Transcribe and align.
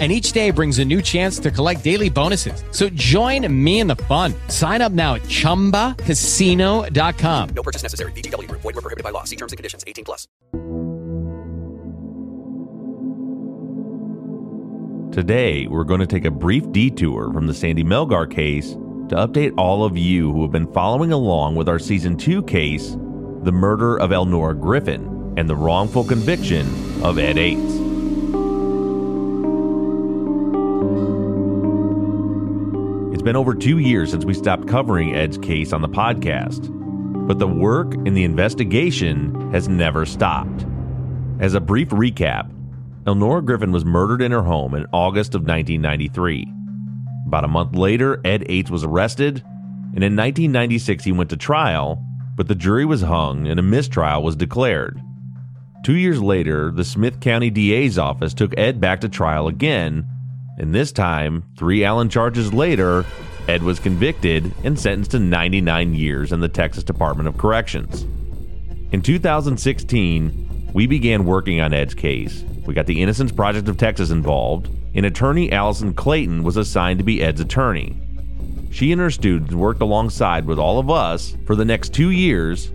and 0.00 0.10
each 0.10 0.32
day 0.32 0.50
brings 0.50 0.80
a 0.80 0.84
new 0.84 1.00
chance 1.00 1.38
to 1.38 1.52
collect 1.52 1.84
daily 1.84 2.10
bonuses. 2.10 2.64
So 2.72 2.88
join 2.88 3.46
me 3.64 3.78
in 3.78 3.86
the 3.86 3.96
fun. 3.96 4.34
Sign 4.48 4.82
up 4.82 4.90
now 4.90 5.14
at 5.14 5.22
ChumbaCasino.com. 5.22 7.48
No 7.54 7.62
purchase 7.62 7.84
necessary. 7.84 8.10
VGW. 8.12 8.50
Void 8.50 8.64
were 8.64 8.72
prohibited 8.72 9.04
by 9.04 9.10
law. 9.10 9.22
See 9.22 9.36
terms 9.36 9.52
and 9.52 9.56
conditions. 9.56 9.84
18 9.86 10.04
plus. 10.04 10.26
Today, 15.14 15.68
we're 15.68 15.84
going 15.84 16.00
to 16.00 16.08
take 16.08 16.24
a 16.24 16.30
brief 16.30 16.72
detour 16.72 17.32
from 17.32 17.46
the 17.46 17.54
Sandy 17.54 17.84
Melgar 17.84 18.28
case 18.28 18.72
to 19.08 19.14
update 19.14 19.54
all 19.56 19.84
of 19.84 19.96
you 19.96 20.32
who 20.32 20.42
have 20.42 20.50
been 20.50 20.66
following 20.72 21.12
along 21.12 21.54
with 21.54 21.68
our 21.68 21.78
Season 21.78 22.16
2 22.16 22.42
case, 22.42 22.96
the 23.44 23.52
murder 23.52 23.96
of 24.00 24.10
Elnora 24.10 24.60
Griffin 24.60 25.34
and 25.36 25.48
the 25.48 25.54
wrongful 25.54 26.02
conviction 26.02 26.66
of 27.04 27.20
Ed 27.20 27.38
Ates. 27.38 27.93
Been 33.24 33.36
over 33.36 33.54
two 33.54 33.78
years 33.78 34.10
since 34.10 34.26
we 34.26 34.34
stopped 34.34 34.68
covering 34.68 35.14
Ed's 35.14 35.38
case 35.38 35.72
on 35.72 35.80
the 35.80 35.88
podcast, 35.88 36.68
but 37.26 37.38
the 37.38 37.48
work 37.48 37.94
and 37.94 38.14
the 38.14 38.22
investigation 38.22 39.50
has 39.50 39.66
never 39.66 40.04
stopped. 40.04 40.66
As 41.40 41.54
a 41.54 41.60
brief 41.60 41.88
recap, 41.88 42.50
Elnora 43.06 43.42
Griffin 43.42 43.72
was 43.72 43.82
murdered 43.82 44.20
in 44.20 44.30
her 44.30 44.42
home 44.42 44.74
in 44.74 44.86
August 44.92 45.34
of 45.34 45.40
1993. 45.40 46.46
About 47.26 47.44
a 47.44 47.48
month 47.48 47.74
later, 47.74 48.20
Ed 48.26 48.44
Ates 48.46 48.70
was 48.70 48.84
arrested, 48.84 49.42
and 49.94 50.04
in 50.04 50.14
1996 50.16 51.04
he 51.04 51.12
went 51.12 51.30
to 51.30 51.38
trial, 51.38 52.04
but 52.36 52.46
the 52.46 52.54
jury 52.54 52.84
was 52.84 53.00
hung 53.00 53.46
and 53.46 53.58
a 53.58 53.62
mistrial 53.62 54.22
was 54.22 54.36
declared. 54.36 55.00
Two 55.82 55.94
years 55.94 56.20
later, 56.20 56.70
the 56.70 56.84
Smith 56.84 57.20
County 57.20 57.48
DA's 57.48 57.96
office 57.96 58.34
took 58.34 58.52
Ed 58.58 58.82
back 58.82 59.00
to 59.00 59.08
trial 59.08 59.48
again 59.48 60.06
and 60.58 60.74
this 60.74 60.92
time, 60.92 61.44
three 61.56 61.84
Allen 61.84 62.08
charges 62.08 62.52
later, 62.52 63.04
Ed 63.48 63.62
was 63.62 63.78
convicted 63.78 64.52
and 64.62 64.78
sentenced 64.78 65.10
to 65.12 65.18
99 65.18 65.94
years 65.94 66.32
in 66.32 66.40
the 66.40 66.48
Texas 66.48 66.84
Department 66.84 67.28
of 67.28 67.36
Corrections. 67.36 68.02
In 68.92 69.02
2016, 69.02 70.70
we 70.72 70.86
began 70.86 71.24
working 71.24 71.60
on 71.60 71.74
Ed's 71.74 71.94
case. 71.94 72.44
We 72.66 72.74
got 72.74 72.86
the 72.86 73.02
Innocence 73.02 73.32
Project 73.32 73.68
of 73.68 73.76
Texas 73.76 74.10
involved, 74.10 74.68
and 74.94 75.04
attorney 75.04 75.52
Allison 75.52 75.92
Clayton 75.92 76.44
was 76.44 76.56
assigned 76.56 76.98
to 77.00 77.04
be 77.04 77.22
Ed's 77.22 77.40
attorney. 77.40 77.96
She 78.70 78.90
and 78.92 79.00
her 79.00 79.10
students 79.10 79.54
worked 79.54 79.82
alongside 79.82 80.46
with 80.46 80.58
all 80.58 80.78
of 80.78 80.90
us 80.90 81.36
for 81.46 81.54
the 81.54 81.64
next 81.64 81.92
two 81.92 82.10
years, 82.10 82.66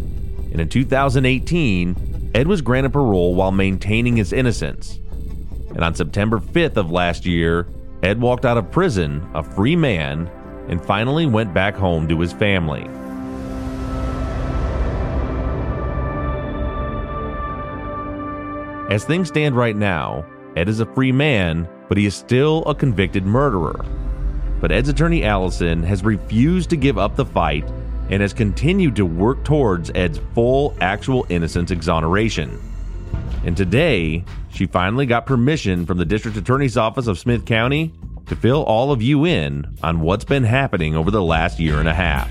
and 0.51 0.59
in 0.59 0.69
2018, 0.69 2.31
Ed 2.35 2.47
was 2.47 2.61
granted 2.61 2.93
parole 2.93 3.35
while 3.35 3.51
maintaining 3.51 4.15
his 4.15 4.33
innocence. 4.33 4.99
And 5.79 5.85
on 5.85 5.95
September 5.95 6.39
5th 6.39 6.75
of 6.75 6.91
last 6.91 7.25
year, 7.25 7.65
Ed 8.03 8.19
walked 8.19 8.43
out 8.43 8.57
of 8.57 8.69
prison 8.69 9.25
a 9.33 9.41
free 9.41 9.77
man 9.77 10.29
and 10.67 10.83
finally 10.83 11.25
went 11.25 11.53
back 11.53 11.73
home 11.73 12.05
to 12.09 12.19
his 12.19 12.33
family. 12.33 12.81
As 18.93 19.05
things 19.05 19.29
stand 19.29 19.55
right 19.55 19.77
now, 19.77 20.25
Ed 20.57 20.67
is 20.67 20.81
a 20.81 20.85
free 20.85 21.13
man, 21.13 21.65
but 21.87 21.97
he 21.97 22.05
is 22.05 22.13
still 22.13 22.65
a 22.65 22.75
convicted 22.75 23.25
murderer. 23.25 23.85
But 24.59 24.73
Ed's 24.73 24.89
attorney 24.89 25.23
Allison 25.23 25.81
has 25.83 26.03
refused 26.03 26.69
to 26.71 26.75
give 26.75 26.97
up 26.97 27.15
the 27.15 27.25
fight 27.25 27.63
and 28.09 28.21
has 28.21 28.33
continued 28.33 28.97
to 28.97 29.05
work 29.05 29.45
towards 29.45 29.91
Ed's 29.95 30.19
full 30.35 30.75
actual 30.81 31.25
innocence 31.29 31.71
exoneration. 31.71 32.59
And 33.45 33.55
today, 33.55 34.25
she 34.51 34.65
finally 34.65 35.05
got 35.05 35.25
permission 35.25 35.85
from 35.85 35.97
the 35.97 36.05
District 36.05 36.37
Attorney's 36.37 36.77
Office 36.77 37.07
of 37.07 37.17
Smith 37.19 37.45
County 37.45 37.93
to 38.27 38.35
fill 38.35 38.63
all 38.63 38.91
of 38.91 39.01
you 39.01 39.25
in 39.25 39.77
on 39.83 40.01
what's 40.01 40.25
been 40.25 40.43
happening 40.43 40.95
over 40.95 41.11
the 41.11 41.23
last 41.23 41.59
year 41.59 41.79
and 41.79 41.89
a 41.89 41.93
half. 41.93 42.29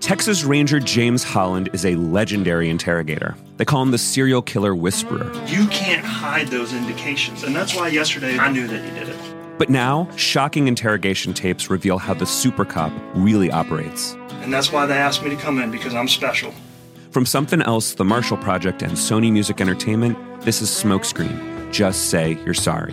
Texas 0.00 0.44
Ranger 0.44 0.78
James 0.78 1.24
Holland 1.24 1.70
is 1.72 1.86
a 1.86 1.94
legendary 1.94 2.68
interrogator. 2.68 3.34
They 3.56 3.64
call 3.64 3.82
him 3.82 3.92
the 3.92 3.98
serial 3.98 4.42
killer 4.42 4.74
whisperer. 4.74 5.32
You 5.46 5.66
can't 5.68 6.04
hide 6.04 6.48
those 6.48 6.74
indications, 6.74 7.44
and 7.44 7.56
that's 7.56 7.74
why 7.74 7.88
yesterday 7.88 8.36
I 8.36 8.52
knew 8.52 8.66
that 8.66 8.84
you 8.84 8.90
did 8.98 9.08
it. 9.08 9.41
But 9.62 9.70
now, 9.70 10.08
shocking 10.16 10.66
interrogation 10.66 11.32
tapes 11.34 11.70
reveal 11.70 11.96
how 11.96 12.14
the 12.14 12.26
super 12.26 12.64
cop 12.64 12.92
really 13.14 13.48
operates. 13.48 14.14
And 14.40 14.52
that's 14.52 14.72
why 14.72 14.86
they 14.86 14.96
asked 14.98 15.22
me 15.22 15.30
to 15.30 15.36
come 15.36 15.60
in, 15.60 15.70
because 15.70 15.94
I'm 15.94 16.08
special. 16.08 16.52
From 17.12 17.24
Something 17.24 17.62
Else, 17.62 17.94
The 17.94 18.04
Marshall 18.04 18.38
Project, 18.38 18.82
and 18.82 18.94
Sony 18.94 19.30
Music 19.30 19.60
Entertainment, 19.60 20.18
this 20.40 20.62
is 20.62 20.68
Smokescreen. 20.68 21.70
Just 21.70 22.10
say 22.10 22.36
you're 22.44 22.54
sorry. 22.54 22.92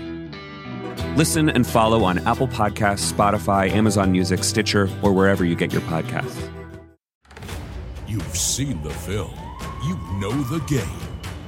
Listen 1.16 1.50
and 1.50 1.66
follow 1.66 2.03
on 2.03 2.19
Apple 2.28 2.47
Podcasts, 2.47 3.12
Spotify, 3.12 3.72
Amazon 3.72 4.12
Music, 4.12 4.44
Stitcher, 4.44 4.88
or 5.01 5.12
wherever 5.12 5.44
you 5.44 5.56
get 5.56 5.74
your 5.74 5.81
podcasts. 5.81 6.51
You've 8.07 8.38
seen 8.38 8.84
the 8.84 8.91
film, 8.91 9.34
you 9.84 9.97
know 10.19 10.40
the 10.44 10.59
game. 10.68 10.86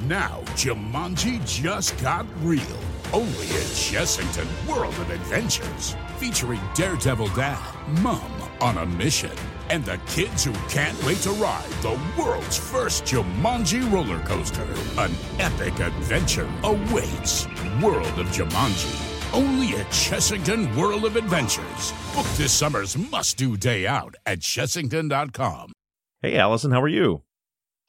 Now, 0.07 0.41
Jumanji 0.55 1.45
just 1.45 1.95
got 2.01 2.25
real. 2.41 2.65
Only 3.13 3.27
in 3.27 3.67
Chessington 3.75 4.47
World 4.67 4.94
of 4.95 5.09
Adventures. 5.09 5.95
Featuring 6.17 6.61
Daredevil 6.73 7.27
Dad, 7.27 7.59
Mom 8.01 8.31
on 8.61 8.77
a 8.77 8.85
mission, 8.85 9.31
and 9.69 9.83
the 9.83 9.97
kids 10.07 10.44
who 10.45 10.53
can't 10.69 11.01
wait 11.03 11.17
to 11.17 11.31
ride 11.31 11.69
the 11.81 12.00
world's 12.17 12.57
first 12.57 13.03
Jumanji 13.03 13.91
roller 13.91 14.19
coaster. 14.21 14.67
An 14.97 15.11
epic 15.39 15.79
adventure 15.79 16.50
awaits. 16.63 17.47
World 17.81 18.17
of 18.19 18.27
Jumanji. 18.27 19.33
Only 19.33 19.75
at 19.75 19.88
Chessington 19.88 20.73
World 20.77 21.05
of 21.05 21.16
Adventures. 21.16 21.94
Book 22.16 22.27
this 22.38 22.53
summer's 22.53 22.97
must 22.97 23.38
do 23.38 23.57
day 23.57 23.88
out 23.88 24.16
at 24.25 24.39
Chessington.com. 24.39 25.73
Hey, 26.21 26.38
Allison, 26.38 26.71
how 26.71 26.81
are 26.81 26.88
you? 26.88 27.23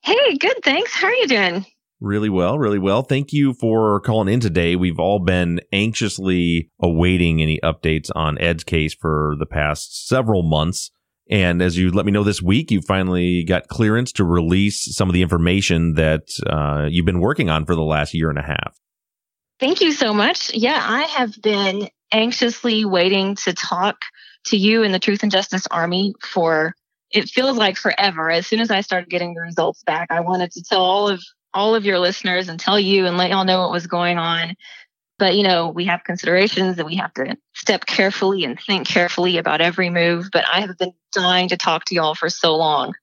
Hey, 0.01 0.37
good. 0.37 0.65
Thanks. 0.65 0.93
How 0.93 1.09
are 1.09 1.15
you 1.15 1.29
doing? 1.29 1.67
Really 2.03 2.29
well, 2.29 2.59
really 2.59 2.81
well. 2.81 3.03
Thank 3.03 3.33
you 3.33 3.55
for 3.55 4.01
calling 4.01 4.27
in 4.27 4.41
today. 4.41 4.75
We've 4.75 4.99
all 4.99 5.21
been 5.21 5.61
anxiously 5.73 6.69
awaiting 6.81 7.41
any 7.41 7.61
updates 7.63 8.11
on 8.17 8.41
Ed's 8.41 8.65
case 8.65 8.93
for 8.93 9.37
the 9.39 9.47
past 9.47 10.09
several 10.09 10.43
months. 10.43 10.91
And 11.31 11.63
as 11.63 11.79
you 11.79 11.93
let 11.93 12.05
me 12.05 12.11
know 12.11 12.25
this 12.25 12.43
week, 12.43 12.73
you 12.73 12.81
finally 12.83 13.45
got 13.45 13.69
clearance 13.69 14.11
to 14.15 14.25
release 14.25 14.97
some 14.97 15.09
of 15.09 15.13
the 15.13 15.23
information 15.23 15.95
that 15.95 16.23
uh, 16.45 16.89
you've 16.91 17.07
been 17.07 17.21
working 17.21 17.49
on 17.49 17.65
for 17.67 17.77
the 17.77 17.85
last 17.85 18.15
year 18.15 18.31
and 18.31 18.39
a 18.39 18.43
half. 18.43 18.77
Thank 19.61 19.81
you 19.81 19.93
so 19.93 20.13
much. 20.13 20.53
Yeah, 20.53 20.81
I 20.85 21.03
have 21.03 21.41
been 21.41 21.89
anxiously 22.11 22.85
waiting 22.85 23.37
to 23.37 23.53
talk 23.53 23.99
to 24.47 24.57
you 24.57 24.83
and 24.83 24.93
the 24.93 24.99
Truth 24.99 25.23
and 25.23 25.31
Justice 25.31 25.69
Army 25.71 26.15
for 26.21 26.75
it 27.13 27.29
feels 27.29 27.57
like 27.57 27.77
forever. 27.77 28.29
As 28.29 28.49
soon 28.49 28.59
as 28.59 28.73
I 28.73 28.81
started 28.81 29.09
getting 29.09 29.35
the 29.35 29.41
results 29.43 29.85
back, 29.85 30.09
I 30.11 30.19
wanted 30.19 30.51
to 30.53 30.65
tell 30.65 30.81
all 30.81 31.09
of 31.09 31.23
all 31.55 31.75
of 31.75 31.85
your 31.85 31.99
listeners 31.99 32.49
and 32.49 32.59
tell 32.59 32.79
you 32.79 33.07
and 33.07 33.17
let 33.17 33.31
y'all 33.31 33.45
know 33.45 33.61
what 33.61 33.73
was 33.73 33.87
going 33.87 34.19
on. 34.19 34.55
But, 35.19 35.37
you 35.37 35.45
know, 35.45 35.69
we 35.69 35.85
have 35.85 36.05
considerations 36.05 36.77
that 36.77 36.87
we 36.87 36.97
have 36.97 37.15
to 37.15 37.37
step 37.55 37.87
carefully 37.87 38.45
and 38.45 38.59
think 38.59 38.89
carefully 38.89 39.39
about 39.39 39.61
every 39.61 39.91
move. 39.91 40.31
But 40.33 40.45
I 40.53 40.61
have 40.63 40.77
been 40.79 40.95
dying 41.13 41.49
to 41.51 41.57
talk 41.57 41.85
to 41.87 41.95
y'all 41.95 42.15
for 42.15 42.29
so 42.29 42.57
long. 42.57 42.95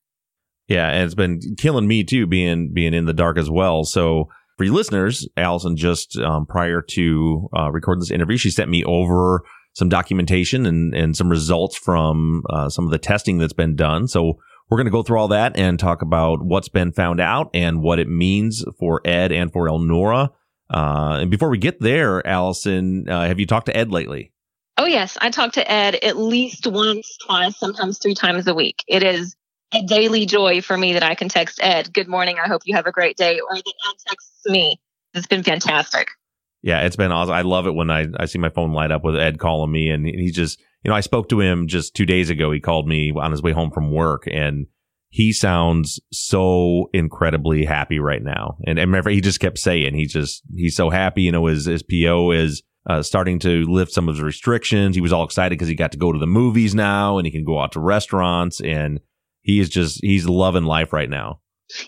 Yeah, 0.67 0.89
and 0.89 1.03
it's 1.03 1.15
been 1.15 1.39
killing 1.57 1.87
me 1.87 2.03
too, 2.03 2.27
being 2.27 2.73
being 2.73 2.93
in 2.93 3.05
the 3.05 3.13
dark 3.13 3.37
as 3.37 3.49
well. 3.49 3.83
So 3.85 4.29
for 4.57 4.65
you 4.65 4.73
listeners, 4.73 5.27
Allison 5.37 5.77
just 5.77 6.17
um, 6.17 6.45
prior 6.45 6.81
to 6.81 7.49
uh, 7.57 7.71
recording 7.71 8.01
this 8.01 8.11
interview, 8.11 8.37
she 8.37 8.51
sent 8.51 8.69
me 8.69 8.83
over 8.83 9.41
some 9.73 9.89
documentation 9.89 10.65
and 10.65 10.93
and 10.93 11.15
some 11.15 11.29
results 11.29 11.77
from 11.77 12.43
uh, 12.49 12.69
some 12.69 12.85
of 12.85 12.91
the 12.91 12.99
testing 12.99 13.37
that's 13.37 13.53
been 13.53 13.75
done. 13.75 14.07
So 14.07 14.39
we're 14.69 14.77
going 14.77 14.85
to 14.85 14.91
go 14.91 15.03
through 15.03 15.19
all 15.19 15.29
that 15.29 15.57
and 15.57 15.79
talk 15.79 16.01
about 16.01 16.43
what's 16.43 16.69
been 16.69 16.91
found 16.91 17.19
out 17.19 17.49
and 17.53 17.81
what 17.81 17.99
it 17.99 18.07
means 18.07 18.63
for 18.77 19.01
Ed 19.05 19.31
and 19.31 19.51
for 19.51 19.67
Elnora. 19.67 20.29
Uh, 20.71 21.17
and 21.21 21.31
before 21.31 21.49
we 21.49 21.57
get 21.57 21.79
there, 21.79 22.25
Allison, 22.25 23.09
uh, 23.09 23.25
have 23.25 23.39
you 23.39 23.47
talked 23.47 23.65
to 23.65 23.75
Ed 23.75 23.91
lately? 23.91 24.31
Oh, 24.77 24.85
yes. 24.85 25.17
I 25.19 25.31
talk 25.31 25.53
to 25.53 25.71
Ed 25.71 25.95
at 25.95 26.17
least 26.17 26.67
once, 26.67 27.17
twice, 27.25 27.57
sometimes 27.57 27.97
three 27.97 28.13
times 28.13 28.47
a 28.47 28.53
week. 28.53 28.83
It 28.87 29.03
is 29.03 29.35
a 29.73 29.81
daily 29.83 30.25
joy 30.25 30.61
for 30.61 30.77
me 30.77 30.93
that 30.93 31.03
I 31.03 31.15
can 31.15 31.29
text 31.29 31.59
Ed, 31.61 31.91
Good 31.91 32.07
morning. 32.07 32.37
I 32.43 32.47
hope 32.47 32.61
you 32.65 32.75
have 32.75 32.85
a 32.85 32.91
great 32.91 33.17
day, 33.17 33.39
or 33.39 33.55
that 33.55 33.73
Ed 33.87 33.95
texts 34.07 34.41
me. 34.45 34.79
It's 35.15 35.27
been 35.27 35.43
fantastic. 35.43 36.09
Yeah, 36.61 36.81
it's 36.81 36.95
been 36.95 37.11
awesome. 37.11 37.33
I 37.33 37.41
love 37.41 37.65
it 37.67 37.73
when 37.73 37.89
I, 37.89 38.07
I 38.17 38.25
see 38.25 38.37
my 38.37 38.49
phone 38.49 38.73
light 38.73 38.91
up 38.91 39.03
with 39.03 39.15
Ed 39.15 39.39
calling 39.39 39.71
me 39.71 39.89
and 39.89 40.05
he 40.05 40.31
just, 40.31 40.61
you 40.83 40.89
know, 40.89 40.95
I 40.95 41.01
spoke 41.01 41.29
to 41.29 41.41
him 41.41 41.67
just 41.67 41.95
two 41.95 42.05
days 42.05 42.29
ago. 42.29 42.51
He 42.51 42.59
called 42.59 42.87
me 42.87 43.11
on 43.15 43.31
his 43.31 43.41
way 43.41 43.51
home 43.51 43.71
from 43.71 43.91
work 43.91 44.23
and 44.31 44.67
he 45.09 45.33
sounds 45.33 45.99
so 46.11 46.89
incredibly 46.93 47.65
happy 47.65 47.99
right 47.99 48.23
now. 48.23 48.57
And, 48.65 48.77
and 48.77 48.89
remember, 48.89 49.09
he 49.09 49.21
just 49.21 49.39
kept 49.39 49.57
saying 49.57 49.95
he's 49.95 50.13
just, 50.13 50.43
he's 50.55 50.75
so 50.75 50.89
happy. 50.89 51.23
You 51.23 51.31
know, 51.31 51.47
his, 51.47 51.65
his 51.65 51.83
PO 51.83 52.31
is 52.31 52.61
uh, 52.87 53.01
starting 53.01 53.39
to 53.39 53.65
lift 53.65 53.91
some 53.91 54.07
of 54.07 54.15
his 54.15 54.23
restrictions. 54.23 54.95
He 54.95 55.01
was 55.01 55.11
all 55.11 55.23
excited 55.23 55.57
because 55.57 55.67
he 55.67 55.75
got 55.75 55.91
to 55.93 55.97
go 55.97 56.11
to 56.11 56.19
the 56.19 56.27
movies 56.27 56.75
now 56.75 57.17
and 57.17 57.25
he 57.25 57.31
can 57.31 57.43
go 57.43 57.59
out 57.59 57.71
to 57.73 57.79
restaurants 57.79 58.61
and 58.61 58.99
he 59.41 59.59
is 59.59 59.69
just, 59.69 59.99
he's 60.01 60.27
loving 60.27 60.63
life 60.63 60.93
right 60.93 61.09
now. 61.09 61.41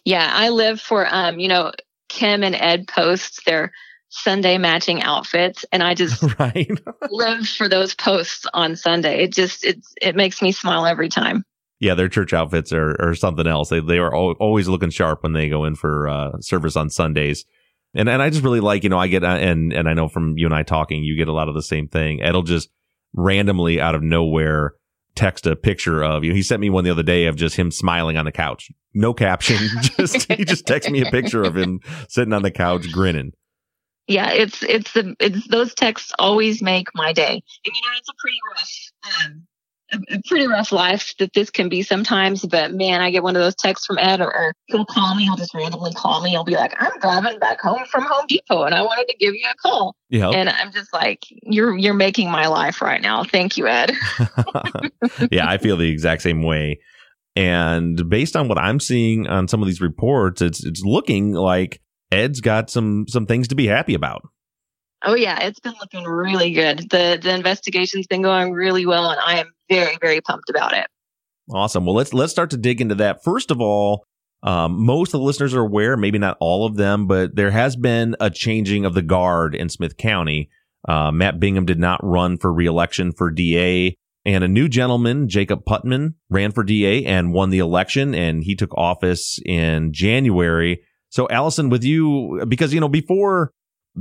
Yeah, 0.03 0.29
I 0.33 0.49
live 0.49 0.81
for, 0.81 1.07
um, 1.09 1.39
you 1.39 1.47
know, 1.47 1.71
Kim 2.09 2.43
and 2.43 2.55
Ed 2.55 2.87
post 2.87 3.45
their 3.45 3.71
Sunday 4.11 4.57
matching 4.57 5.01
outfits, 5.01 5.65
and 5.71 5.81
I 5.81 5.95
just 5.95 6.21
right. 6.39 6.69
live 7.09 7.47
for 7.47 7.69
those 7.69 7.95
posts 7.95 8.45
on 8.53 8.75
Sunday. 8.75 9.23
It 9.23 9.33
just 9.33 9.65
it's 9.65 9.93
it 10.01 10.15
makes 10.15 10.41
me 10.41 10.51
smile 10.51 10.85
every 10.85 11.09
time. 11.09 11.45
Yeah, 11.79 11.95
their 11.95 12.09
church 12.09 12.33
outfits 12.33 12.71
are, 12.73 12.95
are 13.01 13.15
something 13.15 13.47
else. 13.47 13.69
They 13.69 13.79
they 13.79 13.97
are 13.97 14.13
always 14.13 14.67
looking 14.67 14.89
sharp 14.89 15.23
when 15.23 15.33
they 15.33 15.49
go 15.49 15.63
in 15.63 15.75
for 15.75 16.07
uh, 16.07 16.39
service 16.41 16.75
on 16.75 16.89
Sundays. 16.89 17.45
And 17.93 18.09
and 18.09 18.21
I 18.21 18.29
just 18.29 18.43
really 18.43 18.59
like, 18.59 18.83
you 18.83 18.89
know, 18.89 18.99
I 18.99 19.07
get 19.07 19.23
uh, 19.23 19.27
and 19.27 19.71
and 19.71 19.87
I 19.87 19.93
know 19.93 20.09
from 20.09 20.37
you 20.37 20.45
and 20.45 20.53
I 20.53 20.63
talking, 20.63 21.03
you 21.03 21.15
get 21.15 21.29
a 21.29 21.33
lot 21.33 21.47
of 21.47 21.55
the 21.55 21.63
same 21.63 21.87
thing. 21.87 22.19
It'll 22.19 22.43
just 22.43 22.69
randomly 23.13 23.79
out 23.79 23.95
of 23.95 24.03
nowhere 24.03 24.73
text 25.15 25.47
a 25.47 25.55
picture 25.55 26.03
of 26.03 26.23
you. 26.23 26.33
He 26.33 26.43
sent 26.43 26.61
me 26.61 26.69
one 26.69 26.83
the 26.83 26.91
other 26.91 27.03
day 27.03 27.25
of 27.25 27.37
just 27.37 27.55
him 27.55 27.71
smiling 27.71 28.17
on 28.17 28.25
the 28.25 28.31
couch. 28.31 28.71
No 28.93 29.13
caption. 29.13 29.57
just 29.97 30.29
he 30.31 30.43
just 30.43 30.65
texted 30.65 30.91
me 30.91 31.01
a 31.01 31.11
picture 31.11 31.43
of 31.43 31.55
him 31.55 31.79
sitting 32.09 32.33
on 32.33 32.43
the 32.43 32.51
couch 32.51 32.91
grinning 32.91 33.31
yeah, 34.11 34.31
it's 34.31 34.61
it's 34.63 34.91
the 34.93 35.15
it's 35.19 35.47
those 35.47 35.73
texts 35.73 36.11
always 36.19 36.61
make 36.61 36.87
my 36.93 37.13
day. 37.13 37.41
And 37.65 37.75
you 37.75 37.81
know, 37.81 37.97
it's 37.97 38.09
a 38.09 38.13
pretty 38.19 38.37
rough 38.53 39.25
um, 39.25 39.47
a, 39.93 40.15
a 40.15 40.21
pretty 40.27 40.47
rough 40.47 40.71
life 40.71 41.13
that 41.19 41.33
this 41.33 41.49
can 41.49 41.69
be 41.69 41.81
sometimes. 41.81 42.45
But 42.45 42.73
man, 42.73 43.01
I 43.01 43.11
get 43.11 43.23
one 43.23 43.35
of 43.35 43.41
those 43.41 43.55
texts 43.55 43.85
from 43.85 43.97
Ed, 43.97 44.21
or, 44.21 44.33
or 44.33 44.53
he'll 44.65 44.85
call 44.85 45.15
me. 45.15 45.23
He'll 45.23 45.35
just 45.35 45.53
randomly 45.53 45.93
call 45.93 46.21
me. 46.21 46.31
He'll 46.31 46.43
be 46.43 46.55
like, 46.55 46.73
"I'm 46.79 46.97
driving 46.99 47.39
back 47.39 47.61
home 47.61 47.83
from 47.89 48.03
Home 48.03 48.25
Depot, 48.27 48.63
and 48.63 48.75
I 48.75 48.81
wanted 48.81 49.07
to 49.09 49.17
give 49.17 49.33
you 49.33 49.45
a 49.49 49.55
call." 49.55 49.95
Yeah, 50.09 50.29
and 50.29 50.49
I'm 50.49 50.71
just 50.71 50.93
like, 50.93 51.23
"You're 51.43 51.77
you're 51.77 51.93
making 51.93 52.29
my 52.29 52.47
life 52.47 52.81
right 52.81 53.01
now. 53.01 53.23
Thank 53.23 53.57
you, 53.57 53.67
Ed." 53.67 53.93
yeah, 55.31 55.49
I 55.49 55.57
feel 55.57 55.77
the 55.77 55.89
exact 55.89 56.21
same 56.21 56.43
way. 56.43 56.79
And 57.35 58.09
based 58.09 58.35
on 58.35 58.49
what 58.49 58.57
I'm 58.57 58.81
seeing 58.81 59.27
on 59.27 59.47
some 59.47 59.61
of 59.61 59.67
these 59.67 59.81
reports, 59.81 60.41
it's 60.41 60.65
it's 60.65 60.83
looking 60.83 61.31
like 61.33 61.81
Ed's 62.11 62.41
got 62.41 62.69
some 62.69 63.07
some 63.07 63.25
things 63.25 63.47
to 63.49 63.55
be 63.55 63.67
happy 63.67 63.93
about. 63.93 64.21
Oh 65.03 65.15
yeah, 65.15 65.39
it's 65.41 65.59
been 65.59 65.73
looking 65.79 66.03
really 66.03 66.51
good. 66.51 66.89
The 66.89 67.19
the 67.21 67.33
investigation's 67.33 68.07
been 68.07 68.21
going 68.21 68.53
really 68.53 68.85
well 68.85 69.09
and 69.09 69.19
I 69.19 69.39
am 69.39 69.51
very 69.69 69.97
very 69.99 70.21
pumped 70.21 70.49
about 70.49 70.73
it. 70.73 70.87
Awesome. 71.49 71.85
Well, 71.85 71.95
let's 71.95 72.13
let's 72.13 72.31
start 72.31 72.51
to 72.51 72.57
dig 72.57 72.81
into 72.81 72.95
that. 72.95 73.23
First 73.23 73.51
of 73.51 73.59
all, 73.59 74.05
um, 74.43 74.85
most 74.85 75.13
of 75.13 75.19
the 75.19 75.25
listeners 75.25 75.53
are 75.53 75.61
aware, 75.61 75.97
maybe 75.97 76.17
not 76.17 76.37
all 76.39 76.65
of 76.65 76.75
them, 76.75 77.07
but 77.07 77.35
there 77.35 77.51
has 77.51 77.75
been 77.75 78.15
a 78.19 78.29
changing 78.29 78.85
of 78.85 78.93
the 78.93 79.01
guard 79.01 79.53
in 79.53 79.69
Smith 79.69 79.97
County. 79.97 80.49
Uh, 80.87 81.11
Matt 81.11 81.39
Bingham 81.39 81.65
did 81.65 81.79
not 81.79 81.99
run 82.03 82.37
for 82.37 82.51
reelection 82.51 83.11
for 83.11 83.29
DA, 83.29 83.95
and 84.25 84.43
a 84.43 84.47
new 84.47 84.67
gentleman, 84.67 85.27
Jacob 85.29 85.63
Putman, 85.65 86.15
ran 86.29 86.51
for 86.51 86.63
DA 86.63 87.05
and 87.05 87.33
won 87.33 87.51
the 87.51 87.59
election, 87.59 88.15
and 88.15 88.43
he 88.43 88.55
took 88.55 88.75
office 88.75 89.39
in 89.45 89.93
January. 89.93 90.81
So 91.11 91.27
Allison, 91.29 91.69
with 91.69 91.83
you, 91.83 92.43
because, 92.47 92.73
you 92.73 92.79
know, 92.79 92.89
before 92.89 93.51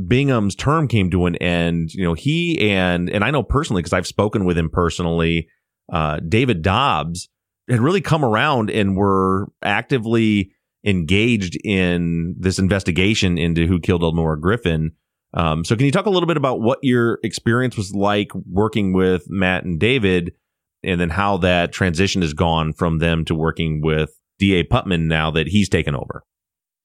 Bingham's 0.06 0.54
term 0.54 0.86
came 0.86 1.10
to 1.10 1.26
an 1.26 1.36
end, 1.36 1.92
you 1.92 2.04
know, 2.04 2.14
he 2.14 2.70
and, 2.70 3.10
and 3.10 3.24
I 3.24 3.32
know 3.32 3.42
personally, 3.42 3.82
because 3.82 3.92
I've 3.92 4.06
spoken 4.06 4.44
with 4.44 4.56
him 4.56 4.70
personally, 4.70 5.48
uh, 5.92 6.20
David 6.26 6.62
Dobbs 6.62 7.28
had 7.68 7.80
really 7.80 8.00
come 8.00 8.24
around 8.24 8.70
and 8.70 8.96
were 8.96 9.48
actively 9.62 10.52
engaged 10.84 11.58
in 11.64 12.36
this 12.38 12.58
investigation 12.60 13.38
into 13.38 13.66
who 13.66 13.80
killed 13.80 14.02
Elnora 14.02 14.40
Griffin. 14.40 14.92
Um, 15.34 15.64
so 15.64 15.76
can 15.76 15.86
you 15.86 15.92
talk 15.92 16.06
a 16.06 16.10
little 16.10 16.28
bit 16.28 16.36
about 16.36 16.60
what 16.60 16.78
your 16.82 17.18
experience 17.24 17.76
was 17.76 17.92
like 17.92 18.30
working 18.48 18.92
with 18.92 19.24
Matt 19.28 19.64
and 19.64 19.78
David 19.78 20.32
and 20.82 21.00
then 21.00 21.10
how 21.10 21.38
that 21.38 21.72
transition 21.72 22.22
has 22.22 22.34
gone 22.34 22.72
from 22.72 22.98
them 22.98 23.24
to 23.26 23.34
working 23.34 23.80
with 23.82 24.12
DA 24.38 24.62
Putman 24.62 25.02
now 25.02 25.32
that 25.32 25.48
he's 25.48 25.68
taken 25.68 25.94
over? 25.96 26.24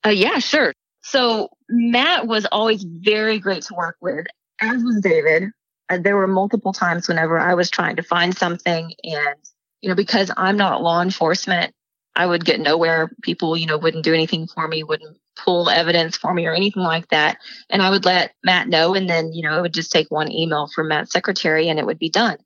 Uh, 0.03 0.09
yeah, 0.09 0.39
sure. 0.39 0.73
So 1.01 1.49
Matt 1.69 2.25
was 2.25 2.47
always 2.51 2.83
very 2.83 3.39
great 3.39 3.63
to 3.63 3.75
work 3.75 3.97
with, 4.01 4.25
as 4.59 4.83
was 4.83 5.01
David. 5.01 5.51
Uh, 5.89 5.99
there 5.99 6.15
were 6.15 6.27
multiple 6.27 6.73
times 6.73 7.07
whenever 7.07 7.37
I 7.37 7.53
was 7.53 7.69
trying 7.69 7.97
to 7.97 8.03
find 8.03 8.35
something 8.35 8.91
and, 9.03 9.35
you 9.81 9.89
know, 9.89 9.95
because 9.95 10.31
I'm 10.35 10.57
not 10.57 10.81
law 10.81 11.01
enforcement, 11.01 11.73
I 12.15 12.25
would 12.25 12.43
get 12.43 12.59
nowhere. 12.59 13.11
People, 13.21 13.55
you 13.55 13.67
know, 13.67 13.77
wouldn't 13.77 14.03
do 14.03 14.13
anything 14.13 14.47
for 14.47 14.67
me, 14.67 14.83
wouldn't 14.83 15.17
pull 15.43 15.69
evidence 15.69 16.17
for 16.17 16.33
me 16.33 16.47
or 16.47 16.53
anything 16.53 16.81
like 16.83 17.07
that. 17.09 17.37
And 17.69 17.81
I 17.81 17.89
would 17.89 18.05
let 18.05 18.33
Matt 18.43 18.67
know. 18.67 18.95
And 18.95 19.09
then, 19.09 19.33
you 19.33 19.43
know, 19.43 19.57
it 19.57 19.61
would 19.61 19.73
just 19.73 19.91
take 19.91 20.09
one 20.09 20.31
email 20.31 20.67
from 20.73 20.87
Matt's 20.87 21.11
secretary 21.11 21.69
and 21.69 21.77
it 21.77 21.85
would 21.85 21.99
be 21.99 22.09
done. 22.09 22.37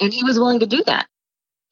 And 0.00 0.12
he 0.12 0.22
was 0.24 0.38
willing 0.38 0.60
to 0.60 0.66
do 0.66 0.84
that. 0.84 1.06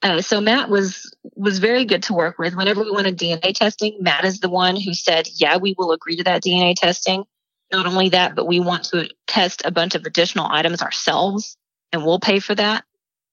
Uh, 0.03 0.21
so 0.21 0.41
Matt 0.41 0.69
was 0.69 1.15
was 1.37 1.61
very 1.61 1.85
good 1.85 2.03
to 2.05 2.15
work 2.15 2.39
with. 2.39 2.57
Whenever 2.57 2.83
we 2.83 2.91
wanted 2.91 3.17
DNA 3.17 3.55
testing, 3.55 3.99
Matt 4.01 4.25
is 4.25 4.41
the 4.41 4.49
one 4.51 4.75
who 4.77 4.95
said, 4.95 5.29
"Yeah, 5.35 5.59
we 5.59 5.75
will 5.79 5.93
agree 5.93 6.17
to 6.17 6.25
that 6.25 6.43
DNA 6.43 6.75
testing." 6.75 7.25
Not 7.73 7.87
only 7.87 8.11
that, 8.11 8.35
but 8.35 8.47
we 8.47 8.61
want 8.61 8.85
to 8.87 9.09
test 9.27 9.63
a 9.65 9.71
bunch 9.71 9.95
of 9.95 10.05
additional 10.05 10.47
items 10.51 10.83
ourselves, 10.83 11.57
and 11.93 12.05
we'll 12.05 12.21
pay 12.21 12.41
for 12.41 12.55
that. 12.55 12.85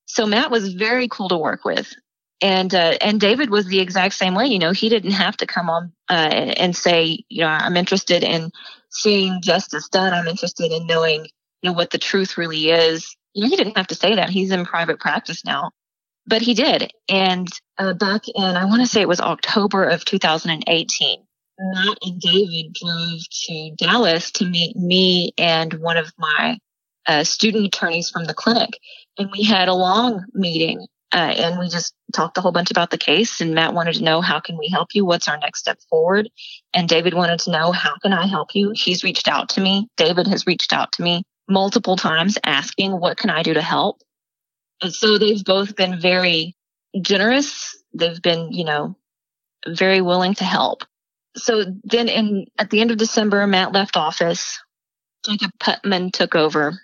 So 0.05 0.25
Matt 0.27 0.51
was 0.51 0.73
very 0.73 1.07
cool 1.07 1.29
to 1.29 1.37
work 1.37 1.65
with, 1.65 1.91
and 2.39 2.73
uh, 2.73 2.97
and 3.01 3.19
David 3.19 3.49
was 3.49 3.65
the 3.65 3.79
exact 3.79 4.13
same 4.13 4.35
way. 4.35 4.45
You 4.45 4.59
know, 4.59 4.71
he 4.71 4.89
didn't 4.89 5.11
have 5.11 5.37
to 5.37 5.47
come 5.47 5.71
on 5.71 5.91
uh, 6.07 6.13
and 6.13 6.75
say, 6.75 7.23
you 7.29 7.41
know, 7.41 7.47
I'm 7.47 7.77
interested 7.77 8.23
in 8.23 8.51
seeing 8.91 9.41
justice 9.41 9.89
done. 9.89 10.13
I'm 10.13 10.27
interested 10.27 10.71
in 10.71 10.85
knowing, 10.85 11.25
you 11.63 11.69
know, 11.69 11.73
what 11.73 11.89
the 11.89 11.97
truth 11.97 12.37
really 12.37 12.69
is. 12.69 13.15
You 13.33 13.43
know, 13.43 13.49
he 13.49 13.55
didn't 13.55 13.77
have 13.77 13.87
to 13.87 13.95
say 13.95 14.15
that. 14.15 14.29
He's 14.29 14.51
in 14.51 14.65
private 14.65 14.99
practice 14.99 15.43
now 15.43 15.71
but 16.29 16.41
he 16.41 16.53
did. 16.53 16.91
And 17.09 17.47
uh, 17.77 17.93
back 17.93 18.27
in, 18.27 18.43
I 18.43 18.65
want 18.65 18.81
to 18.81 18.87
say 18.87 19.01
it 19.01 19.07
was 19.07 19.19
October 19.19 19.83
of 19.83 20.05
2018, 20.05 21.23
Matt 21.59 21.97
and 22.03 22.21
David 22.21 22.73
drove 22.73 23.19
to 23.47 23.75
Dallas 23.77 24.31
to 24.31 24.45
meet 24.45 24.75
me 24.75 25.33
and 25.37 25.73
one 25.73 25.97
of 25.97 26.11
my 26.17 26.57
uh, 27.05 27.23
student 27.23 27.65
attorneys 27.65 28.09
from 28.09 28.25
the 28.25 28.33
clinic. 28.33 28.69
And 29.17 29.29
we 29.31 29.43
had 29.43 29.67
a 29.67 29.73
long 29.73 30.23
meeting 30.33 30.87
uh, 31.11 31.33
and 31.37 31.59
we 31.59 31.67
just 31.67 31.93
talked 32.13 32.37
a 32.37 32.41
whole 32.41 32.51
bunch 32.51 32.71
about 32.71 32.91
the 32.91 32.97
case. 32.97 33.41
And 33.41 33.55
Matt 33.55 33.73
wanted 33.73 33.95
to 33.95 34.03
know, 34.03 34.21
how 34.21 34.39
can 34.39 34.57
we 34.57 34.69
help 34.69 34.89
you? 34.93 35.05
What's 35.05 35.27
our 35.27 35.37
next 35.37 35.59
step 35.59 35.79
forward? 35.89 36.29
And 36.73 36.87
David 36.87 37.13
wanted 37.15 37.39
to 37.41 37.51
know, 37.51 37.71
how 37.71 37.95
can 37.97 38.13
I 38.13 38.27
help 38.27 38.53
you? 38.53 38.71
He's 38.75 39.03
reached 39.03 39.27
out 39.27 39.49
to 39.49 39.61
me. 39.61 39.87
David 39.97 40.27
has 40.27 40.45
reached 40.45 40.71
out 40.71 40.91
to 40.93 41.01
me 41.01 41.23
multiple 41.47 41.97
times 41.97 42.37
asking, 42.43 42.91
what 42.91 43.17
can 43.17 43.31
I 43.31 43.41
do 43.41 43.55
to 43.55 43.61
help? 43.61 44.01
And 44.81 44.93
so 44.93 45.17
they've 45.17 45.43
both 45.43 45.75
been 45.75 45.99
very 45.99 46.55
generous. 47.01 47.77
They've 47.93 48.21
been, 48.21 48.51
you 48.51 48.65
know, 48.65 48.95
very 49.67 50.01
willing 50.01 50.35
to 50.35 50.43
help. 50.43 50.83
So 51.35 51.65
then 51.83 52.07
in 52.07 52.45
at 52.57 52.69
the 52.69 52.81
end 52.81 52.91
of 52.91 52.97
December, 52.97 53.45
Matt 53.47 53.71
left 53.71 53.97
office. 53.97 54.61
Jacob 55.25 55.51
Putman 55.59 56.11
took 56.13 56.35
over. 56.35 56.79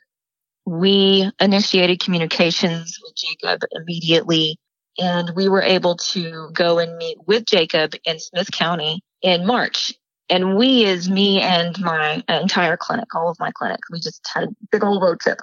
We 0.66 1.30
initiated 1.40 2.02
communications 2.02 3.00
with 3.02 3.16
Jacob 3.16 3.62
immediately 3.72 4.60
and 4.98 5.32
we 5.36 5.50
were 5.50 5.62
able 5.62 5.96
to 5.98 6.50
go 6.54 6.80
and 6.80 6.98
meet 6.98 7.18
with 7.28 7.46
Jacob 7.46 7.94
in 8.06 8.20
Smith 8.20 8.52
County 8.52 9.02
in 9.22 9.46
March. 9.46 9.94
And 10.30 10.56
we 10.58 10.86
is 10.86 11.10
me 11.10 11.42
and 11.42 11.80
my 11.80 12.24
entire 12.28 12.78
clinic, 12.78 13.14
all 13.14 13.30
of 13.30 13.40
my 13.40 13.52
clinic. 13.52 13.80
We 13.92 14.00
just 14.00 14.28
had 14.34 14.46
a 14.46 14.56
big 14.72 14.84
old 14.84 15.02
road 15.02 15.20
trip. 15.20 15.40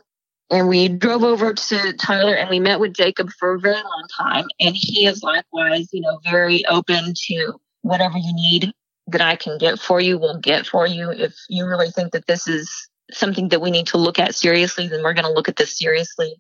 And 0.53 0.69
we 0.69 0.87
drove 0.87 1.25
over 1.25 1.55
to 1.55 1.93
Tyler 1.95 2.35
and 2.35 2.51
we 2.51 2.61
met 2.61 2.79
with 2.79 2.93
Jacob 2.93 3.31
for 3.41 3.55
a 3.55 3.59
very 3.59 3.75
long 3.75 4.07
time. 4.19 4.45
And 4.61 4.77
he 4.77 5.07
is 5.07 5.23
likewise, 5.23 5.89
you 5.93 6.03
know, 6.03 6.21
very 6.31 6.63
open 6.67 7.15
to 7.29 7.55
whatever 7.81 8.19
you 8.19 8.35
need 8.35 8.71
that 9.07 9.23
I 9.23 9.35
can 9.35 9.57
get 9.57 9.79
for 9.79 9.99
you, 9.99 10.19
will 10.19 10.39
get 10.39 10.67
for 10.67 10.87
you. 10.87 11.11
If 11.11 11.35
you 11.49 11.67
really 11.67 11.91
think 11.91 12.13
that 12.13 12.27
this 12.27 12.47
is 12.47 12.71
something 13.11 13.49
that 13.49 13.63
we 13.63 13.71
need 13.71 13.87
to 13.89 13.97
look 13.97 14.19
at 14.19 14.35
seriously, 14.35 14.89
then 14.89 15.03
we're 15.03 15.15
going 15.15 15.25
to 15.25 15.33
look 15.33 15.49
at 15.49 15.57
this 15.57 15.79
seriously. 15.79 16.35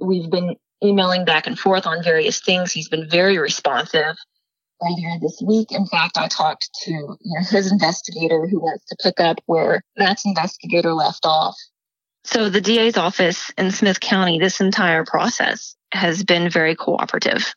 We've 0.00 0.30
been 0.30 0.56
emailing 0.82 1.26
back 1.26 1.46
and 1.46 1.58
forth 1.58 1.86
on 1.86 2.02
various 2.02 2.40
things. 2.40 2.72
He's 2.72 2.88
been 2.88 3.08
very 3.10 3.36
responsive. 3.36 4.16
Earlier 4.82 5.18
this 5.20 5.42
week, 5.44 5.72
in 5.72 5.86
fact, 5.86 6.16
I 6.16 6.28
talked 6.28 6.70
to 6.84 6.90
you 6.90 7.18
know, 7.20 7.44
his 7.50 7.70
investigator 7.70 8.46
who 8.46 8.60
wants 8.60 8.86
to 8.86 8.96
pick 9.02 9.20
up 9.20 9.40
where 9.44 9.82
Matt's 9.98 10.24
investigator 10.24 10.94
left 10.94 11.26
off. 11.26 11.56
So 12.24 12.48
the 12.50 12.60
DA's 12.60 12.96
office 12.96 13.50
in 13.56 13.70
Smith 13.70 14.00
County, 14.00 14.38
this 14.38 14.60
entire 14.60 15.04
process 15.04 15.76
has 15.92 16.22
been 16.22 16.50
very 16.50 16.74
cooperative. 16.74 17.54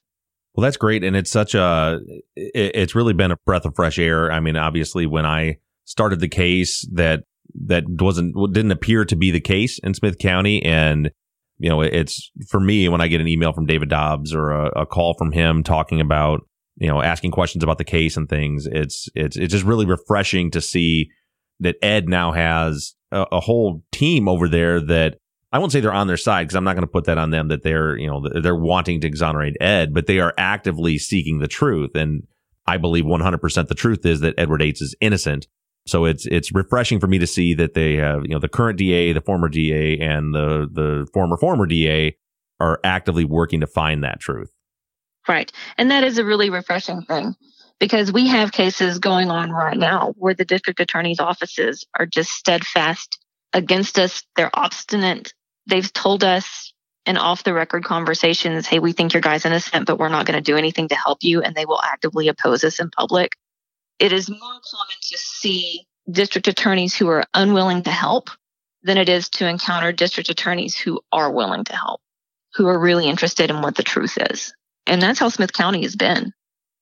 Well, 0.53 0.63
that's 0.63 0.77
great. 0.77 1.03
And 1.03 1.15
it's 1.15 1.31
such 1.31 1.55
a, 1.55 1.99
it's 2.35 2.95
really 2.95 3.13
been 3.13 3.31
a 3.31 3.37
breath 3.45 3.65
of 3.65 3.75
fresh 3.75 3.97
air. 3.97 4.31
I 4.31 4.39
mean, 4.39 4.57
obviously, 4.57 5.05
when 5.05 5.25
I 5.25 5.57
started 5.85 6.19
the 6.19 6.27
case, 6.27 6.87
that 6.93 7.23
that 7.67 7.83
wasn't 7.87 8.35
didn't 8.53 8.71
appear 8.71 9.05
to 9.05 9.15
be 9.15 9.31
the 9.31 9.41
case 9.41 9.79
in 9.79 9.93
Smith 9.93 10.17
County. 10.17 10.63
And 10.63 11.11
you 11.57 11.69
know, 11.69 11.81
it's 11.81 12.31
for 12.49 12.59
me 12.59 12.89
when 12.89 13.01
I 13.01 13.07
get 13.07 13.21
an 13.21 13.27
email 13.27 13.53
from 13.53 13.65
David 13.65 13.89
Dobbs 13.89 14.33
or 14.33 14.51
a, 14.51 14.81
a 14.81 14.85
call 14.85 15.13
from 15.17 15.31
him 15.31 15.63
talking 15.63 16.01
about 16.01 16.41
you 16.77 16.87
know 16.87 17.01
asking 17.01 17.31
questions 17.31 17.63
about 17.63 17.77
the 17.77 17.83
case 17.83 18.17
and 18.17 18.27
things. 18.27 18.67
It's 18.67 19.09
it's 19.15 19.37
it's 19.37 19.51
just 19.51 19.65
really 19.65 19.85
refreshing 19.85 20.51
to 20.51 20.61
see 20.61 21.09
that 21.59 21.75
Ed 21.81 22.09
now 22.09 22.31
has 22.31 22.95
a, 23.11 23.25
a 23.33 23.39
whole 23.39 23.83
team 23.91 24.27
over 24.27 24.47
there 24.47 24.79
that 24.79 25.17
I 25.51 25.59
won't 25.59 25.71
say 25.71 25.81
they're 25.81 25.93
on 25.93 26.07
their 26.07 26.17
side 26.17 26.43
because 26.43 26.55
I'm 26.55 26.63
not 26.63 26.75
going 26.75 26.87
to 26.87 26.91
put 26.91 27.05
that 27.05 27.17
on 27.17 27.31
them 27.31 27.49
that 27.49 27.63
they're, 27.63 27.97
you 27.97 28.07
know, 28.07 28.25
they're 28.41 28.55
wanting 28.55 29.01
to 29.01 29.07
exonerate 29.07 29.57
Ed, 29.59 29.93
but 29.93 30.07
they 30.07 30.19
are 30.19 30.33
actively 30.37 30.97
seeking 30.97 31.39
the 31.39 31.47
truth. 31.47 31.95
And 31.95 32.23
I 32.65 32.77
believe 32.77 33.03
100% 33.03 33.67
the 33.67 33.75
truth 33.75 34.05
is 34.05 34.21
that 34.21 34.35
Edward 34.37 34.61
Ates 34.61 34.81
is 34.81 34.95
innocent. 35.01 35.47
So 35.87 36.05
it's 36.05 36.27
it's 36.27 36.53
refreshing 36.53 36.99
for 36.99 37.07
me 37.07 37.17
to 37.17 37.27
see 37.27 37.55
that 37.55 37.73
they 37.73 37.95
have, 37.95 38.21
you 38.23 38.29
know, 38.35 38.39
the 38.39 38.47
current 38.47 38.77
DA, 38.77 39.13
the 39.13 39.21
former 39.21 39.49
DA, 39.49 39.97
and 39.97 40.33
the 40.33 40.67
the 40.71 41.07
former 41.11 41.37
former 41.37 41.65
DA 41.65 42.15
are 42.59 42.79
actively 42.83 43.25
working 43.25 43.61
to 43.61 43.67
find 43.67 44.03
that 44.03 44.19
truth. 44.19 44.51
Right. 45.27 45.51
And 45.79 45.89
that 45.89 46.03
is 46.03 46.19
a 46.19 46.23
really 46.23 46.51
refreshing 46.51 47.01
thing 47.01 47.35
because 47.81 48.13
we 48.13 48.27
have 48.27 48.51
cases 48.51 48.99
going 48.99 49.31
on 49.31 49.49
right 49.49 49.75
now 49.75 50.13
where 50.15 50.35
the 50.35 50.45
district 50.45 50.79
attorney's 50.79 51.19
offices 51.19 51.83
are 51.97 52.05
just 52.05 52.29
steadfast 52.29 53.17
against 53.53 53.97
us. 53.97 54.21
They're 54.35 54.51
obstinate. 54.53 55.33
They've 55.65 55.91
told 55.91 56.23
us 56.23 56.73
in 57.07 57.17
off 57.17 57.43
the 57.43 57.55
record 57.55 57.83
conversations, 57.83 58.67
hey, 58.67 58.77
we 58.77 58.91
think 58.91 59.15
your 59.15 59.21
guy's 59.21 59.47
innocent, 59.47 59.87
but 59.87 59.97
we're 59.97 60.09
not 60.09 60.27
going 60.27 60.37
to 60.37 60.43
do 60.43 60.57
anything 60.57 60.89
to 60.89 60.95
help 60.95 61.23
you. 61.23 61.41
And 61.41 61.55
they 61.55 61.65
will 61.65 61.81
actively 61.81 62.27
oppose 62.27 62.63
us 62.63 62.79
in 62.79 62.91
public. 62.91 63.31
It 63.97 64.13
is 64.13 64.29
more 64.29 64.37
common 64.39 64.95
to 65.01 65.17
see 65.17 65.87
district 66.07 66.47
attorneys 66.47 66.95
who 66.95 67.07
are 67.07 67.23
unwilling 67.33 67.81
to 67.83 67.91
help 67.91 68.29
than 68.83 68.99
it 68.99 69.09
is 69.09 69.27
to 69.29 69.47
encounter 69.47 69.91
district 69.91 70.29
attorneys 70.29 70.77
who 70.77 71.01
are 71.11 71.31
willing 71.31 71.63
to 71.63 71.75
help, 71.75 71.99
who 72.53 72.67
are 72.67 72.79
really 72.79 73.09
interested 73.09 73.49
in 73.49 73.63
what 73.63 73.75
the 73.75 73.81
truth 73.81 74.19
is. 74.29 74.53
And 74.85 75.01
that's 75.01 75.17
how 75.17 75.29
Smith 75.29 75.51
County 75.51 75.81
has 75.81 75.95
been. 75.95 76.31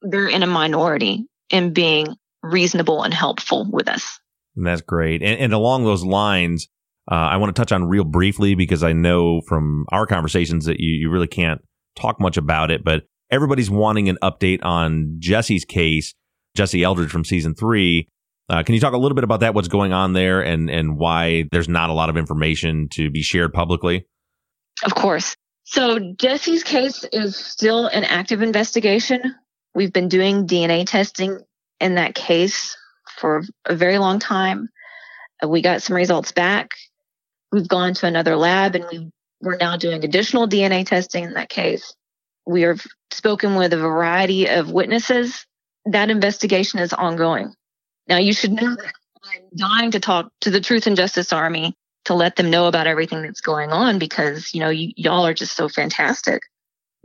They're 0.01 0.27
in 0.27 0.43
a 0.43 0.47
minority 0.47 1.25
in 1.49 1.73
being 1.73 2.15
reasonable 2.43 3.03
and 3.03 3.13
helpful 3.13 3.67
with 3.71 3.87
us. 3.87 4.19
And 4.55 4.65
that's 4.65 4.81
great. 4.81 5.21
And, 5.21 5.39
and 5.39 5.53
along 5.53 5.85
those 5.85 6.03
lines, 6.03 6.67
uh, 7.11 7.15
I 7.15 7.37
want 7.37 7.55
to 7.55 7.59
touch 7.59 7.71
on 7.71 7.85
real 7.85 8.03
briefly 8.03 8.55
because 8.55 8.83
I 8.83 8.93
know 8.93 9.41
from 9.47 9.85
our 9.91 10.05
conversations 10.05 10.65
that 10.65 10.79
you, 10.79 10.91
you 10.93 11.09
really 11.09 11.27
can't 11.27 11.61
talk 11.95 12.19
much 12.19 12.37
about 12.37 12.71
it, 12.71 12.83
but 12.83 13.03
everybody's 13.31 13.69
wanting 13.69 14.09
an 14.09 14.17
update 14.23 14.59
on 14.63 15.15
Jesse's 15.19 15.65
case, 15.65 16.13
Jesse 16.55 16.83
Eldridge 16.83 17.09
from 17.09 17.25
season 17.25 17.55
three. 17.55 18.07
Uh, 18.49 18.63
can 18.63 18.73
you 18.73 18.81
talk 18.81 18.93
a 18.93 18.97
little 18.97 19.15
bit 19.15 19.23
about 19.23 19.41
that? 19.41 19.53
What's 19.53 19.67
going 19.67 19.93
on 19.93 20.13
there, 20.13 20.41
and 20.41 20.71
and 20.71 20.97
why 20.97 21.45
there's 21.51 21.69
not 21.69 21.91
a 21.91 21.93
lot 21.93 22.09
of 22.09 22.17
information 22.17 22.89
to 22.93 23.11
be 23.11 23.21
shared 23.21 23.53
publicly? 23.53 24.07
Of 24.83 24.95
course. 24.95 25.35
So 25.65 25.99
Jesse's 26.19 26.63
case 26.63 27.05
is 27.13 27.35
still 27.35 27.85
an 27.85 28.03
active 28.03 28.41
investigation. 28.41 29.35
We've 29.79 29.93
been 29.93 30.09
doing 30.09 30.45
DNA 30.45 30.85
testing 30.85 31.39
in 31.79 31.95
that 31.95 32.13
case 32.13 32.75
for 33.15 33.43
a 33.63 33.73
very 33.77 33.97
long 33.97 34.19
time. 34.19 34.67
Uh, 35.41 35.47
we 35.47 35.61
got 35.61 35.81
some 35.81 35.95
results 35.95 36.33
back. 36.33 36.71
We've 37.53 37.65
gone 37.65 37.93
to 37.93 38.05
another 38.05 38.35
lab 38.35 38.75
and 38.75 38.83
we 38.91 39.09
we're 39.39 39.55
now 39.55 39.77
doing 39.77 40.03
additional 40.03 40.49
DNA 40.49 40.85
testing 40.85 41.23
in 41.23 41.33
that 41.35 41.47
case. 41.47 41.93
We 42.45 42.63
have 42.63 42.85
spoken 43.11 43.55
with 43.55 43.71
a 43.71 43.77
variety 43.77 44.49
of 44.49 44.69
witnesses. 44.69 45.45
That 45.85 46.09
investigation 46.09 46.81
is 46.81 46.91
ongoing. 46.91 47.53
Now 48.05 48.17
you 48.17 48.33
should 48.33 48.51
know 48.51 48.75
that 48.75 48.93
I'm 49.23 49.43
dying 49.55 49.91
to 49.91 50.01
talk 50.01 50.29
to 50.41 50.49
the 50.49 50.59
Truth 50.59 50.87
and 50.87 50.97
Justice 50.97 51.31
Army 51.31 51.73
to 52.03 52.15
let 52.15 52.35
them 52.35 52.49
know 52.49 52.67
about 52.67 52.87
everything 52.87 53.21
that's 53.21 53.39
going 53.39 53.71
on 53.71 53.97
because, 53.97 54.53
you 54.53 54.59
know, 54.59 54.71
y- 54.71 54.91
y'all 54.97 55.25
are 55.25 55.33
just 55.33 55.55
so 55.55 55.69
fantastic. 55.69 56.41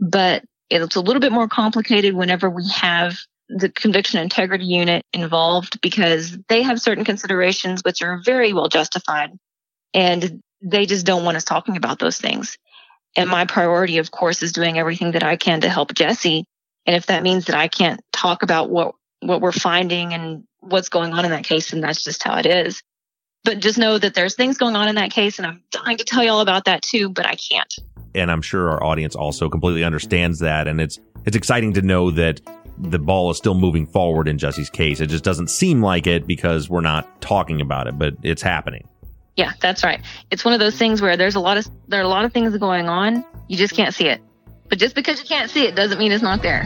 But 0.01 0.43
it's 0.69 0.95
a 0.95 1.01
little 1.01 1.19
bit 1.19 1.31
more 1.31 1.47
complicated 1.47 2.13
whenever 2.13 2.49
we 2.49 2.67
have 2.69 3.17
the 3.49 3.69
conviction 3.69 4.19
integrity 4.19 4.65
unit 4.65 5.03
involved 5.13 5.79
because 5.81 6.37
they 6.49 6.63
have 6.63 6.81
certain 6.81 7.03
considerations 7.03 7.81
which 7.83 8.01
are 8.01 8.21
very 8.23 8.53
well 8.53 8.67
justified 8.67 9.29
and 9.93 10.41
they 10.61 10.85
just 10.85 11.05
don't 11.05 11.23
want 11.23 11.37
us 11.37 11.43
talking 11.43 11.77
about 11.77 11.99
those 11.99 12.17
things. 12.17 12.57
And 13.15 13.29
my 13.29 13.45
priority, 13.45 13.99
of 13.99 14.11
course, 14.11 14.43
is 14.43 14.51
doing 14.51 14.77
everything 14.77 15.11
that 15.11 15.23
I 15.23 15.37
can 15.37 15.61
to 15.61 15.69
help 15.69 15.93
Jesse. 15.93 16.45
And 16.85 16.95
if 16.95 17.05
that 17.05 17.23
means 17.23 17.45
that 17.45 17.55
I 17.55 17.67
can't 17.67 18.01
talk 18.11 18.43
about 18.43 18.69
what, 18.69 18.95
what 19.21 19.41
we're 19.41 19.51
finding 19.51 20.13
and 20.13 20.43
what's 20.59 20.89
going 20.89 21.13
on 21.13 21.23
in 21.23 21.31
that 21.31 21.45
case, 21.45 21.71
then 21.71 21.81
that's 21.81 22.03
just 22.03 22.23
how 22.23 22.37
it 22.37 22.45
is. 22.45 22.81
But 23.43 23.59
just 23.59 23.77
know 23.77 23.97
that 23.97 24.15
there's 24.15 24.35
things 24.35 24.57
going 24.57 24.75
on 24.75 24.87
in 24.87 24.95
that 24.95 25.11
case, 25.11 25.37
and 25.37 25.45
I'm 25.45 25.63
dying 25.71 25.97
to 25.97 26.03
tell 26.03 26.23
you 26.23 26.31
all 26.31 26.41
about 26.41 26.65
that 26.65 26.81
too, 26.81 27.09
but 27.09 27.25
I 27.25 27.35
can't. 27.35 27.73
And 28.15 28.31
I'm 28.31 28.41
sure 28.41 28.69
our 28.71 28.83
audience 28.83 29.15
also 29.15 29.49
completely 29.49 29.83
understands 29.83 30.39
that. 30.39 30.67
And 30.67 30.81
it's 30.81 30.99
it's 31.25 31.35
exciting 31.35 31.73
to 31.73 31.81
know 31.81 32.11
that 32.11 32.41
the 32.77 32.99
ball 32.99 33.31
is 33.31 33.37
still 33.37 33.55
moving 33.55 33.87
forward 33.87 34.27
in 34.27 34.37
Jesse's 34.37 34.69
case. 34.69 34.99
It 34.99 35.07
just 35.07 35.23
doesn't 35.23 35.49
seem 35.49 35.81
like 35.81 36.07
it 36.07 36.27
because 36.27 36.69
we're 36.69 36.81
not 36.81 37.21
talking 37.21 37.61
about 37.61 37.87
it, 37.87 37.97
but 37.97 38.15
it's 38.21 38.41
happening. 38.41 38.87
Yeah, 39.35 39.53
that's 39.59 39.83
right. 39.83 40.01
It's 40.31 40.45
one 40.45 40.53
of 40.53 40.59
those 40.59 40.77
things 40.77 41.01
where 41.01 41.17
there's 41.17 41.35
a 41.35 41.39
lot 41.39 41.57
of 41.57 41.67
there 41.87 41.99
are 41.99 42.03
a 42.03 42.07
lot 42.07 42.25
of 42.25 42.33
things 42.33 42.57
going 42.57 42.87
on, 42.87 43.25
you 43.47 43.57
just 43.57 43.75
can't 43.75 43.93
see 43.93 44.07
it. 44.07 44.21
But 44.69 44.79
just 44.79 44.95
because 44.95 45.19
you 45.19 45.25
can't 45.25 45.49
see 45.49 45.65
it 45.65 45.75
doesn't 45.75 45.99
mean 45.99 46.11
it's 46.11 46.23
not 46.23 46.41
there. 46.41 46.65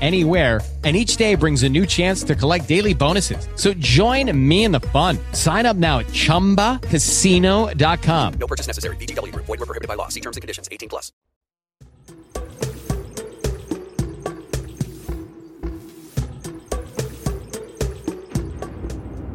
anywhere. 0.01 0.61
And 0.83 0.97
each 0.97 1.17
day 1.17 1.35
brings 1.35 1.61
a 1.61 1.69
new 1.69 1.85
chance 1.85 2.23
to 2.23 2.33
collect 2.33 2.67
daily 2.67 2.95
bonuses. 2.95 3.47
So 3.55 3.75
join 3.75 4.35
me 4.35 4.63
in 4.63 4.71
the 4.71 4.79
fun. 4.79 5.19
Sign 5.33 5.67
up 5.67 5.77
now 5.77 5.99
at 5.99 6.07
ChumbaCasino.com. 6.07 8.33
No 8.33 8.47
purchase 8.47 8.65
necessary. 8.65 8.95
VGW 8.95 9.31
Group. 9.31 9.45
Void 9.45 9.59
were 9.59 9.67
prohibited 9.67 9.87
by 9.87 9.93
law. 9.93 10.07
See 10.07 10.21
terms 10.21 10.37
and 10.37 10.41
conditions. 10.41 10.67
18 10.71 10.89
plus. 10.89 11.11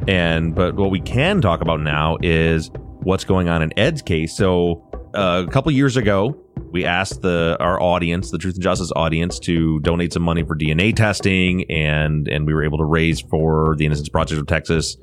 And 0.09 0.55
but 0.55 0.77
what 0.77 0.91
we 0.91 1.01
can 1.01 1.41
talk 1.41 1.61
about 1.61 1.81
now 1.81 2.17
is 2.23 2.71
what's 3.01 3.25
going 3.25 3.49
on 3.49 3.63
in 3.63 3.77
Ed's 3.79 4.03
case. 4.03 4.37
So 4.37 4.89
uh, 5.15 5.45
a 5.47 5.51
couple 5.51 5.71
years 5.73 5.97
ago, 5.97 6.37
we 6.77 6.85
asked 6.85 7.23
the 7.23 7.57
our 7.59 7.81
audience, 7.81 8.31
the 8.31 8.37
Truth 8.37 8.57
and 8.57 8.63
Justice 8.63 8.93
audience, 8.95 9.39
to 9.41 9.81
donate 9.81 10.13
some 10.13 10.23
money 10.23 10.43
for 10.43 10.55
DNA 10.55 10.95
testing, 10.95 11.65
and 11.71 12.29
and 12.29 12.47
we 12.47 12.53
were 12.53 12.63
able 12.63 12.77
to 12.77 12.85
raise 12.85 13.19
for 13.19 13.75
the 13.79 13.87
Innocence 13.87 14.11
Project 14.11 14.39
of 14.39 14.47
Texas. 14.47 14.99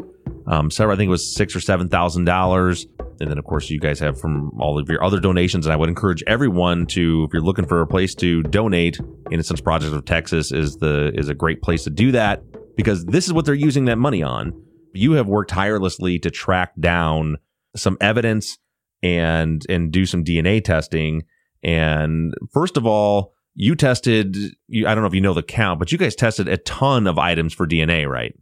Um, 0.45 0.69
so 0.69 0.91
I 0.91 0.95
think 0.95 1.07
it 1.07 1.09
was 1.09 1.35
six 1.35 1.55
or 1.55 1.59
seven 1.59 1.89
thousand 1.89 2.25
dollars. 2.25 2.85
And 3.19 3.29
then, 3.29 3.39
of 3.39 3.45
course, 3.45 3.71
you 3.71 3.79
guys 3.79 3.99
have 4.01 4.19
from 4.19 4.51
all 4.59 4.77
of 4.77 4.87
your 4.87 5.03
other 5.03 5.19
donations. 5.19 5.65
And 5.65 5.73
I 5.73 5.75
would 5.75 5.89
encourage 5.89 6.23
everyone 6.27 6.85
to, 6.87 7.25
if 7.27 7.33
you're 7.33 7.43
looking 7.43 7.65
for 7.65 7.81
a 7.81 7.87
place 7.87 8.13
to 8.15 8.43
donate, 8.43 8.99
Innocence 9.31 9.61
Project 9.61 9.93
of 9.93 10.05
Texas 10.05 10.51
is 10.51 10.77
the 10.77 11.11
is 11.15 11.27
a 11.27 11.33
great 11.33 11.63
place 11.63 11.83
to 11.85 11.89
do 11.89 12.11
that 12.11 12.43
because 12.77 13.03
this 13.05 13.25
is 13.25 13.33
what 13.33 13.45
they're 13.45 13.55
using 13.55 13.85
that 13.85 13.97
money 13.97 14.21
on. 14.21 14.53
You 14.93 15.13
have 15.13 15.25
worked 15.25 15.49
tirelessly 15.49 16.19
to 16.19 16.29
track 16.29 16.73
down 16.79 17.37
some 17.75 17.97
evidence 17.99 18.59
and 19.01 19.65
and 19.69 19.91
do 19.91 20.05
some 20.05 20.23
DNA 20.23 20.63
testing. 20.63 21.23
And 21.63 22.33
first 22.51 22.77
of 22.77 22.85
all, 22.85 23.33
you 23.55 23.75
tested, 23.75 24.35
you, 24.67 24.87
I 24.87 24.95
don't 24.95 25.03
know 25.03 25.07
if 25.07 25.13
you 25.13 25.21
know 25.21 25.33
the 25.33 25.43
count, 25.43 25.79
but 25.79 25.91
you 25.91 25.97
guys 25.97 26.15
tested 26.15 26.47
a 26.47 26.57
ton 26.57 27.07
of 27.07 27.17
items 27.17 27.53
for 27.53 27.67
DNA, 27.67 28.07
right? 28.07 28.33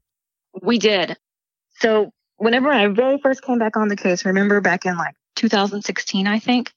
We 0.62 0.80
did. 0.80 1.18
So 1.80 2.12
whenever 2.38 2.72
I 2.72 2.88
very 2.88 3.20
first 3.20 3.44
came 3.44 3.60
back 3.60 3.78
on 3.78 3.88
the 3.88 3.96
case, 3.96 4.26
remember 4.26 4.62
back 4.62 4.86
in 4.86 4.98
like 4.98 5.16
2016, 5.36 6.28
I 6.28 6.40
think, 6.40 6.72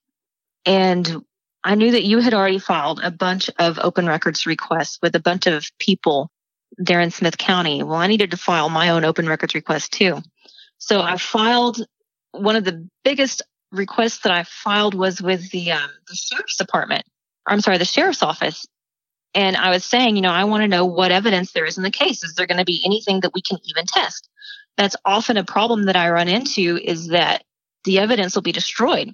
and 0.67 1.25
I 1.63 1.75
knew 1.75 1.93
that 1.93 2.05
you 2.05 2.19
had 2.19 2.35
already 2.35 2.59
filed 2.59 3.01
a 3.03 3.11
bunch 3.11 3.49
of 3.59 3.79
open 3.79 4.07
records 4.07 4.47
requests 4.47 4.99
with 5.01 5.15
a 5.15 5.21
bunch 5.21 5.47
of 5.47 5.67
people 5.79 6.31
there 6.77 7.01
in 7.01 7.11
Smith 7.11 7.39
County. 7.39 7.83
Well, 7.83 7.97
I 7.97 8.07
needed 8.07 8.33
to 8.33 8.37
file 8.37 8.69
my 8.69 8.91
own 8.91 9.05
open 9.05 9.29
records 9.29 9.55
request 9.55 9.93
too. 9.93 10.21
So 10.79 11.01
I 11.01 11.17
filed 11.17 11.85
one 12.33 12.57
of 12.57 12.65
the 12.65 12.87
biggest 13.05 13.43
requests 13.75 14.21
that 14.21 14.33
I 14.33 14.45
filed 14.45 14.95
was 14.95 15.21
with 15.21 15.51
the, 15.51 15.73
um, 15.73 15.91
the 16.09 16.15
sheriff's 16.15 16.57
department. 16.57 17.05
I'm 17.47 17.61
sorry, 17.61 17.79
the 17.79 17.85
sheriff's 17.85 18.23
office. 18.23 18.67
And 19.35 19.57
I 19.57 19.71
was 19.71 19.85
saying, 19.85 20.17
you 20.17 20.23
know, 20.23 20.31
I 20.31 20.45
want 20.45 20.63
to 20.63 20.69
know 20.69 20.87
what 20.87 21.11
evidence 21.11 21.53
there 21.53 21.65
is 21.65 21.77
in 21.77 21.83
the 21.83 21.91
case. 21.91 22.23
Is 22.23 22.35
there 22.35 22.47
going 22.47 22.59
to 22.59 22.65
be 22.65 22.83
anything 22.85 23.21
that 23.21 23.35
we 23.35 23.43
can 23.43 23.59
even 23.65 23.85
test? 23.87 24.29
That's 24.77 24.97
often 25.05 25.37
a 25.37 25.45
problem 25.45 25.85
that 25.85 25.97
I 25.97 26.11
run 26.11 26.29
into 26.29 26.79
is 26.79 27.09
that 27.09 27.45
the 27.85 27.99
evidence 27.99 28.35
will 28.35 28.43
be 28.43 28.53
destroyed. 28.53 29.13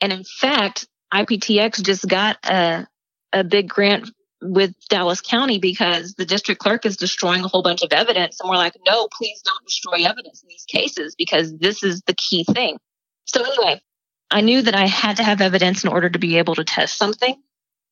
And 0.00 0.12
in 0.12 0.24
fact, 0.24 0.86
IPTX 1.12 1.82
just 1.82 2.06
got 2.06 2.38
a, 2.44 2.86
a 3.32 3.44
big 3.44 3.68
grant 3.68 4.10
with 4.42 4.74
Dallas 4.88 5.20
County 5.20 5.58
because 5.58 6.14
the 6.14 6.26
district 6.26 6.60
clerk 6.60 6.84
is 6.84 6.96
destroying 6.96 7.44
a 7.44 7.48
whole 7.48 7.62
bunch 7.62 7.82
of 7.82 7.92
evidence. 7.92 8.40
And 8.40 8.50
we're 8.50 8.56
like, 8.56 8.76
no, 8.86 9.08
please 9.16 9.40
don't 9.42 9.64
destroy 9.64 10.04
evidence 10.04 10.42
in 10.42 10.48
these 10.48 10.66
cases 10.68 11.14
because 11.16 11.56
this 11.56 11.82
is 11.82 12.02
the 12.06 12.14
key 12.14 12.44
thing. 12.44 12.78
So 13.26 13.42
anyway, 13.42 13.80
I 14.30 14.40
knew 14.40 14.62
that 14.62 14.74
I 14.74 14.86
had 14.86 15.16
to 15.18 15.24
have 15.24 15.40
evidence 15.40 15.84
in 15.84 15.90
order 15.90 16.08
to 16.10 16.18
be 16.18 16.38
able 16.38 16.54
to 16.56 16.64
test 16.64 16.96
something. 16.96 17.36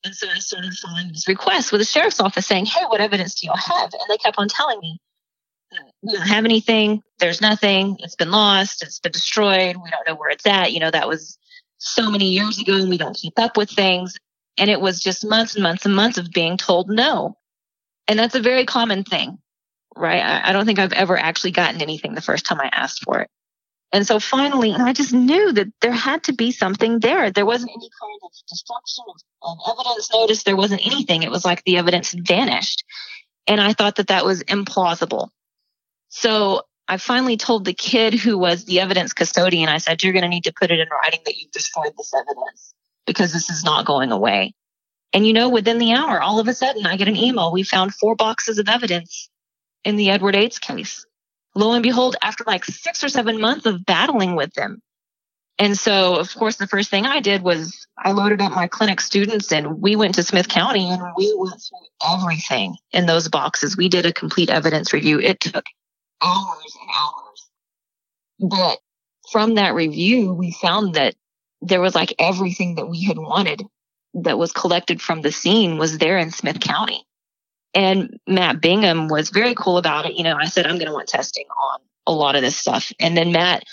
And 0.04 0.14
so 0.14 0.28
I 0.28 0.38
started 0.38 0.72
filing 0.74 1.08
this 1.08 1.28
request 1.28 1.70
with 1.70 1.80
the 1.80 1.84
sheriff's 1.84 2.20
office 2.20 2.46
saying, 2.46 2.66
Hey, 2.66 2.84
what 2.86 3.00
evidence 3.00 3.40
do 3.40 3.46
y'all 3.46 3.56
have? 3.56 3.92
And 3.94 4.02
they 4.08 4.16
kept 4.16 4.38
on 4.38 4.48
telling 4.48 4.80
me, 4.80 4.98
uh, 5.72 5.90
we 6.02 6.12
don't 6.14 6.26
have 6.26 6.44
anything. 6.44 7.02
There's 7.18 7.40
nothing. 7.40 7.96
It's 8.00 8.16
been 8.16 8.30
lost. 8.30 8.82
It's 8.82 8.98
been 8.98 9.12
destroyed. 9.12 9.76
We 9.76 9.90
don't 9.90 10.06
know 10.06 10.16
where 10.16 10.30
it's 10.30 10.46
at. 10.46 10.72
You 10.72 10.80
know, 10.80 10.90
that 10.90 11.08
was 11.08 11.38
so 11.78 12.10
many 12.10 12.30
years 12.30 12.58
ago 12.58 12.74
and 12.74 12.88
we 12.88 12.98
don't 12.98 13.16
keep 13.16 13.38
up 13.38 13.56
with 13.56 13.70
things. 13.70 14.16
And 14.58 14.68
it 14.68 14.80
was 14.80 15.00
just 15.00 15.24
months 15.24 15.54
and 15.54 15.62
months 15.62 15.86
and 15.86 15.94
months 15.94 16.18
of 16.18 16.30
being 16.30 16.56
told 16.56 16.90
no. 16.90 17.36
And 18.08 18.18
that's 18.18 18.34
a 18.34 18.40
very 18.40 18.66
common 18.66 19.04
thing, 19.04 19.38
right? 19.96 20.22
I, 20.22 20.50
I 20.50 20.52
don't 20.52 20.66
think 20.66 20.78
I've 20.78 20.92
ever 20.92 21.16
actually 21.16 21.52
gotten 21.52 21.80
anything 21.80 22.14
the 22.14 22.20
first 22.20 22.44
time 22.44 22.60
I 22.60 22.68
asked 22.72 23.04
for 23.04 23.20
it. 23.20 23.30
And 23.92 24.06
so 24.06 24.18
finally, 24.18 24.72
I 24.72 24.94
just 24.94 25.12
knew 25.12 25.52
that 25.52 25.68
there 25.82 25.92
had 25.92 26.24
to 26.24 26.32
be 26.32 26.50
something 26.50 27.00
there. 27.00 27.30
There 27.30 27.44
wasn't 27.44 27.72
any 27.72 27.90
kind 28.00 28.20
of 28.24 28.30
destruction 28.48 29.04
of, 29.42 29.58
evidence 29.68 30.10
notice. 30.12 30.42
There 30.44 30.56
wasn't 30.56 30.86
anything. 30.86 31.22
It 31.22 31.30
was 31.30 31.44
like 31.44 31.62
the 31.64 31.76
evidence 31.76 32.12
vanished. 32.12 32.84
And 33.46 33.60
I 33.60 33.74
thought 33.74 33.96
that 33.96 34.06
that 34.06 34.24
was 34.24 34.42
implausible. 34.44 35.28
So 36.08 36.62
I 36.88 36.96
finally 36.96 37.36
told 37.36 37.66
the 37.66 37.74
kid 37.74 38.14
who 38.14 38.38
was 38.38 38.64
the 38.64 38.80
evidence 38.80 39.12
custodian, 39.12 39.68
I 39.68 39.78
said, 39.78 40.02
you're 40.02 40.12
going 40.14 40.22
to 40.22 40.28
need 40.28 40.44
to 40.44 40.54
put 40.58 40.70
it 40.70 40.80
in 40.80 40.88
writing 40.90 41.20
that 41.26 41.36
you've 41.36 41.52
destroyed 41.52 41.92
this 41.98 42.12
evidence 42.14 42.74
because 43.06 43.32
this 43.32 43.50
is 43.50 43.62
not 43.62 43.84
going 43.84 44.10
away. 44.10 44.54
And 45.12 45.26
you 45.26 45.34
know, 45.34 45.50
within 45.50 45.76
the 45.76 45.92
hour, 45.92 46.22
all 46.22 46.38
of 46.38 46.48
a 46.48 46.54
sudden 46.54 46.86
I 46.86 46.96
get 46.96 47.08
an 47.08 47.16
email. 47.16 47.52
We 47.52 47.62
found 47.62 47.94
four 47.94 48.16
boxes 48.16 48.58
of 48.58 48.68
evidence 48.68 49.28
in 49.84 49.96
the 49.96 50.10
Edward 50.10 50.34
Ates 50.34 50.58
case 50.58 51.04
lo 51.54 51.72
and 51.72 51.82
behold, 51.82 52.16
after 52.22 52.44
like 52.46 52.64
six 52.64 53.04
or 53.04 53.08
seven 53.08 53.40
months 53.40 53.66
of 53.66 53.84
battling 53.84 54.36
with 54.36 54.52
them. 54.54 54.80
And 55.58 55.78
so, 55.78 56.16
of 56.16 56.34
course, 56.34 56.56
the 56.56 56.66
first 56.66 56.90
thing 56.90 57.06
I 57.06 57.20
did 57.20 57.42
was 57.42 57.86
I 57.96 58.12
loaded 58.12 58.40
up 58.40 58.52
my 58.52 58.68
clinic 58.68 59.00
students 59.00 59.52
and 59.52 59.80
we 59.80 59.96
went 59.96 60.14
to 60.16 60.22
Smith 60.22 60.48
County 60.48 60.88
and 60.88 61.02
we 61.16 61.32
went 61.36 61.62
through 61.62 62.14
everything 62.14 62.76
in 62.90 63.06
those 63.06 63.28
boxes. 63.28 63.76
We 63.76 63.88
did 63.88 64.06
a 64.06 64.12
complete 64.12 64.50
evidence 64.50 64.92
review. 64.92 65.20
It 65.20 65.40
took 65.40 65.64
hours 66.22 66.76
and 66.80 66.90
hours. 66.98 67.50
But 68.40 68.78
from 69.30 69.54
that 69.54 69.74
review, 69.74 70.32
we 70.32 70.52
found 70.52 70.94
that 70.94 71.14
there 71.60 71.80
was 71.80 71.94
like 71.94 72.14
everything 72.18 72.76
that 72.76 72.88
we 72.88 73.04
had 73.04 73.18
wanted 73.18 73.62
that 74.14 74.38
was 74.38 74.52
collected 74.52 75.00
from 75.00 75.22
the 75.22 75.32
scene 75.32 75.78
was 75.78 75.98
there 75.98 76.18
in 76.18 76.30
Smith 76.30 76.60
County. 76.60 77.04
And 77.74 78.18
Matt 78.26 78.60
Bingham 78.60 79.08
was 79.08 79.30
very 79.30 79.54
cool 79.54 79.78
about 79.78 80.06
it. 80.06 80.14
You 80.14 80.24
know, 80.24 80.36
I 80.36 80.44
said, 80.46 80.66
I'm 80.66 80.76
going 80.76 80.88
to 80.88 80.92
want 80.92 81.08
testing 81.08 81.46
on 81.46 81.80
a 82.06 82.12
lot 82.12 82.36
of 82.36 82.42
this 82.42 82.56
stuff. 82.56 82.92
And 83.00 83.16
then 83.16 83.32
Matt 83.32 83.64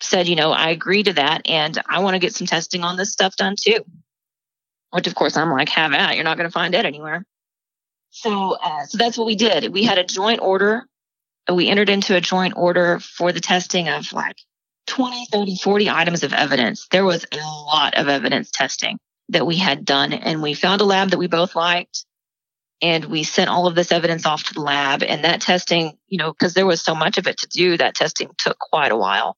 said, 0.00 0.28
you 0.28 0.36
know, 0.36 0.52
I 0.52 0.70
agree 0.70 1.02
to 1.04 1.12
that. 1.14 1.42
And 1.48 1.80
I 1.88 2.00
want 2.00 2.14
to 2.14 2.18
get 2.18 2.34
some 2.34 2.46
testing 2.46 2.82
on 2.82 2.96
this 2.96 3.12
stuff 3.12 3.36
done 3.36 3.54
too. 3.58 3.84
Which 4.90 5.06
of 5.06 5.14
course 5.14 5.36
I'm 5.36 5.50
like, 5.50 5.68
have 5.70 5.92
at, 5.92 6.14
you're 6.14 6.24
not 6.24 6.36
going 6.36 6.48
to 6.48 6.52
find 6.52 6.74
it 6.74 6.86
anywhere. 6.86 7.24
So, 8.10 8.52
uh, 8.52 8.86
so 8.86 8.98
that's 8.98 9.18
what 9.18 9.26
we 9.26 9.36
did. 9.36 9.72
We 9.72 9.84
had 9.84 9.98
a 9.98 10.04
joint 10.04 10.40
order. 10.40 10.86
We 11.52 11.68
entered 11.68 11.90
into 11.90 12.16
a 12.16 12.20
joint 12.20 12.54
order 12.56 12.98
for 12.98 13.32
the 13.32 13.40
testing 13.40 13.88
of 13.88 14.12
like 14.12 14.36
20, 14.86 15.26
30, 15.30 15.56
40 15.56 15.90
items 15.90 16.22
of 16.22 16.32
evidence. 16.32 16.86
There 16.90 17.04
was 17.04 17.26
a 17.30 17.36
lot 17.36 17.94
of 17.96 18.08
evidence 18.08 18.50
testing 18.50 18.98
that 19.28 19.46
we 19.46 19.56
had 19.56 19.84
done 19.84 20.14
and 20.14 20.42
we 20.42 20.54
found 20.54 20.80
a 20.80 20.84
lab 20.84 21.10
that 21.10 21.18
we 21.18 21.26
both 21.26 21.54
liked 21.54 22.06
and 22.80 23.06
we 23.06 23.22
sent 23.22 23.50
all 23.50 23.66
of 23.66 23.74
this 23.74 23.90
evidence 23.90 24.24
off 24.26 24.44
to 24.44 24.54
the 24.54 24.60
lab 24.60 25.02
and 25.02 25.24
that 25.24 25.40
testing 25.40 25.98
you 26.08 26.18
know 26.18 26.32
because 26.32 26.54
there 26.54 26.66
was 26.66 26.82
so 26.82 26.94
much 26.94 27.18
of 27.18 27.26
it 27.26 27.38
to 27.38 27.48
do 27.48 27.76
that 27.76 27.94
testing 27.94 28.30
took 28.38 28.58
quite 28.58 28.92
a 28.92 28.96
while. 28.96 29.36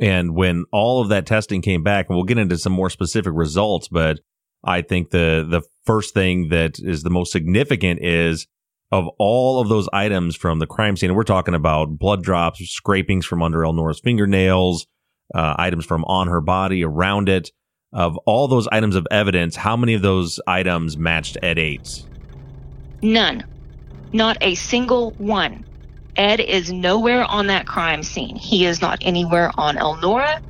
And 0.00 0.36
when 0.36 0.64
all 0.72 1.00
of 1.02 1.08
that 1.08 1.26
testing 1.26 1.60
came 1.60 1.82
back 1.82 2.06
and 2.08 2.16
we'll 2.16 2.24
get 2.24 2.38
into 2.38 2.58
some 2.58 2.72
more 2.72 2.90
specific 2.90 3.32
results 3.34 3.88
but 3.88 4.20
i 4.64 4.82
think 4.82 5.10
the 5.10 5.46
the 5.48 5.62
first 5.84 6.14
thing 6.14 6.48
that 6.48 6.78
is 6.78 7.02
the 7.02 7.10
most 7.10 7.32
significant 7.32 8.00
is 8.02 8.46
of 8.90 9.06
all 9.18 9.60
of 9.60 9.68
those 9.68 9.88
items 9.92 10.34
from 10.34 10.58
the 10.58 10.66
crime 10.66 10.96
scene 10.96 11.14
we're 11.14 11.22
talking 11.22 11.54
about 11.54 11.98
blood 11.98 12.22
drops 12.22 12.60
scrapings 12.70 13.26
from 13.26 13.42
under 13.42 13.60
elnora's 13.60 14.00
fingernails 14.00 14.86
uh, 15.34 15.54
items 15.58 15.84
from 15.84 16.04
on 16.04 16.28
her 16.28 16.40
body 16.40 16.84
around 16.84 17.28
it. 17.28 17.50
Of 17.92 18.16
all 18.26 18.48
those 18.48 18.68
items 18.68 18.96
of 18.96 19.06
evidence 19.10 19.56
how 19.56 19.74
many 19.74 19.94
of 19.94 20.02
those 20.02 20.38
items 20.46 20.98
matched 20.98 21.38
ed 21.42 21.58
Ates 21.58 22.06
None. 23.02 23.44
Not 24.12 24.38
a 24.40 24.54
single 24.54 25.12
one. 25.18 25.64
Ed 26.16 26.40
is 26.40 26.72
nowhere 26.72 27.24
on 27.24 27.46
that 27.46 27.66
crime 27.66 28.02
scene. 28.02 28.34
He 28.34 28.64
is 28.64 28.80
not 28.80 28.98
anywhere 29.02 29.52
on 29.56 29.76
Elnora. 29.76 30.40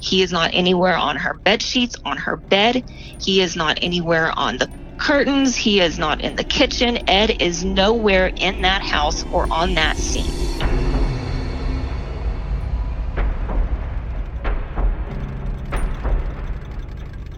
He 0.00 0.20
is 0.20 0.30
not 0.30 0.50
anywhere 0.52 0.96
on 0.96 1.16
her 1.16 1.34
bed 1.44 1.62
sheets, 1.62 1.96
on 2.04 2.18
her 2.18 2.36
bed. 2.36 2.84
He 3.22 3.40
is 3.40 3.56
not 3.56 3.78
anywhere 3.80 4.38
on 4.38 4.58
the 4.58 4.68
curtains. 4.98 5.56
He 5.56 5.80
is 5.80 5.98
not 5.98 6.20
in 6.20 6.36
the 6.36 6.44
kitchen. 6.44 6.98
Ed 7.08 7.40
is 7.40 7.64
nowhere 7.64 8.26
in 8.36 8.60
that 8.62 8.82
house 8.82 9.24
or 9.32 9.50
on 9.50 9.74
that 9.74 9.96
scene. 9.96 10.30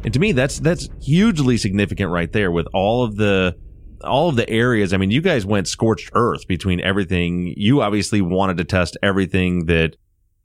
And 0.03 0.13
to 0.13 0.19
me, 0.19 0.33
that's 0.33 0.59
that's 0.59 0.89
hugely 1.03 1.57
significant 1.57 2.11
right 2.11 2.33
there 2.33 2.51
with 2.51 2.67
all 2.73 3.05
of 3.05 3.17
the 3.17 3.57
all 4.03 4.29
of 4.29 4.37
the 4.37 4.49
areas, 4.49 4.93
I 4.93 4.97
mean, 4.97 5.11
you 5.11 5.21
guys 5.21 5.47
went 5.47 5.69
scorched 5.69 6.11
earth 6.15 6.47
between 6.47 6.81
everything. 6.81 7.55
You 7.57 7.83
obviously 7.83 8.21
wanted 8.21 8.57
to 8.59 8.65
test 8.65 8.97
everything 9.03 9.67
that 9.67 9.97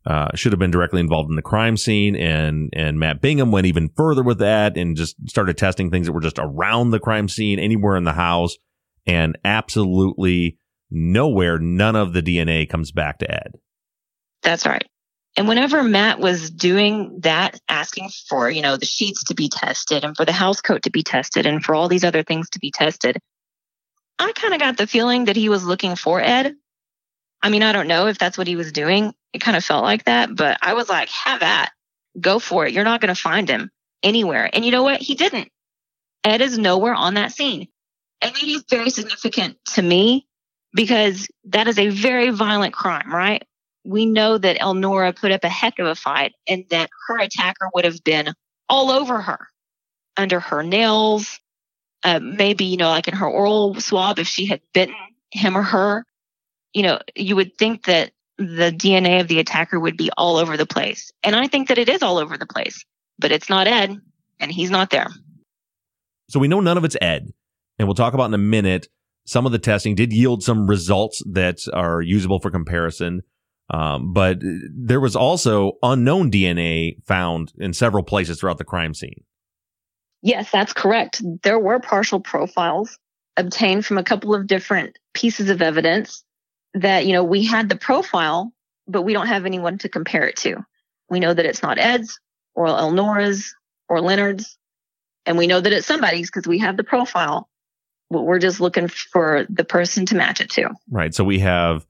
uh, 0.06 0.30
should 0.36 0.52
have 0.52 0.60
been 0.60 0.72
directly 0.72 1.00
involved 1.00 1.30
in 1.30 1.36
the 1.36 1.42
crime 1.42 1.78
scene, 1.78 2.16
and 2.16 2.70
and 2.74 3.00
Matt 3.00 3.22
Bingham 3.22 3.52
went 3.52 3.68
even 3.68 3.90
further 3.96 4.24
with 4.24 4.40
that 4.40 4.78
and 4.78 4.96
just 4.98 5.16
started 5.30 5.58
testing 5.58 5.92
things 5.92 6.08
that 6.08 6.14
were 6.14 6.22
just 6.22 6.40
around 6.40 6.90
the 6.90 7.00
crime 7.00 7.28
scene, 7.28 7.60
anywhere 7.60 7.96
in 7.96 8.04
the 8.04 8.14
house, 8.14 8.58
and 9.06 9.38
absolutely 9.46 10.58
nowhere, 10.90 11.58
none 11.60 11.96
of 11.96 12.14
the 12.14 12.22
DNA 12.22 12.68
comes 12.68 12.92
back 12.92 13.20
to 13.20 13.32
Ed. 13.32 13.54
That's 14.42 14.66
right. 14.66 14.86
And 15.38 15.48
whenever 15.48 15.82
Matt 15.82 16.20
was 16.20 16.52
doing 16.52 17.20
that, 17.22 17.60
asking 17.70 18.10
for, 18.28 18.50
you 18.50 18.62
know, 18.62 18.76
the 18.76 18.86
sheets 18.86 19.24
to 19.26 19.34
be 19.34 19.48
tested 19.48 20.04
and 20.04 20.16
for 20.16 20.26
the 20.26 20.34
house 20.34 20.60
coat 20.60 20.84
to 20.84 20.90
be 20.90 21.04
tested 21.04 21.46
and 21.46 21.64
for 21.64 21.74
all 21.74 21.88
these 21.88 22.04
other 22.04 22.22
things 22.22 22.50
to 22.50 22.60
be 22.60 22.70
tested, 22.70 23.18
I 24.22 24.32
kind 24.34 24.54
of 24.54 24.60
got 24.60 24.78
the 24.78 24.86
feeling 24.86 25.26
that 25.26 25.36
he 25.36 25.50
was 25.50 25.64
looking 25.64 25.96
for 25.96 26.22
Ed. 26.22 26.56
I 27.42 27.50
mean, 27.50 27.64
I 27.64 27.72
don't 27.72 27.88
know 27.88 28.06
if 28.06 28.20
that's 28.20 28.38
what 28.38 28.48
he 28.48 28.56
was 28.56 28.72
doing. 28.72 29.14
It 29.34 29.40
kind 29.40 29.58
of 29.58 29.66
felt 29.66 29.84
like 29.84 30.06
that, 30.06 30.36
but 30.36 30.60
I 30.62 30.76
was 30.76 30.90
like, 30.90 31.10
have 31.10 31.42
at, 31.42 31.72
go 32.20 32.38
for 32.38 32.68
it. 32.68 32.74
You're 32.74 32.84
not 32.84 33.02
going 33.02 33.14
to 33.14 33.20
find 33.20 33.50
him 33.50 33.72
anywhere. 34.04 34.48
And 34.54 34.64
you 34.64 34.72
know 34.72 34.84
what? 34.84 35.02
He 35.02 35.16
didn't. 35.16 35.50
Ed 36.24 36.42
is 36.42 36.58
nowhere 36.58 36.94
on 36.94 37.16
that 37.16 37.32
scene. 37.32 37.68
And 38.22 38.36
that 38.36 38.44
is 38.44 38.64
very 38.70 38.92
significant 38.92 39.58
to 39.74 39.82
me 39.82 40.28
because 40.74 41.28
that 41.46 41.68
is 41.68 41.80
a 41.80 41.90
very 41.90 42.30
violent 42.30 42.74
crime, 42.74 43.12
right? 43.12 43.44
We 43.84 44.06
know 44.06 44.38
that 44.38 44.60
Elnora 44.60 45.14
put 45.14 45.32
up 45.32 45.44
a 45.44 45.50
heck 45.50 45.80
of 45.80 45.88
a 45.88 45.96
fight 45.96 46.34
and 46.48 46.66
that 46.70 46.92
her 47.08 47.18
attacker 47.18 47.70
would 47.74 47.86
have 47.86 48.04
been 48.04 48.36
all 48.70 48.92
over 48.92 49.20
her, 49.20 49.48
under 50.16 50.40
her 50.40 50.62
nails, 50.62 51.41
uh, 52.04 52.20
maybe, 52.22 52.66
you 52.66 52.78
know, 52.78 52.90
like 52.90 53.08
in 53.08 53.16
her 53.16 53.28
oral 53.28 53.80
swab, 53.80 54.20
if 54.20 54.28
she 54.28 54.46
had 54.46 54.62
bitten 54.74 54.96
him 55.32 55.58
or 55.58 55.62
her, 55.62 56.06
you 56.74 56.84
know, 56.84 57.00
you 57.16 57.36
would 57.36 57.58
think 57.58 57.86
that 57.86 58.12
the 58.38 58.72
DNA 58.72 59.22
of 59.22 59.28
the 59.28 59.40
attacker 59.40 59.80
would 59.80 59.98
be 59.98 60.10
all 60.18 60.38
over 60.38 60.58
the 60.58 60.66
place. 60.66 61.12
And 61.24 61.36
I 61.36 61.48
think 61.48 61.68
that 61.68 61.78
it 61.78 61.90
is 61.90 62.02
all 62.02 62.18
over 62.18 62.38
the 62.38 62.48
place, 62.48 62.84
but 63.20 63.32
it's 63.32 63.50
not 63.50 63.68
Ed 63.68 64.00
and 64.40 64.52
he's 64.52 64.72
not 64.72 64.90
there. 64.90 65.10
So 66.30 66.40
we 66.40 66.48
know 66.48 66.60
none 66.60 66.78
of 66.78 66.86
it's 66.86 66.96
Ed, 67.02 67.34
and 67.78 67.88
we'll 67.88 67.96
talk 67.96 68.14
about 68.14 68.26
in 68.26 68.34
a 68.34 68.40
minute. 68.40 68.88
Some 69.26 69.46
of 69.46 69.52
the 69.52 69.60
testing 69.60 69.96
did 69.96 70.12
yield 70.12 70.44
some 70.44 70.66
results 70.66 71.22
that 71.32 71.60
are 71.74 72.02
usable 72.02 72.40
for 72.40 72.50
comparison. 72.50 73.22
Um, 73.70 74.12
but 74.14 74.40
there 74.42 75.00
was 75.00 75.16
also 75.16 75.74
unknown 75.84 76.32
DNA 76.32 76.96
found 77.06 77.54
in 77.58 77.74
several 77.74 78.04
places 78.04 78.40
throughout 78.40 78.58
the 78.58 78.66
crime 78.66 78.94
scene. 78.94 79.24
Yes, 80.22 80.52
that's 80.52 80.74
correct. 80.74 81.22
There 81.44 81.60
were 81.60 81.80
partial 81.80 82.20
profiles 82.20 82.98
obtained 83.38 83.86
from 83.86 83.98
a 83.98 84.04
couple 84.04 84.36
of 84.36 84.48
different 84.48 84.98
pieces 85.14 85.50
of 85.50 85.62
evidence 85.62 86.24
that, 86.74 87.06
you 87.06 87.14
know, 87.14 87.24
we 87.24 87.44
had 87.46 87.70
the 87.70 87.76
profile, 87.76 88.54
but 88.88 89.02
we 89.02 89.14
don't 89.14 89.28
have 89.28 89.46
anyone 89.46 89.78
to 89.80 89.90
compare 89.90 90.28
it 90.28 90.36
to. 90.38 90.58
We 91.10 91.20
know 91.20 91.34
that 91.34 91.46
it's 91.46 91.64
not 91.64 91.80
Ed's 91.80 92.20
or 92.54 92.68
Elnora's 92.68 93.56
or 93.90 94.00
Leonard's, 94.00 94.58
and 95.26 95.38
we 95.38 95.48
know 95.48 95.60
that 95.60 95.74
it's 95.74 95.88
somebody's 95.88 96.30
because 96.30 96.48
we 96.48 96.60
have 96.60 96.78
the 96.78 96.84
profile. 96.84 97.48
But 98.10 98.24
we're 98.24 98.40
just 98.40 98.60
looking 98.60 98.90
for 98.90 99.46
the 99.50 99.64
person 99.64 100.06
to 100.08 100.16
match 100.16 100.42
it 100.42 100.50
to. 100.52 100.70
Right. 100.90 101.16
So 101.16 101.24
we 101.24 101.40
have 101.40 101.86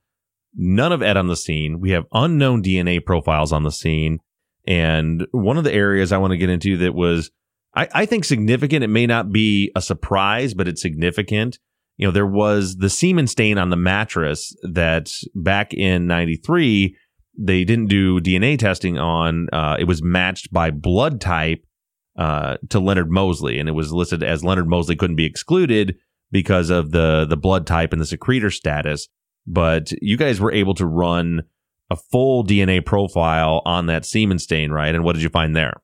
none 0.53 0.91
of 0.91 1.01
Ed 1.01 1.17
on 1.17 1.27
the 1.27 1.35
scene. 1.35 1.79
We 1.79 1.91
have 1.91 2.05
unknown 2.13 2.61
DNA 2.61 3.03
profiles 3.03 3.51
on 3.51 3.63
the 3.63 3.71
scene. 3.71 4.19
And 4.67 5.25
one 5.31 5.57
of 5.57 5.63
the 5.63 5.73
areas 5.73 6.11
I 6.11 6.19
want 6.19 6.31
to 6.31 6.37
get 6.37 6.51
into 6.51 6.77
that 6.77 6.93
was, 6.93 7.31
I, 7.75 7.87
I 7.93 8.05
think 8.05 8.25
significant. 8.25 8.83
It 8.83 8.89
may 8.89 9.07
not 9.07 9.31
be 9.31 9.71
a 9.75 9.81
surprise, 9.81 10.53
but 10.53 10.67
it's 10.67 10.81
significant. 10.81 11.59
You 11.97 12.07
know, 12.07 12.11
there 12.11 12.27
was 12.27 12.77
the 12.77 12.89
semen 12.89 13.27
stain 13.27 13.57
on 13.57 13.69
the 13.69 13.75
mattress 13.75 14.55
that 14.63 15.11
back 15.35 15.73
in 15.73 16.07
93, 16.07 16.97
they 17.37 17.63
didn't 17.63 17.87
do 17.87 18.19
DNA 18.19 18.57
testing 18.57 18.97
on. 18.97 19.47
Uh, 19.53 19.77
it 19.79 19.85
was 19.85 20.03
matched 20.03 20.51
by 20.51 20.71
blood 20.71 21.21
type 21.21 21.63
uh, 22.17 22.57
to 22.69 22.79
Leonard 22.79 23.09
Mosley, 23.09 23.59
and 23.59 23.69
it 23.69 23.73
was 23.73 23.93
listed 23.93 24.23
as 24.23 24.43
Leonard 24.43 24.67
Mosley 24.67 24.95
couldn't 24.95 25.15
be 25.15 25.25
excluded 25.25 25.95
because 26.31 26.69
of 26.69 26.91
the 26.91 27.25
the 27.29 27.37
blood 27.37 27.67
type 27.67 27.93
and 27.93 28.01
the 28.01 28.05
secretor 28.05 28.51
status. 28.51 29.07
But 29.47 29.91
you 30.01 30.17
guys 30.17 30.39
were 30.39 30.51
able 30.51 30.73
to 30.75 30.85
run 30.85 31.43
a 31.89 31.95
full 31.95 32.43
DNA 32.43 32.85
profile 32.85 33.61
on 33.65 33.87
that 33.87 34.05
semen 34.05 34.39
stain, 34.39 34.71
right? 34.71 34.93
And 34.93 35.03
what 35.03 35.13
did 35.13 35.23
you 35.23 35.29
find 35.29 35.55
there? 35.55 35.81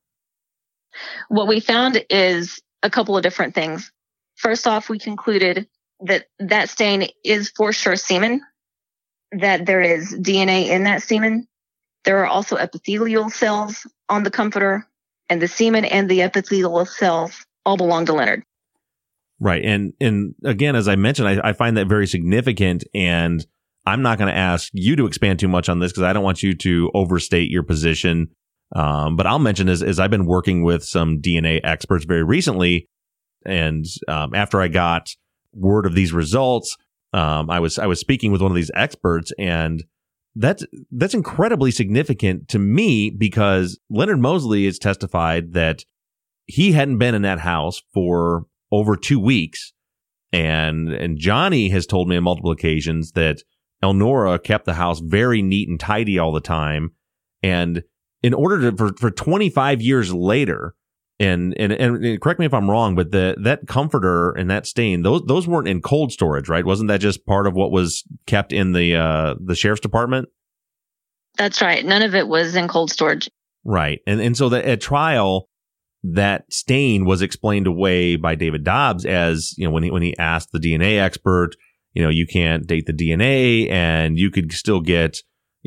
What 1.30 1.48
we 1.48 1.60
found 1.60 2.04
is 2.10 2.62
a 2.84 2.90
couple 2.90 3.18
of 3.18 3.24
different 3.24 3.56
things. 3.56 3.92
First 4.36 4.68
off, 4.68 4.90
we 4.90 5.00
concluded 5.00 5.68
that 6.02 6.26
that 6.40 6.70
stain 6.70 7.10
is 7.24 7.52
for 7.56 7.74
sure 7.74 7.96
semen, 7.96 8.42
that 9.32 9.66
there 9.66 9.82
is 9.82 10.14
DNA 10.14 10.68
in 10.68 10.84
that 10.84 11.02
semen. 11.02 11.48
There 12.06 12.20
are 12.20 12.28
also 12.28 12.56
epithelial 12.56 13.30
cells 13.30 13.86
on 14.08 14.24
the 14.24 14.32
comforter, 14.32 14.88
and 15.30 15.42
the 15.42 15.48
semen 15.48 15.86
and 15.86 16.10
the 16.10 16.22
epithelial 16.22 16.86
cells 16.86 17.46
all 17.66 17.78
belong 17.78 18.06
to 18.06 18.14
Leonard. 18.14 18.44
Right. 19.40 19.64
And 19.64 19.94
and 20.00 20.34
again, 20.44 20.76
as 20.76 20.88
I 20.88 20.96
mentioned, 20.96 21.28
I, 21.28 21.50
I 21.50 21.54
find 21.54 21.78
that 21.78 21.88
very 21.88 22.08
significant. 22.08 22.84
And 22.96 23.46
I'm 23.86 24.02
not 24.02 24.18
going 24.18 24.30
to 24.30 24.38
ask 24.38 24.70
you 24.74 24.96
to 24.96 25.06
expand 25.06 25.40
too 25.40 25.48
much 25.48 25.70
on 25.70 25.80
this 25.80 25.92
because 25.92 26.04
I 26.04 26.14
don't 26.14 26.24
want 26.24 26.42
you 26.42 26.56
to 26.56 26.92
overstate 26.94 27.52
your 27.52 27.64
position. 27.64 28.30
Um, 28.76 29.16
but 29.16 29.26
I'll 29.26 29.40
mention 29.40 29.70
as, 29.70 29.82
as 29.82 30.00
I've 30.00 30.12
been 30.12 30.26
working 30.26 30.64
with 30.64 30.84
some 30.84 31.22
DNA 31.22 31.62
experts 31.64 32.06
very 32.06 32.24
recently, 32.24 32.88
and 33.46 33.86
um, 34.08 34.34
after 34.36 34.62
I 34.62 34.68
got 34.68 35.10
word 35.54 35.86
of 35.86 35.96
these 35.96 36.12
results, 36.12 36.76
um, 37.14 37.50
I 37.50 37.60
was 37.60 37.80
I 37.80 37.86
was 37.86 38.00
speaking 38.00 38.32
with 38.32 38.42
one 38.42 38.52
of 38.52 38.56
these 38.56 38.72
experts, 38.76 39.32
and 39.40 39.84
that's 40.36 40.66
that's 40.92 41.14
incredibly 41.14 41.72
significant 41.72 42.50
to 42.50 42.60
me 42.60 43.10
because 43.10 43.80
Leonard 43.90 44.20
Mosley 44.20 44.66
has 44.66 44.78
testified 44.78 45.54
that 45.54 45.84
he 46.48 46.72
hadn't 46.72 46.98
been 46.98 47.16
in 47.16 47.22
that 47.22 47.40
house 47.40 47.82
for 47.94 48.46
over 48.72 48.96
two 48.96 49.20
weeks. 49.20 49.74
And, 50.34 50.90
and 50.90 51.18
Johnny 51.18 51.70
has 51.70 51.86
told 51.86 52.10
me 52.10 52.18
on 52.18 52.24
multiple 52.24 52.52
occasions 52.52 53.12
that 53.14 53.44
Elnora 53.84 54.40
kept 54.40 54.66
the 54.66 54.74
house 54.74 55.00
very 55.00 55.42
neat 55.42 55.70
and 55.70 55.80
tidy 55.80 56.18
all 56.18 56.32
the 56.32 56.42
time. 56.42 56.92
And 57.44 57.84
in 58.24 58.34
order 58.34 58.72
to, 58.72 58.78
for, 58.78 58.94
for 58.98 59.12
25 59.12 59.82
years 59.82 60.14
later, 60.14 60.76
and, 61.20 61.56
and, 61.58 61.72
and 61.72 62.22
correct 62.22 62.40
me 62.40 62.46
if 62.46 62.54
I'm 62.54 62.70
wrong, 62.70 62.96
but 62.96 63.12
the, 63.12 63.36
that 63.44 63.68
comforter 63.68 64.32
and 64.32 64.50
that 64.52 64.68
stain, 64.68 65.02
those, 65.02 65.24
those 65.26 65.48
weren't 65.48 65.68
in 65.68 65.82
cold 65.82 66.12
storage, 66.12 66.48
right? 66.48 66.66
Wasn't 66.66 66.90
that 66.90 67.02
just 67.02 67.26
part 67.26 67.48
of 67.48 67.54
what 67.54 67.72
was 67.72 68.04
kept 68.28 68.54
in 68.54 68.74
the, 68.74 68.96
uh, 68.96 69.36
the 69.44 69.56
sheriff's 69.56 69.82
department? 69.82 70.30
That's 71.38 71.62
right. 71.62 71.84
None 71.84 72.02
of 72.02 72.16
it 72.16 72.28
was 72.28 72.56
in 72.56 72.68
cold 72.68 72.92
storage. 72.92 73.30
Right. 73.64 74.00
And, 74.06 74.22
and 74.22 74.38
so 74.38 74.50
that 74.50 74.66
at 74.66 74.82
trial, 74.82 75.50
that 76.04 76.52
stain 76.52 77.06
was 77.06 77.22
explained 77.22 77.68
away 77.68 78.16
by 78.16 78.36
David 78.36 78.64
Dobbs 78.64 79.06
as, 79.06 79.56
you 79.58 79.68
know, 79.68 79.72
when 79.72 79.84
he, 79.84 79.92
when 79.92 80.04
he 80.04 80.18
asked 80.18 80.52
the 80.52 80.60
DNA 80.60 81.00
expert, 81.00 81.56
you 81.94 82.04
know, 82.04 82.10
you 82.10 82.28
can't 82.28 82.68
date 82.68 82.86
the 82.86 82.94
DNA 82.94 83.70
and 83.72 84.20
you 84.20 84.30
could 84.30 84.52
still 84.52 84.82
get, 84.82 85.18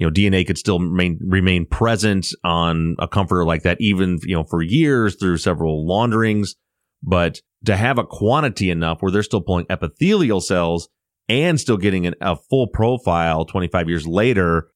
you 0.01 0.07
know, 0.07 0.11
DNA 0.11 0.47
could 0.47 0.57
still 0.57 0.81
remain, 0.81 1.19
remain 1.23 1.67
present 1.67 2.29
on 2.43 2.97
a 2.99 3.07
comforter 3.07 3.45
like 3.45 3.65
that, 3.65 3.77
even, 3.81 4.19
you 4.23 4.35
know, 4.35 4.45
for 4.45 4.63
years 4.63 5.15
through 5.17 5.37
several 5.37 5.87
launderings. 5.87 6.57
But 7.03 7.41
to 7.67 7.77
have 7.77 7.99
a 7.99 8.07
quantity 8.07 8.71
enough 8.71 9.03
where 9.03 9.13
they're 9.13 9.23
still 9.23 9.43
pulling 9.43 9.67
epithelial 9.69 10.41
cells 10.41 10.89
and 11.29 11.61
still 11.61 11.77
getting 11.77 12.07
an, 12.07 12.15
a 12.23 12.35
full 12.35 12.69
profile 12.69 13.45
25 13.45 13.89
years 13.91 14.07
later 14.07 14.69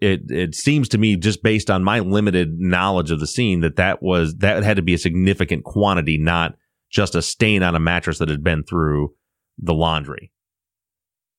it 0.00 0.22
it 0.28 0.54
seems 0.54 0.88
to 0.88 0.98
me 0.98 1.16
just 1.16 1.42
based 1.42 1.70
on 1.70 1.84
my 1.84 2.00
limited 2.00 2.58
knowledge 2.58 3.12
of 3.12 3.20
the 3.20 3.26
scene 3.26 3.60
that 3.60 3.76
that 3.76 4.02
was 4.02 4.34
that 4.38 4.64
had 4.64 4.76
to 4.76 4.82
be 4.82 4.94
a 4.94 4.98
significant 4.98 5.64
quantity 5.64 6.18
not 6.18 6.56
just 6.90 7.14
a 7.14 7.22
stain 7.22 7.62
on 7.62 7.76
a 7.76 7.80
mattress 7.80 8.18
that 8.18 8.28
had 8.28 8.42
been 8.42 8.64
through 8.64 9.14
the 9.56 9.72
laundry 9.72 10.32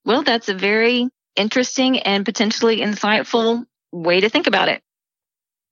well 0.05 0.23
that's 0.23 0.47
a 0.47 0.55
very 0.55 1.09
interesting 1.35 1.99
and 1.99 2.25
potentially 2.25 2.79
insightful 2.79 3.63
way 3.91 4.19
to 4.19 4.29
think 4.29 4.47
about 4.47 4.69
it 4.69 4.81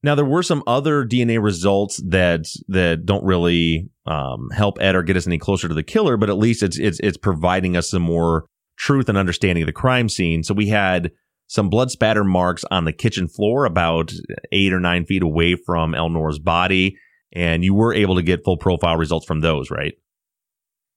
now 0.02 0.15
there 0.15 0.26
were 0.26 0.43
some 0.43 0.63
other 0.67 1.06
dna 1.06 1.41
results 1.41 2.02
that 2.08 2.45
that 2.67 3.06
don't 3.06 3.23
really 3.23 3.89
um, 4.06 4.49
help 4.54 4.78
ed 4.82 4.95
or 4.95 5.04
get 5.04 5.17
us 5.17 5.28
any 5.28 5.38
closer 5.38 5.67
to 5.67 5.73
the 5.73 5.84
killer 5.84 6.17
but 6.17 6.30
at 6.30 6.38
least 6.38 6.63
it's 6.63 6.78
it's 6.78 6.99
it's 7.02 7.17
providing 7.17 7.76
us 7.78 7.89
some 7.89 8.02
more 8.02 8.45
truth 8.78 9.08
and 9.08 9.17
understanding 9.17 9.63
of 9.63 9.67
the 9.67 9.73
crime 9.73 10.10
scene 10.10 10.43
so 10.43 10.54
we 10.54 10.67
had 10.67 11.12
some 11.54 11.69
blood 11.69 11.91
spatter 11.91 12.23
marks 12.23 12.65
on 12.71 12.86
the 12.86 12.91
kitchen 12.91 13.28
floor 13.28 13.65
about 13.65 14.12
eight 14.52 14.73
or 14.73 14.80
nine 14.80 15.06
feet 15.06 15.21
away 15.21 15.56
from 15.56 15.93
Elnora's 15.93 16.39
body. 16.39 16.97
And 17.32 17.63
you 17.63 17.76
were 17.76 17.93
able 17.93 18.15
to 18.15 18.23
get 18.23 18.43
full 18.43 18.58
profile 18.58 18.97
results 18.97 19.26
from 19.26 19.41
those, 19.41 19.69
right? 19.69 19.93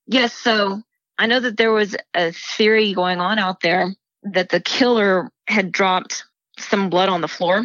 Yes. 0.06 0.32
So 0.32 0.80
I 1.18 1.26
know 1.26 1.40
that 1.40 1.58
there 1.58 1.72
was 1.72 1.94
a 2.14 2.32
theory 2.32 2.94
going 2.94 3.20
on 3.20 3.38
out 3.38 3.60
there 3.60 3.94
that 4.32 4.48
the 4.48 4.60
killer 4.60 5.30
had 5.46 5.72
dropped 5.72 6.24
some 6.58 6.90
blood 6.90 7.08
on 7.08 7.20
the 7.20 7.28
floor 7.28 7.64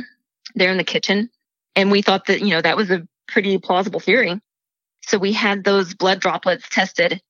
there 0.56 0.71
in 0.71 0.78
the 0.78 0.84
kitchen. 0.84 1.30
And 1.76 1.91
we 1.91 2.02
thought 2.02 2.26
that, 2.28 2.41
you 2.41 2.50
know, 2.50 2.62
that 2.62 2.78
was 2.78 2.91
a 2.91 3.08
pretty 3.28 3.58
plausible 3.58 4.00
theory. 4.00 4.39
So 5.04 5.17
we 5.17 5.34
had 5.34 5.63
those 5.63 5.93
blood 5.93 6.19
droplets 6.19 6.67
tested, 6.69 7.21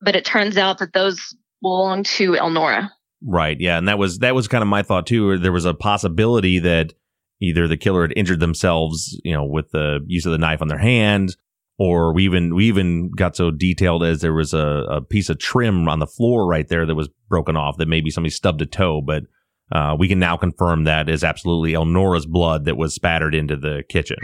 but 0.00 0.14
it 0.14 0.24
turns 0.24 0.56
out 0.56 0.78
that 0.78 0.92
those 0.92 1.34
belong 1.62 2.04
to 2.04 2.36
Elnora. 2.36 2.90
Right. 3.22 3.56
Yeah. 3.58 3.78
And 3.78 3.88
that 3.88 3.98
was, 3.98 4.18
that 4.18 4.34
was 4.34 4.46
kind 4.46 4.62
of 4.62 4.68
my 4.68 4.82
thought 4.82 5.06
too. 5.06 5.38
There 5.38 5.52
was 5.52 5.64
a 5.64 5.74
possibility 5.74 6.58
that 6.60 6.92
either 7.40 7.66
the 7.66 7.76
killer 7.76 8.02
had 8.02 8.12
injured 8.14 8.40
themselves, 8.40 9.18
you 9.24 9.32
know, 9.32 9.44
with 9.44 9.70
the 9.70 10.00
use 10.06 10.26
of 10.26 10.32
the 10.32 10.38
knife 10.38 10.62
on 10.62 10.68
their 10.68 10.78
hand, 10.78 11.36
or 11.78 12.12
we 12.12 12.24
even, 12.24 12.54
we 12.54 12.66
even 12.66 13.10
got 13.10 13.34
so 13.36 13.50
detailed 13.50 14.04
as 14.04 14.20
there 14.20 14.34
was 14.34 14.54
a, 14.54 14.84
a 14.88 15.00
piece 15.00 15.28
of 15.28 15.38
trim 15.38 15.88
on 15.88 15.98
the 15.98 16.06
floor 16.06 16.46
right 16.46 16.68
there 16.68 16.86
that 16.86 16.94
was 16.94 17.08
broken 17.28 17.56
off 17.56 17.76
that 17.78 17.88
maybe 17.88 18.10
somebody 18.10 18.30
stubbed 18.30 18.62
a 18.62 18.66
toe, 18.66 19.00
but 19.00 19.24
uh, 19.72 19.96
we 19.98 20.06
can 20.06 20.20
now 20.20 20.36
confirm 20.36 20.84
that 20.84 21.08
is 21.08 21.24
absolutely 21.24 21.72
Elnora's 21.72 22.26
blood 22.26 22.66
that 22.66 22.76
was 22.76 22.94
spattered 22.94 23.34
into 23.34 23.56
the 23.56 23.82
kitchen. 23.88 24.16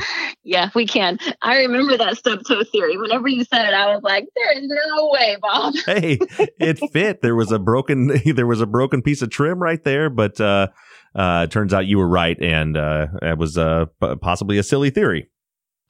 Yeah, 0.45 0.71
we 0.75 0.87
can. 0.87 1.19
I 1.43 1.63
remember 1.63 1.97
that 1.97 2.17
stub 2.17 2.41
toe 2.47 2.63
theory. 2.63 2.97
Whenever 2.97 3.27
you 3.27 3.43
said 3.45 3.67
it, 3.67 3.75
I 3.75 3.93
was 3.93 4.03
like, 4.05 4.27
"There 4.37 4.57
is 4.57 4.65
no 4.69 5.11
way, 5.13 5.37
Bob." 5.41 5.75
hey, 5.87 6.19
it 6.61 6.79
fit. 6.93 7.23
There 7.23 7.35
was 7.35 7.51
a 7.51 7.59
broken, 7.59 8.21
there 8.35 8.47
was 8.47 8.61
a 8.61 8.67
broken 8.67 9.03
piece 9.03 9.21
of 9.21 9.31
trim 9.31 9.61
right 9.61 9.83
there, 9.83 10.11
but 10.11 10.41
uh, 10.41 10.69
uh, 11.17 11.49
turns 11.49 11.75
out 11.75 11.87
you 11.87 11.99
were 11.99 12.09
right, 12.09 12.41
and 12.41 12.77
uh, 12.77 13.07
it 13.23 13.37
was 13.37 13.59
uh, 13.59 13.87
possibly 14.21 14.59
a 14.59 14.63
silly 14.63 14.91
theory. 14.91 15.29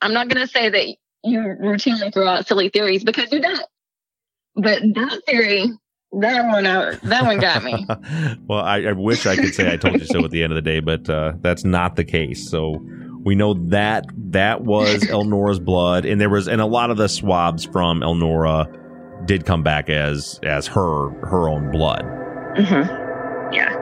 I'm 0.01 0.14
not 0.14 0.29
going 0.29 0.44
to 0.46 0.51
say 0.51 0.70
that 0.70 0.96
you 1.25 1.38
routinely 1.38 2.12
throw 2.12 2.27
out 2.27 2.46
silly 2.46 2.70
theories 2.70 3.05
because 3.05 3.31
you 3.31 3.40
don't. 3.40 3.62
But 4.55 4.83
that 4.94 5.22
theory 5.27 5.70
that 6.20 6.46
one 6.46 6.66
out. 6.66 7.01
That 7.03 7.25
one 7.25 7.38
got 7.38 7.64
me. 7.64 7.87
well, 8.46 8.61
I, 8.61 8.83
I, 8.83 8.92
wish 8.92 9.27
I 9.27 9.37
could 9.37 9.55
say 9.55 9.72
I 9.72 9.77
told 9.77 10.01
you 10.01 10.07
so 10.07 10.25
at 10.25 10.31
the 10.31 10.42
end 10.42 10.53
of 10.53 10.57
the 10.57 10.62
day, 10.62 10.81
but 10.81 11.09
uh, 11.09 11.33
that's 11.40 11.64
not 11.64 11.96
the 11.96 12.05
case. 12.05 12.48
So 12.48 12.81
we 13.25 13.35
know 13.35 13.55
that 13.68 14.05
that 14.31 14.62
was 14.62 15.05
Elnora's 15.11 15.61
blood, 15.61 16.05
and 16.05 16.20
there 16.20 16.31
was, 16.31 16.48
and 16.48 16.61
a 16.61 16.66
lot 16.66 16.90
of 16.90 16.96
the 16.96 17.09
swabs 17.09 17.64
from 17.64 18.03
Elnora 18.03 18.66
did 19.27 19.46
come 19.46 19.62
back 19.62 19.88
as 19.88 20.38
as 20.42 20.66
her 20.66 21.11
her 21.27 21.48
own 21.48 21.70
blood. 21.70 22.03
Mm-hmm. 22.57 23.55
Yeah. 23.55 23.82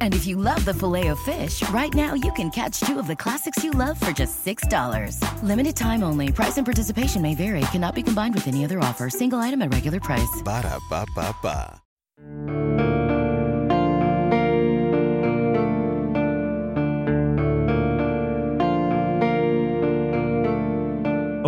And 0.00 0.14
if 0.14 0.26
you 0.26 0.34
love 0.34 0.64
the 0.64 0.74
filet 0.74 1.06
of 1.08 1.20
fish, 1.20 1.62
right 1.68 1.94
now 1.94 2.14
you 2.14 2.32
can 2.32 2.50
catch 2.50 2.80
two 2.80 2.98
of 2.98 3.06
the 3.06 3.14
classics 3.14 3.62
you 3.62 3.70
love 3.70 4.00
for 4.00 4.10
just 4.10 4.44
$6. 4.44 5.22
Limited 5.44 5.76
time 5.76 6.02
only. 6.02 6.32
Price 6.32 6.56
and 6.56 6.66
participation 6.66 7.22
may 7.22 7.36
vary. 7.36 7.60
Cannot 7.70 7.94
be 7.94 8.02
combined 8.02 8.34
with 8.34 8.48
any 8.48 8.64
other 8.64 8.80
offer. 8.80 9.08
Single 9.08 9.38
item 9.38 9.62
at 9.62 9.72
regular 9.72 10.00
price. 10.00 10.42
Ba 10.44 10.62
da 10.62 10.78
ba 10.90 11.06
ba 11.14 11.34
ba. 11.40 11.80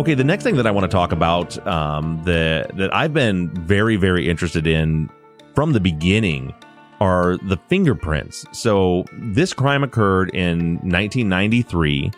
Okay, 0.01 0.15
the 0.15 0.23
next 0.23 0.43
thing 0.43 0.55
that 0.55 0.65
I 0.65 0.71
want 0.71 0.89
to 0.89 0.97
talk 0.97 1.11
about 1.11 1.63
um, 1.67 2.23
that 2.23 2.75
that 2.77 2.91
I've 2.91 3.13
been 3.13 3.53
very 3.67 3.97
very 3.97 4.27
interested 4.27 4.65
in 4.65 5.11
from 5.53 5.73
the 5.73 5.79
beginning 5.79 6.55
are 7.01 7.37
the 7.37 7.57
fingerprints. 7.67 8.45
So 8.53 9.05
this 9.13 9.53
crime 9.53 9.83
occurred 9.83 10.29
in 10.35 10.75
1993. 10.75 12.11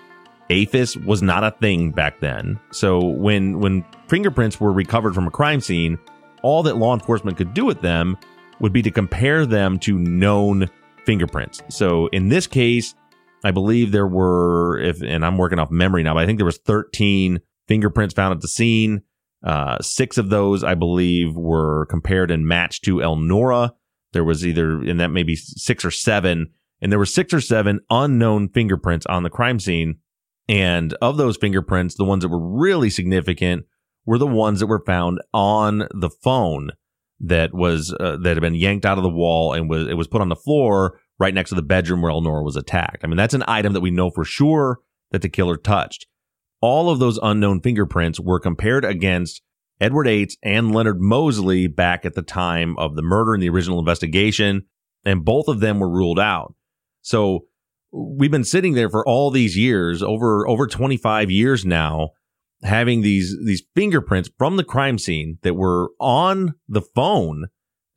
AFIS 0.50 0.98
was 0.98 1.22
not 1.22 1.46
a 1.46 1.52
thing 1.52 1.92
back 1.92 2.20
then. 2.20 2.60
So 2.72 3.00
when 3.00 3.60
when 3.60 3.86
fingerprints 4.10 4.60
were 4.60 4.74
recovered 4.74 5.16
from 5.16 5.26
a 5.26 5.32
crime 5.32 5.62
scene, 5.62 5.98
all 6.44 6.62
that 6.64 6.78
law 6.78 6.94
enforcement 6.94 7.38
could 7.38 7.54
do 7.54 7.64
with 7.64 7.82
them 7.82 8.18
would 8.60 8.74
be 8.74 8.82
to 8.82 8.92
compare 8.92 9.46
them 9.46 9.80
to 9.80 9.98
known 9.98 10.70
fingerprints. 11.06 11.62
So 11.70 12.08
in 12.08 12.28
this 12.28 12.46
case, 12.46 12.94
I 13.46 13.52
believe 13.52 13.94
there 13.94 14.08
were 14.08 14.80
if 14.80 15.02
and 15.02 15.26
I'm 15.26 15.38
working 15.38 15.60
off 15.60 15.72
memory 15.72 16.04
now, 16.04 16.14
but 16.14 16.24
I 16.24 16.26
think 16.26 16.40
there 16.40 16.46
was 16.46 16.60
13 16.60 17.40
fingerprints 17.70 18.14
found 18.14 18.34
at 18.34 18.42
the 18.42 18.50
scene. 18.50 19.04
Uh, 19.42 19.78
six 19.82 20.18
of 20.18 20.30
those, 20.30 20.62
I 20.64 20.76
believe, 20.76 21.36
were 21.36 21.86
compared 21.86 22.32
and 22.32 22.46
matched 22.46 22.84
to 22.84 23.00
Elnora. 23.00 23.74
There 24.14 24.24
was 24.24 24.46
either, 24.46 24.84
in 24.84 24.98
that 24.98 25.10
maybe 25.10 25.36
six 25.36 25.84
or 25.84 25.92
seven, 25.92 26.52
and 26.82 26.92
there 26.92 27.00
were 27.00 27.06
six 27.06 27.34
or 27.34 27.42
seven 27.42 27.82
unknown 27.90 28.50
fingerprints 28.50 29.06
on 29.08 29.24
the 29.24 29.30
crime 29.30 29.60
scene. 29.60 29.98
And 30.50 30.94
of 31.02 31.18
those 31.18 31.38
fingerprints, 31.38 31.96
the 31.96 32.04
ones 32.04 32.24
that 32.24 32.30
were 32.30 32.60
really 32.60 32.90
significant 32.90 33.66
were 34.06 34.18
the 34.18 34.28
ones 34.28 34.60
that 34.60 34.68
were 34.68 34.84
found 34.86 35.22
on 35.34 35.88
the 35.94 36.10
phone 36.10 36.72
that 37.20 37.54
was 37.54 37.96
uh, 38.00 38.18
that 38.18 38.36
had 38.36 38.42
been 38.42 38.56
yanked 38.56 38.86
out 38.86 38.98
of 38.98 39.04
the 39.04 39.10
wall 39.10 39.54
and 39.54 39.70
was 39.70 39.88
it 39.88 39.94
was 39.94 40.08
put 40.08 40.22
on 40.22 40.28
the 40.28 40.36
floor 40.36 41.00
right 41.20 41.34
next 41.34 41.50
to 41.50 41.56
the 41.56 41.62
bedroom 41.62 42.02
where 42.02 42.12
Elnora 42.12 42.44
was 42.44 42.58
attacked. 42.58 43.04
I 43.04 43.08
mean, 43.08 43.16
that's 43.16 43.34
an 43.34 43.46
item 43.48 43.72
that 43.74 43.82
we 43.82 43.92
know 43.92 44.10
for 44.10 44.26
sure 44.26 44.80
that 45.12 45.22
the 45.22 45.30
killer 45.30 45.56
touched 45.56 46.08
all 46.64 46.90
of 46.90 46.98
those 46.98 47.20
unknown 47.22 47.60
fingerprints 47.60 48.22
were 48.22 48.40
compared 48.40 48.86
against 48.86 49.42
Edward 49.80 50.08
Ates 50.08 50.38
and 50.44 50.74
Leonard 50.74 51.02
Mosley 51.02 51.68
back 51.68 52.06
at 52.06 52.14
the 52.14 52.22
time 52.22 52.78
of 52.78 52.96
the 52.96 53.02
murder 53.02 53.36
in 53.36 53.42
the 53.42 53.50
original 53.50 53.80
investigation, 53.80 54.64
and 55.04 55.26
both 55.26 55.48
of 55.48 55.60
them 55.60 55.80
were 55.80 55.90
ruled 55.90 56.20
out. 56.20 56.54
So 57.02 57.46
we've 57.92 58.32
been 58.32 58.44
sitting 58.44 58.74
there 58.74 58.90
for 58.90 59.08
all 59.08 59.30
these 59.32 59.58
years, 59.58 60.02
over 60.02 60.48
over 60.48 60.68
25 60.68 61.30
years 61.30 61.66
now, 61.66 62.10
having 62.64 63.02
these 63.02 63.36
these 63.46 63.64
fingerprints 63.76 64.30
from 64.38 64.58
the 64.58 64.64
crime 64.64 64.98
scene 64.98 65.38
that 65.44 65.56
were 65.56 65.92
on 66.00 66.56
the 66.68 66.82
phone, 66.82 67.48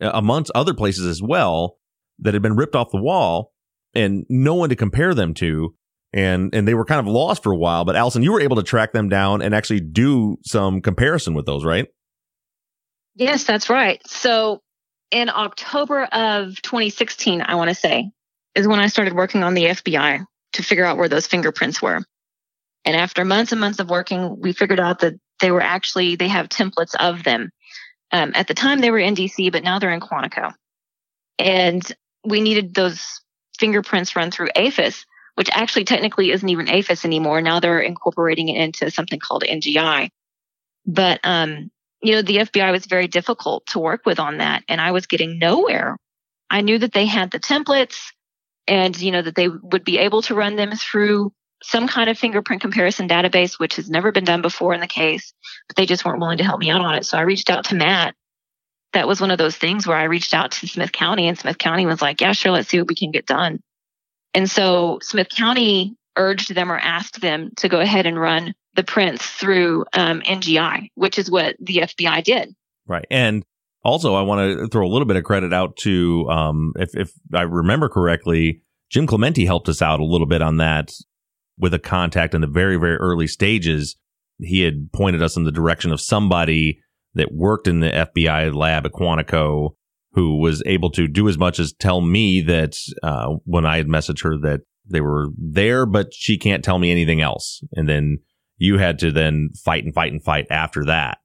uh, 0.01 0.11
amongst 0.13 0.53
other 0.55 0.75
places 0.75 1.07
as 1.07 1.23
well, 1.23 1.79
that 2.19 2.35
had 2.35 2.43
been 2.43 2.57
ripped 2.57 2.75
off 2.75 2.91
the 2.91 3.03
wall, 3.03 3.53
and 3.95 4.25
no 4.29 4.55
one 4.55 4.69
to 4.69 4.77
compare 4.77 5.15
them 5.15 5.35
to 5.35 5.75
and 6.17 6.55
and 6.55 6.67
they 6.67 6.75
were 6.75 6.87
kind 6.87 6.99
of 6.99 7.07
lost 7.07 7.43
for 7.43 7.53
a 7.53 7.57
while. 7.57 7.85
But 7.85 7.95
Allison, 7.95 8.23
you 8.23 8.33
were 8.33 8.41
able 8.41 8.57
to 8.57 8.63
track 8.63 8.93
them 8.93 9.09
down 9.09 9.43
and 9.43 9.55
actually 9.55 9.81
do 9.81 10.39
some 10.45 10.81
comparison 10.81 11.35
with 11.35 11.45
those, 11.45 11.65
right? 11.65 11.87
Yes, 13.15 13.45
that's 13.45 13.69
right. 13.69 14.01
So 14.07 14.63
in 15.11 15.29
October 15.29 16.05
of 16.05 16.61
2016, 16.63 17.43
I 17.43 17.55
want 17.55 17.69
to 17.69 17.75
say, 17.75 18.11
is 18.55 18.67
when 18.67 18.81
I 18.81 18.89
started 18.89 19.13
working 19.13 19.43
on 19.43 19.55
the 19.55 19.67
FBI 19.67 20.25
to 20.55 20.63
figure 20.63 20.85
out 20.85 20.97
where 20.97 21.09
those 21.09 21.27
fingerprints 21.27 21.81
were. 21.81 22.03
And 22.85 22.97
after 22.97 23.25
months 23.25 23.53
and 23.53 23.61
months 23.61 23.79
of 23.79 23.91
working, 23.91 24.41
we 24.41 24.53
figured 24.53 24.81
out 24.81 25.01
that 25.01 25.15
they 25.41 25.51
were 25.51 25.61
actually, 25.61 26.17
they 26.17 26.29
have 26.29 26.49
templates 26.49 26.95
of 26.99 27.25
them. 27.25 27.51
Um, 28.11 28.33
at 28.35 28.49
the 28.49 28.55
time, 28.55 28.81
they 28.81 28.91
were 28.91 28.99
in 28.99 29.15
DC, 29.15 29.53
but 29.53 29.65
now 29.65 29.79
they're 29.79 29.91
in 29.91 30.01
Quantico. 30.01 30.55
And 31.39 31.83
we 32.25 32.41
needed 32.41 32.75
those 32.75 33.21
fingerprints 33.59 34.17
run 34.17 34.31
through 34.31 34.49
AFIS 34.57 35.05
which 35.37 35.51
actually 35.53 35.85
technically 35.85 36.31
isn't 36.33 36.49
even 36.49 36.67
AFIS 36.67 37.05
anymore. 37.05 37.43
Now 37.43 37.61
they're 37.61 37.79
incorporating 37.79 38.49
it 38.49 38.57
into 38.57 38.91
something 38.91 39.21
called 39.21 39.45
NGI. 39.45 40.09
But, 40.87 41.21
um, 41.25 41.71
you 42.03 42.13
know, 42.13 42.23
the 42.23 42.39
FBI 42.39 42.73
was 42.73 42.87
very 42.87 43.07
difficult 43.07 43.67
to 43.67 43.79
work 43.79 44.07
with 44.07 44.19
on 44.19 44.39
that. 44.39 44.65
And 44.69 44.81
I 44.81 44.93
was 44.93 45.07
getting 45.07 45.39
nowhere. 45.39 45.99
I 46.49 46.63
knew 46.63 46.79
that 46.79 46.93
they 46.93 47.05
had 47.05 47.31
the 47.31 47.39
templates 47.39 47.99
and, 48.67 48.99
you 48.99 49.11
know, 49.11 49.21
that 49.21 49.35
they 49.35 49.49
would 49.49 49.85
be 49.85 49.99
able 49.99 50.23
to 50.23 50.35
run 50.35 50.57
them 50.57 50.73
through 50.73 51.33
some 51.63 51.87
kind 51.87 52.09
of 52.09 52.19
fingerprint 52.19 52.63
comparison 52.63 53.09
database, 53.09 53.59
which 53.59 53.77
has 53.77 53.91
never 53.91 54.13
been 54.13 54.25
done 54.25 54.41
before 54.41 54.73
in 54.73 54.81
the 54.81 54.87
case, 54.87 55.35
but 55.69 55.77
they 55.77 55.87
just 55.87 56.05
weren't 56.05 56.21
willing 56.21 56.39
to 56.39 56.45
help 56.45 56.61
me 56.61 56.71
out 56.71 56.81
on 56.81 56.95
it. 56.95 57.05
So 57.05 57.19
I 57.19 57.23
reached 57.23 57.51
out 57.51 57.67
to 57.67 57.75
Matt. 57.75 58.15
That 58.93 59.09
was 59.09 59.21
one 59.21 59.31
of 59.31 59.39
those 59.39 59.57
things 59.57 59.87
where 59.87 59.97
I 59.97 60.05
reached 60.05 60.33
out 60.33 60.53
to 60.53 60.69
Smith 60.69 60.93
County 60.93 61.29
and 61.29 61.39
Smith 61.39 61.59
County 61.59 61.85
was 61.85 62.01
like, 62.01 62.21
yeah, 62.21 62.33
sure, 62.33 62.53
let's 62.53 62.69
see 62.69 62.79
what 62.79 62.89
we 62.89 62.95
can 62.95 63.11
get 63.11 63.27
done. 63.27 63.61
And 64.37 64.51
so 64.51 64.99
Smith 65.01 65.31
County 65.31 65.97
urged 66.15 66.55
them 66.55 66.71
or 66.71 66.79
asked 66.79 67.23
them 67.23 67.53
to 67.57 67.71
go 67.71 67.81
ahead 67.81 68.05
and 68.05 68.21
run 68.21 68.55
the 68.75 68.85
prints 68.85 69.25
through 69.25 69.87
um, 69.95 70.21
NGI, 70.21 70.91
which 70.95 71.19
is 71.19 71.31
what 71.31 71.57
the 71.59 71.79
FBI 71.79 72.23
did. 72.23 72.55
Right. 72.87 73.07
And 73.11 73.45
also, 73.83 74.15
I 74.15 74.21
want 74.21 74.59
to 74.59 74.69
throw 74.69 74.87
a 74.87 74.93
little 74.93 75.07
bit 75.07 75.17
of 75.17 75.25
credit 75.25 75.55
out 75.55 75.79
to, 75.79 76.29
um, 76.29 76.75
if, 76.77 76.91
if 76.95 77.13
I 77.33 77.43
remember 77.43 77.89
correctly, 77.89 78.61
Jim 78.91 79.07
Clemente 79.07 79.47
helped 79.47 79.71
us 79.71 79.81
out 79.81 80.01
a 80.01 80.05
little 80.05 80.27
bit 80.27 80.43
on 80.43 80.59
that 80.59 80.93
with 81.59 81.73
a 81.73 81.79
contact 81.79 82.35
in 82.35 82.43
the 82.43 82.47
very, 82.47 82.77
very 82.77 82.97
early 82.97 83.27
stages. 83.27 83.97
He 84.39 84.61
had 84.61 84.93
pointed 84.93 85.23
us 85.23 85.39
in 85.39 85.45
the 85.45 85.53
direction 85.53 85.93
of 85.93 86.01
somebody 86.03 86.83
that 87.15 87.33
worked 87.33 87.67
in 87.67 87.81
the 87.81 87.89
FBI 87.89 88.55
lab 88.55 88.85
at 88.85 88.93
Quantico 88.93 89.76
who 90.17 90.39
was 90.39 90.63
able 90.65 90.91
to 90.91 91.07
do 91.07 91.29
as 91.29 91.37
much 91.37 91.61
as 91.61 91.75
tell 91.75 92.01
me 92.01 92.41
that 92.41 92.77
uh, 93.03 93.35
when 93.45 93.67
I 93.67 93.77
had 93.77 93.87
messaged 93.87 94.25
her 94.25 94.39
that 94.39 94.63
they 94.89 95.03
were 95.03 95.29
there, 95.37 95.85
but 95.85 96.15
she 96.15 96.39
can't 96.39 96.65
tell 96.65 96.79
me 96.79 96.91
anything 96.91 97.21
else. 97.21 97.63
And 97.75 97.87
then 97.87 98.19
you 98.57 98.79
had 98.79 98.99
to 99.01 99.13
then 99.13 99.51
fight 99.63 99.85
and 99.85 99.95
fight 99.95 100.13
and 100.13 100.25
fight 100.25 100.47
after 100.51 100.87
that. 100.87 101.19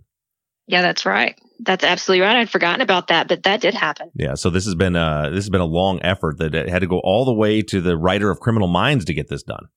Yeah, 0.67 0.81
that's 0.81 1.05
right. 1.05 1.39
That's 1.61 1.85
absolutely 1.85 2.25
right. 2.25 2.35
I'd 2.35 2.49
forgotten 2.49 2.81
about 2.81 3.07
that, 3.07 3.29
but 3.29 3.43
that 3.43 3.61
did 3.61 3.75
happen. 3.75 4.11
Yeah. 4.13 4.35
So 4.35 4.49
this 4.49 4.65
has 4.65 4.75
been 4.75 4.97
a 4.97 5.29
this 5.31 5.45
has 5.45 5.49
been 5.49 5.61
a 5.61 5.65
long 5.65 6.01
effort 6.01 6.39
that 6.39 6.53
it 6.53 6.67
had 6.67 6.79
to 6.79 6.87
go 6.87 6.99
all 6.99 7.23
the 7.23 7.33
way 7.33 7.61
to 7.61 7.79
the 7.79 7.95
writer 7.95 8.29
of 8.29 8.41
Criminal 8.41 8.67
Minds 8.67 9.05
to 9.05 9.13
get 9.13 9.29
this 9.29 9.43
done. 9.43 9.67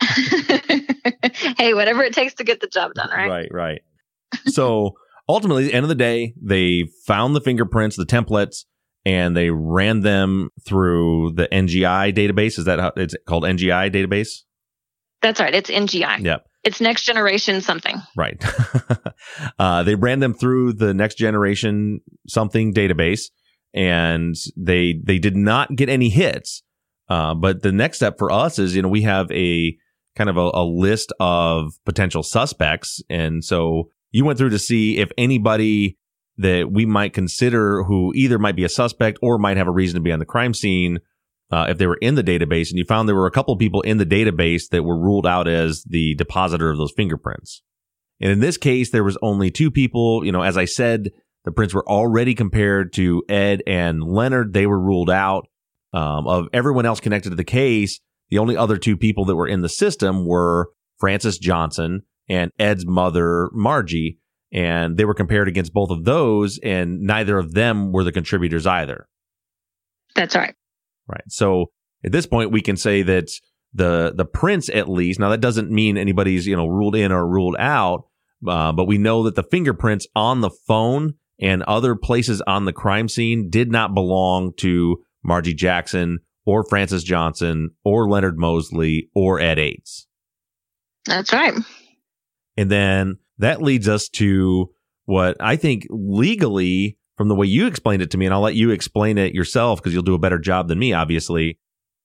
hey, 1.56 1.72
whatever 1.72 2.02
it 2.02 2.12
takes 2.12 2.34
to 2.34 2.44
get 2.44 2.60
the 2.60 2.68
job 2.68 2.92
done, 2.94 3.08
right? 3.10 3.28
Right. 3.28 3.48
Right. 3.50 3.80
So 4.46 4.96
ultimately, 5.28 5.64
at 5.64 5.70
the 5.70 5.74
end 5.74 5.84
of 5.84 5.88
the 5.88 5.94
day, 5.94 6.34
they 6.40 6.88
found 7.06 7.34
the 7.34 7.40
fingerprints, 7.40 7.96
the 7.96 8.06
templates, 8.06 8.64
and 9.04 9.36
they 9.36 9.50
ran 9.50 10.00
them 10.00 10.50
through 10.66 11.32
the 11.32 11.48
NGI 11.48 12.14
database. 12.14 12.58
Is 12.58 12.64
that 12.64 12.78
how 12.78 12.92
it's 12.96 13.14
called? 13.26 13.44
NGI 13.44 13.92
database. 13.92 14.42
That's 15.22 15.40
right. 15.40 15.54
It's 15.54 15.70
NGI. 15.70 16.24
Yep. 16.24 16.44
It's 16.64 16.80
next 16.80 17.04
generation 17.04 17.60
something. 17.60 17.96
Right. 18.16 18.42
uh, 19.58 19.82
they 19.84 19.94
ran 19.94 20.20
them 20.20 20.34
through 20.34 20.74
the 20.74 20.92
next 20.92 21.16
generation 21.16 22.00
something 22.26 22.74
database, 22.74 23.30
and 23.72 24.34
they 24.56 25.00
they 25.02 25.18
did 25.18 25.36
not 25.36 25.74
get 25.76 25.88
any 25.88 26.08
hits. 26.08 26.62
Uh, 27.08 27.34
but 27.34 27.62
the 27.62 27.72
next 27.72 27.98
step 27.98 28.18
for 28.18 28.30
us 28.30 28.58
is, 28.58 28.76
you 28.76 28.82
know, 28.82 28.88
we 28.88 29.02
have 29.02 29.30
a 29.32 29.76
kind 30.14 30.28
of 30.28 30.36
a, 30.36 30.50
a 30.52 30.64
list 30.64 31.12
of 31.20 31.72
potential 31.86 32.22
suspects, 32.22 33.00
and 33.08 33.42
so 33.42 33.90
you 34.10 34.24
went 34.24 34.38
through 34.38 34.50
to 34.50 34.58
see 34.58 34.98
if 34.98 35.10
anybody 35.18 35.98
that 36.38 36.70
we 36.70 36.86
might 36.86 37.12
consider 37.12 37.82
who 37.82 38.12
either 38.14 38.38
might 38.38 38.56
be 38.56 38.64
a 38.64 38.68
suspect 38.68 39.18
or 39.20 39.38
might 39.38 39.56
have 39.56 39.66
a 39.66 39.72
reason 39.72 39.96
to 39.96 40.02
be 40.02 40.12
on 40.12 40.20
the 40.20 40.24
crime 40.24 40.54
scene 40.54 41.00
uh, 41.50 41.66
if 41.68 41.78
they 41.78 41.86
were 41.86 41.98
in 42.00 42.14
the 42.14 42.22
database. 42.22 42.70
And 42.70 42.78
you 42.78 42.84
found 42.84 43.08
there 43.08 43.16
were 43.16 43.26
a 43.26 43.32
couple 43.32 43.56
people 43.56 43.80
in 43.82 43.98
the 43.98 44.06
database 44.06 44.68
that 44.70 44.84
were 44.84 44.98
ruled 44.98 45.26
out 45.26 45.48
as 45.48 45.82
the 45.84 46.14
depositor 46.14 46.70
of 46.70 46.78
those 46.78 46.92
fingerprints. 46.96 47.62
And 48.20 48.30
in 48.30 48.40
this 48.40 48.56
case, 48.56 48.90
there 48.90 49.04
was 49.04 49.18
only 49.22 49.50
two 49.50 49.70
people. 49.70 50.24
You 50.24 50.32
know, 50.32 50.42
as 50.42 50.56
I 50.56 50.64
said, 50.64 51.10
the 51.44 51.52
prints 51.52 51.74
were 51.74 51.88
already 51.88 52.34
compared 52.34 52.92
to 52.94 53.22
Ed 53.28 53.62
and 53.66 54.02
Leonard. 54.02 54.52
They 54.52 54.66
were 54.66 54.80
ruled 54.80 55.10
out. 55.10 55.48
Um, 55.94 56.26
of 56.26 56.48
everyone 56.52 56.84
else 56.84 57.00
connected 57.00 57.30
to 57.30 57.36
the 57.36 57.44
case, 57.44 57.98
the 58.28 58.38
only 58.38 58.56
other 58.56 58.76
two 58.76 58.96
people 58.96 59.24
that 59.24 59.36
were 59.36 59.48
in 59.48 59.62
the 59.62 59.70
system 59.70 60.26
were 60.26 60.68
Francis 60.98 61.38
Johnson 61.38 62.02
and 62.28 62.52
Ed's 62.58 62.86
mother, 62.86 63.50
Margie. 63.52 64.18
And 64.50 64.96
they 64.96 65.04
were 65.04 65.14
compared 65.14 65.46
against 65.46 65.74
both 65.74 65.90
of 65.90 66.04
those, 66.04 66.58
and 66.62 67.02
neither 67.02 67.36
of 67.36 67.52
them 67.52 67.92
were 67.92 68.02
the 68.02 68.12
contributors 68.12 68.66
either. 68.66 69.06
That's 70.14 70.34
right. 70.34 70.54
Right. 71.06 71.24
So 71.28 71.66
at 72.02 72.12
this 72.12 72.26
point, 72.26 72.50
we 72.50 72.62
can 72.62 72.76
say 72.76 73.02
that 73.02 73.30
the 73.74 74.12
the 74.14 74.24
prints, 74.24 74.70
at 74.70 74.88
least, 74.88 75.20
now 75.20 75.28
that 75.28 75.42
doesn't 75.42 75.70
mean 75.70 75.98
anybody's 75.98 76.46
you 76.46 76.56
know 76.56 76.66
ruled 76.66 76.96
in 76.96 77.12
or 77.12 77.28
ruled 77.28 77.56
out, 77.58 78.04
uh, 78.46 78.72
but 78.72 78.86
we 78.86 78.96
know 78.98 79.22
that 79.24 79.34
the 79.34 79.42
fingerprints 79.42 80.06
on 80.16 80.40
the 80.40 80.50
phone 80.50 81.14
and 81.40 81.62
other 81.64 81.94
places 81.94 82.40
on 82.46 82.64
the 82.64 82.72
crime 82.72 83.08
scene 83.08 83.50
did 83.50 83.70
not 83.70 83.94
belong 83.94 84.52
to 84.58 84.98
Margie 85.22 85.54
Jackson 85.54 86.20
or 86.44 86.64
Francis 86.64 87.02
Johnson 87.02 87.70
or 87.84 88.08
Leonard 88.08 88.38
Mosley 88.38 89.10
or 89.14 89.40
Ed 89.40 89.58
Ates. 89.58 90.06
That's 91.04 91.32
right. 91.32 91.54
And 92.58 92.68
then 92.68 93.18
that 93.38 93.62
leads 93.62 93.88
us 93.88 94.08
to 94.08 94.74
what 95.04 95.36
I 95.38 95.54
think 95.54 95.86
legally, 95.88 96.98
from 97.16 97.28
the 97.28 97.36
way 97.36 97.46
you 97.46 97.68
explained 97.68 98.02
it 98.02 98.10
to 98.10 98.18
me, 98.18 98.26
and 98.26 98.34
I'll 98.34 98.40
let 98.40 98.56
you 98.56 98.70
explain 98.70 99.16
it 99.16 99.32
yourself 99.32 99.80
because 99.80 99.94
you'll 99.94 100.02
do 100.02 100.16
a 100.16 100.18
better 100.18 100.40
job 100.40 100.66
than 100.66 100.80
me, 100.80 100.92
obviously. 100.92 101.60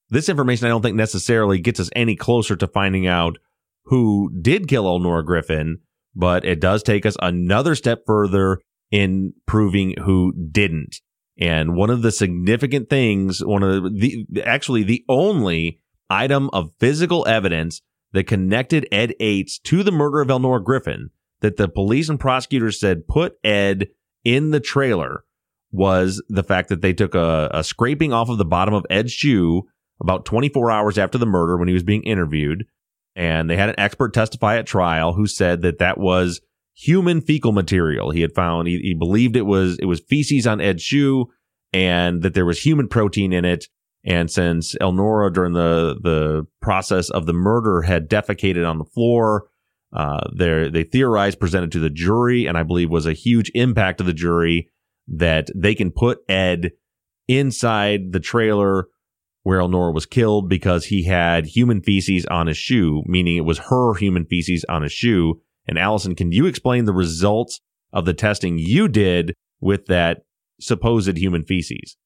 This 0.10 0.30
information 0.30 0.68
I 0.68 0.70
don't 0.70 0.84
think 0.84 0.96
necessarily 0.96 1.58
gets 1.58 1.80
us 1.80 1.90
any 1.96 2.16
closer 2.16 2.56
to 2.56 2.68
finding 2.68 3.08
out 3.08 3.40
who 3.86 4.32
did 4.42 4.68
kill 4.68 4.86
Elnora 4.86 5.26
Griffin, 5.26 5.80
but 6.16 6.46
it 6.46 6.62
does 6.62 6.84
take 6.84 7.04
us 7.04 7.18
another 7.20 7.74
step 7.74 8.04
further 8.06 8.60
in 8.92 9.34
proving 9.48 9.96
who 10.04 10.34
didn't. 10.52 11.02
And 11.40 11.76
one 11.76 11.90
of 11.90 12.04
the 12.04 12.12
significant 12.12 12.92
things, 12.92 13.44
one 13.44 13.64
of 13.64 13.86
the, 13.92 14.28
actually 14.46 14.84
the 14.84 15.04
only 15.10 15.80
item 16.12 16.52
of 16.54 16.76
physical 16.80 17.28
evidence 17.28 17.82
that 18.14 18.28
connected 18.28 18.88
Ed 18.92 19.14
Ates 19.20 19.60
to 19.60 19.84
the 19.84 19.92
murder 19.92 20.22
of 20.22 20.30
Elnora 20.30 20.64
Griffin 20.64 21.10
that 21.42 21.58
the 21.58 21.68
police 21.68 22.10
and 22.10 22.20
prosecutors 22.20 22.80
said 22.80 23.08
put 23.08 23.36
Ed 23.44 23.90
in 24.24 24.52
the 24.52 24.60
trailer 24.60 25.26
was 25.72 26.24
the 26.30 26.44
fact 26.44 26.70
that 26.70 26.82
they 26.82 26.94
took 26.94 27.16
a, 27.16 27.50
a 27.52 27.64
scraping 27.64 28.14
off 28.14 28.30
of 28.30 28.38
the 28.38 28.46
bottom 28.46 28.74
of 28.74 28.86
Ed's 28.90 29.12
shoe 29.12 29.64
about 30.00 30.26
24 30.26 30.72
hours 30.72 30.98
after 30.98 31.18
the 31.18 31.26
murder 31.26 31.58
when 31.58 31.68
he 31.68 31.74
was 31.74 31.84
being 31.84 32.04
interviewed. 32.04 32.66
And 33.16 33.50
they 33.50 33.58
had 33.58 33.70
an 33.70 33.80
expert 33.80 34.14
testify 34.14 34.58
at 34.58 34.66
trial 34.66 35.14
who 35.14 35.28
said 35.28 35.62
that 35.62 35.80
that 35.80 35.98
was 35.98 36.42
human 36.74 37.22
fecal 37.22 37.52
material. 37.52 38.12
He 38.12 38.22
had 38.22 38.34
found, 38.34 38.68
he, 38.68 38.80
he 38.80 38.94
believed 38.94 39.36
it 39.36 39.46
was, 39.46 39.78
it 39.80 39.86
was 39.86 40.00
feces 40.00 40.48
on 40.48 40.62
Ed's 40.62 40.82
shoe 40.82 41.28
and 41.74 42.22
that 42.22 42.34
there 42.34 42.46
was 42.46 42.60
human 42.60 42.88
protein 42.88 43.34
in 43.34 43.46
it. 43.46 43.68
And 44.06 44.30
since 44.30 44.76
Elnora 44.82 45.32
during 45.32 45.54
the, 45.54 45.98
the 46.02 46.46
process 46.62 47.10
of 47.10 47.26
the 47.26 47.34
murder 47.34 47.84
had 47.84 48.10
defecated 48.10 48.68
on 48.70 48.78
the 48.78 48.86
floor, 48.86 49.48
uh, 49.94 50.22
they 50.36 50.84
theorized 50.84 51.40
presented 51.40 51.72
to 51.72 51.80
the 51.80 51.90
jury 51.90 52.46
and 52.46 52.58
I 52.58 52.64
believe 52.64 52.90
was 52.90 53.06
a 53.06 53.14
huge 53.14 53.52
impact 53.54 54.00
to 54.00 54.04
the 54.04 54.14
jury 54.14 54.70
that 55.08 55.50
they 55.56 55.76
can 55.76 55.92
put 55.92 56.20
Ed 56.28 56.72
inside 57.28 58.12
the 58.12 58.20
trailer 58.20 58.88
where 59.44 59.60
Elnora 59.60 59.94
was 59.94 60.06
killed 60.06 60.50
because 60.50 60.86
he 60.86 61.04
had 61.04 61.46
human 61.46 61.82
feces 61.82 62.26
on 62.28 62.48
his 62.48 62.58
shoe, 62.58 63.04
meaning 63.06 63.38
it 63.38 63.46
was 63.46 63.60
her 63.70 63.94
human 63.94 64.26
feces 64.26 64.66
on 64.68 64.82
his 64.82 64.92
shoe. 64.92 65.42
And 65.68 65.78
Allison, 65.78 66.16
can 66.16 66.32
you 66.32 66.46
explain 66.46 66.86
the 66.86 66.94
results 66.94 67.60
of 67.92 68.06
the 68.06 68.14
testing 68.14 68.58
you 68.58 68.88
did 68.88 69.36
with 69.60 69.86
that 69.88 70.24
supposed 70.60 71.18
human 71.18 71.44
feces? 71.44 71.98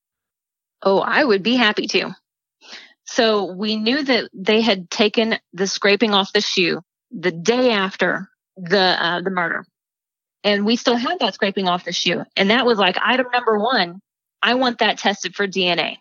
Oh, 0.84 1.00
I 1.00 1.24
would 1.24 1.44
be 1.44 1.56
happy 1.56 1.88
to. 1.88 2.16
So 3.06 3.54
we 3.54 3.78
knew 3.78 4.04
that 4.04 4.30
they 4.34 4.62
had 4.62 4.90
taken 4.90 5.38
the 5.54 5.66
scraping 5.66 6.14
off 6.14 6.34
the 6.34 6.42
shoe 6.42 6.82
the 7.12 7.32
day 7.32 7.72
after 7.72 8.30
the 8.58 8.80
uh, 8.80 9.22
the 9.22 9.30
murder, 9.30 9.66
and 10.44 10.66
we 10.66 10.76
still 10.76 10.98
had 10.98 11.20
that 11.20 11.34
scraping 11.34 11.68
off 11.68 11.86
the 11.86 11.94
shoe, 11.94 12.24
and 12.36 12.50
that 12.50 12.66
was 12.66 12.78
like 12.78 12.98
item 13.02 13.28
number 13.32 13.58
one. 13.58 14.02
I 14.42 14.56
want 14.56 14.80
that 14.80 14.98
tested 14.98 15.36
for 15.36 15.48
DNA, 15.48 15.98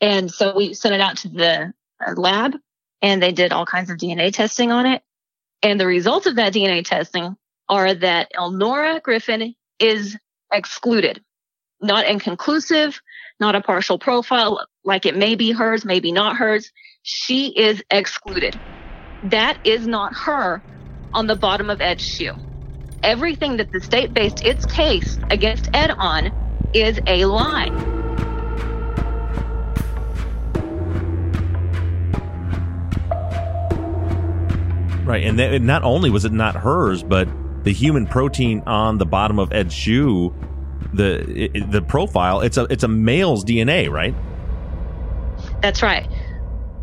and 0.00 0.30
so 0.30 0.54
we 0.54 0.74
sent 0.74 0.94
it 0.94 1.00
out 1.00 1.16
to 1.18 1.28
the 1.28 1.72
uh, 2.06 2.12
lab, 2.14 2.56
and 3.00 3.22
they 3.22 3.32
did 3.32 3.52
all 3.52 3.64
kinds 3.64 3.90
of 3.90 3.96
DNA 3.96 4.32
testing 4.34 4.70
on 4.70 4.84
it, 4.84 5.02
and 5.62 5.80
the 5.80 5.86
results 5.86 6.26
of 6.26 6.36
that 6.36 6.52
DNA 6.52 6.84
testing 6.84 7.36
are 7.70 7.94
that 7.94 8.30
Elnora 8.34 9.00
Griffin 9.00 9.54
is 9.78 10.18
excluded, 10.52 11.22
not 11.82 12.06
inconclusive, 12.06 13.00
not 13.40 13.54
a 13.54 13.60
partial 13.60 13.98
profile, 13.98 14.64
like 14.84 15.04
it 15.04 15.16
may 15.16 15.34
be 15.34 15.50
hers, 15.50 15.84
maybe 15.84 16.12
not 16.12 16.36
hers. 16.36 16.70
She 17.02 17.48
is 17.48 17.82
excluded. 17.90 18.58
That 19.24 19.58
is 19.64 19.86
not 19.86 20.14
her 20.14 20.62
on 21.12 21.26
the 21.26 21.36
bottom 21.36 21.68
of 21.68 21.80
Ed's 21.80 22.06
shoe. 22.06 22.34
Everything 23.02 23.56
that 23.56 23.72
the 23.72 23.80
state 23.80 24.14
based 24.14 24.44
its 24.44 24.64
case 24.66 25.18
against 25.30 25.68
Ed 25.74 25.90
on 25.90 26.30
is 26.72 27.00
a 27.06 27.24
lie. 27.24 27.68
Right. 35.04 35.24
And 35.24 35.38
that, 35.40 35.60
not 35.60 35.82
only 35.82 36.10
was 36.10 36.24
it 36.24 36.32
not 36.32 36.54
hers, 36.54 37.02
but 37.02 37.28
the 37.64 37.72
human 37.72 38.06
protein 38.06 38.62
on 38.66 38.98
the 38.98 39.04
bottom 39.04 39.40
of 39.40 39.52
Ed's 39.52 39.74
shoe, 39.74 40.32
the 40.92 41.54
it, 41.56 41.70
the 41.70 41.82
profile, 41.82 42.40
it's 42.40 42.56
a 42.56 42.64
it's 42.64 42.84
a 42.84 42.88
male's 42.88 43.44
DNA, 43.44 43.90
right? 43.90 44.14
That's 45.60 45.82
right. 45.82 46.06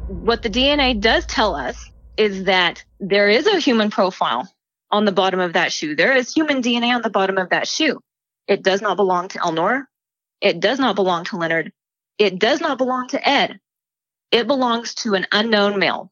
What 0.07 0.41
the 0.41 0.49
DNA 0.49 0.99
does 0.99 1.25
tell 1.25 1.55
us 1.55 1.89
is 2.17 2.45
that 2.45 2.83
there 2.99 3.29
is 3.29 3.47
a 3.47 3.59
human 3.59 3.91
profile 3.91 4.51
on 4.91 5.05
the 5.05 5.11
bottom 5.11 5.39
of 5.39 5.53
that 5.53 5.71
shoe. 5.71 5.95
There 5.95 6.15
is 6.15 6.33
human 6.33 6.61
DNA 6.61 6.93
on 6.93 7.01
the 7.01 7.09
bottom 7.09 7.37
of 7.37 7.49
that 7.51 7.67
shoe. 7.67 7.99
It 8.47 8.63
does 8.63 8.81
not 8.81 8.97
belong 8.97 9.27
to 9.29 9.39
Elnora. 9.39 9.85
It 10.41 10.59
does 10.59 10.79
not 10.79 10.95
belong 10.95 11.25
to 11.25 11.37
Leonard. 11.37 11.71
It 12.17 12.39
does 12.39 12.59
not 12.59 12.77
belong 12.77 13.09
to 13.09 13.29
Ed. 13.29 13.59
It 14.31 14.47
belongs 14.47 14.95
to 14.95 15.13
an 15.13 15.27
unknown 15.31 15.79
male 15.79 16.11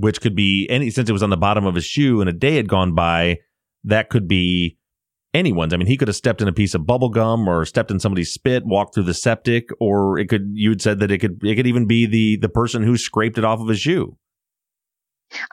which 0.00 0.20
could 0.20 0.34
be 0.34 0.66
any 0.70 0.90
since 0.90 1.08
it 1.08 1.12
was 1.12 1.22
on 1.22 1.30
the 1.30 1.36
bottom 1.36 1.66
of 1.66 1.74
his 1.74 1.84
shoe 1.84 2.20
and 2.20 2.30
a 2.30 2.32
day 2.32 2.56
had 2.56 2.68
gone 2.68 2.94
by, 2.94 3.38
that 3.84 4.10
could 4.10 4.28
be 4.28 4.78
anyone's. 5.34 5.72
I 5.72 5.76
mean, 5.76 5.86
he 5.86 5.96
could 5.96 6.08
have 6.08 6.16
stepped 6.16 6.42
in 6.42 6.48
a 6.48 6.52
piece 6.52 6.74
of 6.74 6.86
bubble 6.86 7.08
gum 7.08 7.48
or 7.48 7.64
stepped 7.64 7.90
in 7.90 8.00
somebody's 8.00 8.32
spit, 8.32 8.64
walked 8.64 8.94
through 8.94 9.04
the 9.04 9.14
septic, 9.14 9.70
or 9.78 10.18
it 10.18 10.28
could 10.28 10.50
you 10.54 10.70
had 10.70 10.82
said 10.82 10.98
that 11.00 11.10
it 11.10 11.18
could 11.18 11.40
it 11.42 11.56
could 11.56 11.66
even 11.66 11.86
be 11.86 12.06
the 12.06 12.36
the 12.36 12.48
person 12.48 12.82
who 12.82 12.96
scraped 12.96 13.38
it 13.38 13.44
off 13.44 13.60
of 13.60 13.68
his 13.68 13.80
shoe. 13.80 14.16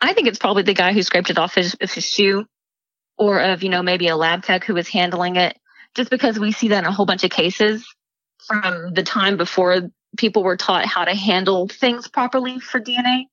I 0.02 0.14
think 0.14 0.28
it's 0.28 0.40
probably 0.40 0.64
the 0.64 0.74
guy 0.74 0.94
who 0.94 1.04
scraped 1.04 1.30
it 1.30 1.38
off 1.38 1.54
his, 1.54 1.76
his 1.80 2.04
shoe, 2.04 2.46
or 3.18 3.40
of 3.40 3.64
you 3.64 3.70
know 3.70 3.84
maybe 3.84 4.08
a 4.08 4.16
lab 4.16 4.44
tech 4.44 4.64
who 4.64 4.74
was 4.74 4.88
handling 4.88 5.36
it. 5.36 5.58
Just 5.96 6.10
because 6.10 6.40
we 6.40 6.52
see 6.52 6.70
that 6.70 6.84
in 6.84 6.86
a 6.86 6.92
whole 6.92 7.06
bunch 7.06 7.24
of 7.24 7.32
cases 7.32 7.88
from 8.46 8.94
the 8.94 9.04
time 9.04 9.38
before 9.38 9.90
people 10.18 10.44
were 10.44 10.58
taught 10.58 10.86
how 10.86 11.06
to 11.06 11.14
handle 11.14 11.68
things 11.68 12.08
properly 12.08 12.60
for 12.60 12.80
DNA 12.80 13.26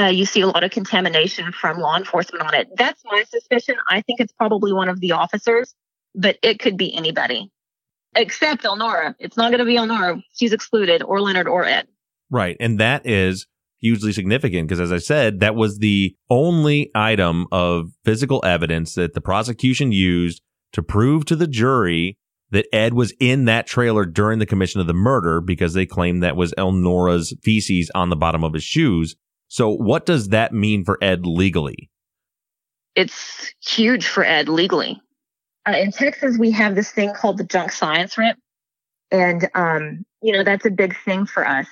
uh, 0.00 0.08
you 0.08 0.24
see 0.24 0.40
a 0.40 0.46
lot 0.46 0.64
of 0.64 0.70
contamination 0.70 1.52
from 1.52 1.78
law 1.78 1.96
enforcement 1.96 2.44
on 2.44 2.54
it. 2.54 2.68
That's 2.76 3.02
my 3.04 3.24
suspicion. 3.28 3.76
I 3.88 4.00
think 4.00 4.20
it's 4.20 4.32
probably 4.32 4.72
one 4.72 4.88
of 4.88 5.00
the 5.00 5.12
officers, 5.12 5.74
but 6.14 6.38
it 6.42 6.58
could 6.58 6.76
be 6.76 6.94
anybody 6.94 7.50
except 8.14 8.64
Elnora. 8.64 9.14
It's 9.18 9.36
not 9.36 9.50
going 9.50 9.60
to 9.60 9.64
be 9.64 9.76
Elnora. 9.76 10.22
She's 10.34 10.52
excluded, 10.52 11.02
or 11.02 11.20
Leonard, 11.20 11.48
or 11.48 11.64
Ed. 11.64 11.86
Right. 12.30 12.56
And 12.60 12.78
that 12.80 13.06
is 13.06 13.46
hugely 13.78 14.12
significant 14.12 14.68
because, 14.68 14.80
as 14.80 14.92
I 14.92 14.98
said, 14.98 15.40
that 15.40 15.54
was 15.54 15.78
the 15.78 16.16
only 16.28 16.90
item 16.94 17.46
of 17.50 17.90
physical 18.04 18.42
evidence 18.44 18.94
that 18.94 19.14
the 19.14 19.20
prosecution 19.20 19.92
used 19.92 20.42
to 20.72 20.82
prove 20.82 21.24
to 21.26 21.36
the 21.36 21.46
jury 21.46 22.16
that 22.50 22.66
Ed 22.72 22.94
was 22.94 23.14
in 23.20 23.44
that 23.44 23.66
trailer 23.66 24.04
during 24.04 24.38
the 24.38 24.46
commission 24.46 24.80
of 24.80 24.86
the 24.86 24.92
murder 24.92 25.40
because 25.40 25.74
they 25.74 25.86
claimed 25.86 26.22
that 26.22 26.36
was 26.36 26.52
Elnora's 26.58 27.34
feces 27.42 27.90
on 27.94 28.10
the 28.10 28.16
bottom 28.16 28.42
of 28.42 28.54
his 28.54 28.64
shoes. 28.64 29.16
So 29.50 29.68
what 29.68 30.06
does 30.06 30.28
that 30.28 30.54
mean 30.54 30.84
for 30.84 30.96
Ed 31.02 31.26
legally? 31.26 31.90
It's 32.94 33.52
huge 33.60 34.06
for 34.06 34.24
Ed 34.24 34.48
legally. 34.48 35.02
Uh, 35.68 35.72
in 35.72 35.90
Texas, 35.90 36.38
we 36.38 36.52
have 36.52 36.76
this 36.76 36.92
thing 36.92 37.12
called 37.12 37.36
the 37.36 37.44
junk 37.44 37.72
science 37.72 38.16
writ. 38.16 38.36
And, 39.10 39.50
um, 39.56 40.04
you 40.22 40.32
know, 40.32 40.44
that's 40.44 40.66
a 40.66 40.70
big 40.70 40.94
thing 41.04 41.26
for 41.26 41.44
us. 41.44 41.66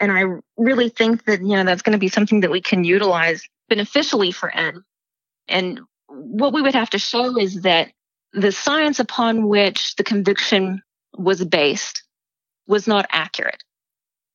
And 0.00 0.10
I 0.10 0.24
really 0.56 0.88
think 0.88 1.24
that, 1.26 1.40
you 1.40 1.56
know, 1.56 1.62
that's 1.62 1.82
going 1.82 1.92
to 1.92 1.98
be 1.98 2.08
something 2.08 2.40
that 2.40 2.50
we 2.50 2.60
can 2.60 2.82
utilize 2.82 3.44
beneficially 3.68 4.32
for 4.32 4.50
Ed. 4.52 4.74
And 5.46 5.80
what 6.08 6.52
we 6.52 6.60
would 6.60 6.74
have 6.74 6.90
to 6.90 6.98
show 6.98 7.38
is 7.38 7.62
that 7.62 7.92
the 8.32 8.50
science 8.50 8.98
upon 8.98 9.46
which 9.46 9.94
the 9.94 10.02
conviction 10.02 10.82
was 11.16 11.44
based 11.44 12.02
was 12.66 12.88
not 12.88 13.06
accurate. 13.10 13.62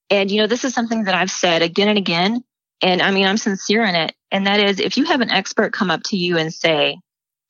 And, 0.09 0.31
you 0.31 0.39
know, 0.39 0.47
this 0.47 0.63
is 0.63 0.73
something 0.73 1.03
that 1.03 1.15
I've 1.15 1.31
said 1.31 1.61
again 1.61 1.89
and 1.89 1.97
again. 1.97 2.45
And 2.81 3.01
I 3.01 3.11
mean, 3.11 3.25
I'm 3.25 3.37
sincere 3.37 3.83
in 3.85 3.95
it. 3.95 4.13
And 4.31 4.47
that 4.47 4.59
is 4.59 4.79
if 4.79 4.97
you 4.97 5.05
have 5.05 5.21
an 5.21 5.31
expert 5.31 5.73
come 5.73 5.89
up 5.89 6.03
to 6.05 6.17
you 6.17 6.37
and 6.37 6.53
say, 6.53 6.99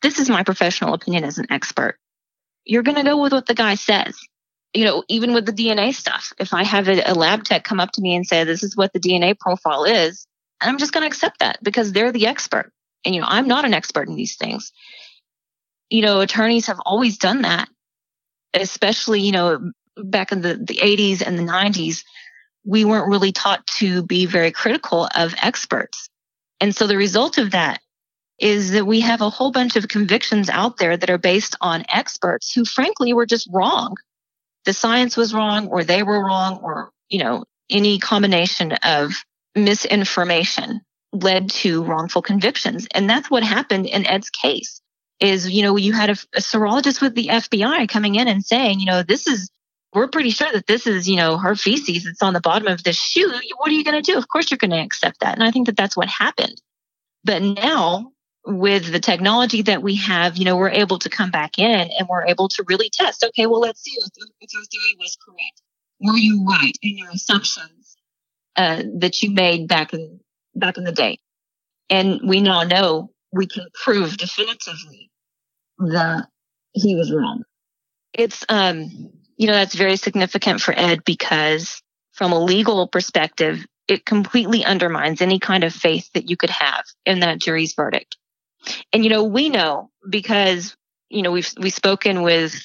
this 0.01 0.19
is 0.19 0.29
my 0.29 0.43
professional 0.43 0.93
opinion 0.93 1.23
as 1.23 1.37
an 1.37 1.47
expert, 1.49 1.97
you're 2.65 2.83
going 2.83 2.97
to 2.97 3.03
go 3.03 3.21
with 3.21 3.33
what 3.33 3.45
the 3.45 3.53
guy 3.53 3.75
says. 3.75 4.17
You 4.73 4.85
know, 4.85 5.03
even 5.07 5.33
with 5.33 5.45
the 5.45 5.53
DNA 5.53 5.93
stuff, 5.93 6.33
if 6.39 6.53
I 6.53 6.63
have 6.63 6.87
a, 6.87 7.01
a 7.11 7.13
lab 7.13 7.43
tech 7.43 7.63
come 7.63 7.79
up 7.79 7.91
to 7.93 8.01
me 8.01 8.15
and 8.15 8.25
say, 8.25 8.43
this 8.43 8.63
is 8.63 8.75
what 8.75 8.93
the 8.93 8.99
DNA 8.99 9.37
profile 9.37 9.85
is, 9.85 10.27
and 10.61 10.69
I'm 10.69 10.77
just 10.77 10.91
going 10.91 11.03
to 11.03 11.07
accept 11.07 11.39
that 11.39 11.59
because 11.63 11.91
they're 11.91 12.11
the 12.11 12.27
expert. 12.27 12.71
And, 13.05 13.15
you 13.15 13.21
know, 13.21 13.27
I'm 13.29 13.47
not 13.47 13.65
an 13.65 13.73
expert 13.73 14.07
in 14.07 14.15
these 14.15 14.35
things. 14.35 14.71
You 15.89 16.01
know, 16.01 16.19
attorneys 16.19 16.67
have 16.67 16.79
always 16.85 17.17
done 17.17 17.43
that, 17.43 17.69
especially, 18.53 19.21
you 19.21 19.31
know, 19.31 19.71
back 19.95 20.31
in 20.31 20.41
the, 20.41 20.55
the 20.55 20.75
80s 20.75 21.25
and 21.25 21.37
the 21.39 21.43
90s 21.43 22.03
we 22.67 22.83
weren't 22.83 23.07
really 23.07 23.31
taught 23.31 23.65
to 23.65 24.03
be 24.03 24.25
very 24.25 24.51
critical 24.51 25.07
of 25.15 25.33
experts. 25.41 26.09
And 26.59 26.75
so 26.75 26.85
the 26.85 26.97
result 26.97 27.37
of 27.37 27.51
that 27.51 27.79
is 28.39 28.71
that 28.71 28.85
we 28.85 28.99
have 28.99 29.21
a 29.21 29.29
whole 29.29 29.51
bunch 29.51 29.77
of 29.77 29.87
convictions 29.87 30.49
out 30.49 30.77
there 30.77 30.97
that 30.97 31.09
are 31.09 31.17
based 31.17 31.55
on 31.61 31.85
experts 31.91 32.53
who 32.53 32.65
frankly 32.65 33.13
were 33.13 33.25
just 33.25 33.49
wrong. 33.51 33.95
The 34.65 34.73
science 34.73 35.15
was 35.15 35.33
wrong 35.33 35.67
or 35.69 35.83
they 35.83 36.03
were 36.03 36.23
wrong 36.23 36.59
or, 36.61 36.91
you 37.09 37.19
know, 37.19 37.45
any 37.69 37.99
combination 37.99 38.73
of 38.83 39.13
misinformation 39.55 40.81
led 41.13 41.49
to 41.49 41.85
wrongful 41.85 42.21
convictions. 42.21 42.85
And 42.93 43.09
that's 43.09 43.31
what 43.31 43.43
happened 43.43 43.85
in 43.85 44.05
Ed's 44.05 44.29
case 44.29 44.81
is, 45.21 45.49
you 45.49 45.63
know, 45.63 45.77
you 45.77 45.93
had 45.93 46.09
a, 46.09 46.17
a 46.35 46.41
serologist 46.41 47.01
with 47.01 47.15
the 47.15 47.27
FBI 47.27 47.87
coming 47.87 48.15
in 48.15 48.27
and 48.27 48.43
saying, 48.43 48.81
you 48.81 48.85
know, 48.85 49.03
this 49.03 49.25
is 49.25 49.49
we're 49.93 50.07
pretty 50.07 50.31
sure 50.31 50.51
that 50.51 50.67
this 50.67 50.85
is, 50.85 51.07
you 51.07 51.15
know, 51.15 51.37
her 51.37 51.55
feces. 51.55 52.05
It's 52.05 52.21
on 52.21 52.33
the 52.33 52.41
bottom 52.41 52.67
of 52.67 52.83
the 52.83 52.93
shoe. 52.93 53.31
What 53.57 53.69
are 53.69 53.73
you 53.73 53.83
going 53.83 54.01
to 54.01 54.11
do? 54.11 54.17
Of 54.17 54.27
course, 54.27 54.51
you're 54.51 54.57
going 54.57 54.71
to 54.71 54.77
accept 54.81 55.21
that. 55.21 55.35
And 55.35 55.43
I 55.43 55.51
think 55.51 55.67
that 55.67 55.77
that's 55.77 55.95
what 55.95 56.09
happened. 56.09 56.61
But 57.23 57.41
now, 57.41 58.11
with 58.45 58.91
the 58.91 58.99
technology 58.99 59.61
that 59.63 59.83
we 59.83 59.95
have, 59.95 60.37
you 60.37 60.45
know, 60.45 60.55
we're 60.55 60.69
able 60.69 60.99
to 60.99 61.09
come 61.09 61.31
back 61.31 61.59
in 61.59 61.89
and 61.97 62.07
we're 62.07 62.25
able 62.25 62.47
to 62.49 62.63
really 62.67 62.89
test. 62.89 63.23
Okay, 63.23 63.45
well, 63.45 63.59
let's 63.59 63.81
see 63.81 63.91
if, 63.91 64.07
if 64.39 64.53
your 64.53 64.63
theory 64.63 64.95
was 64.99 65.17
correct. 65.25 65.61
Were 65.99 66.17
you 66.17 66.45
right 66.45 66.77
in 66.81 66.97
your 66.97 67.09
assumptions 67.09 67.97
uh, 68.55 68.83
that 68.99 69.21
you 69.21 69.31
made 69.31 69.67
back 69.67 69.93
in 69.93 70.19
back 70.55 70.77
in 70.77 70.83
the 70.83 70.91
day? 70.91 71.19
And 71.89 72.21
we 72.23 72.39
now 72.39 72.63
know 72.63 73.11
we 73.31 73.47
can 73.47 73.67
prove 73.73 74.17
definitively 74.17 75.11
that 75.79 76.27
he 76.73 76.95
was 76.95 77.11
wrong. 77.11 77.43
It's 78.13 78.45
um 78.47 79.11
you 79.37 79.47
know, 79.47 79.53
that's 79.53 79.75
very 79.75 79.95
significant 79.95 80.61
for 80.61 80.73
Ed 80.77 81.03
because 81.05 81.81
from 82.13 82.33
a 82.33 82.43
legal 82.43 82.87
perspective, 82.87 83.65
it 83.87 84.05
completely 84.05 84.65
undermines 84.65 85.21
any 85.21 85.39
kind 85.39 85.63
of 85.63 85.73
faith 85.73 86.09
that 86.13 86.29
you 86.29 86.35
could 86.35 86.49
have 86.49 86.83
in 87.05 87.19
that 87.19 87.39
jury's 87.39 87.73
verdict. 87.73 88.17
And, 88.91 89.03
you 89.03 89.09
know, 89.09 89.23
we 89.23 89.49
know 89.49 89.91
because, 90.09 90.75
you 91.09 91.21
know, 91.21 91.31
we've, 91.31 91.49
we've 91.59 91.73
spoken 91.73 92.23
with 92.23 92.59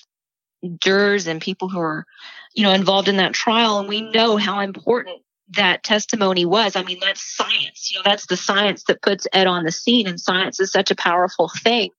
jurors 0.81 1.27
and 1.27 1.41
people 1.41 1.69
who 1.69 1.79
are, 1.79 2.07
you 2.55 2.63
know, 2.63 2.73
involved 2.73 3.09
in 3.09 3.19
that 3.19 3.35
trial 3.35 3.79
and 3.79 3.89
we 3.89 4.01
know 4.01 4.37
how 4.37 4.61
important 4.61 5.23
that 5.51 5.83
testimony 5.83 6.47
was. 6.47 6.75
I 6.77 6.83
mean, 6.83 6.99
that's 7.01 7.23
science. 7.37 7.91
You 7.93 7.99
know, 7.99 8.03
that's 8.05 8.27
the 8.27 8.37
science 8.37 8.85
that 8.85 9.03
puts 9.03 9.27
Ed 9.33 9.47
on 9.47 9.65
the 9.65 9.73
scene 9.73 10.07
and 10.07 10.19
science 10.19 10.59
is 10.59 10.73
such 10.73 10.91
a 10.91 10.97
powerful 10.97 11.51
thing. 11.63 11.91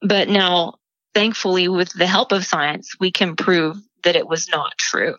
But 0.00 0.28
now, 0.28 0.74
thankfully, 1.12 1.68
with 1.68 1.92
the 1.92 2.06
help 2.06 2.32
of 2.32 2.46
science, 2.46 2.96
we 2.98 3.12
can 3.12 3.36
prove 3.36 3.76
that 4.04 4.16
it 4.16 4.28
was 4.28 4.48
not 4.48 4.76
true. 4.78 5.16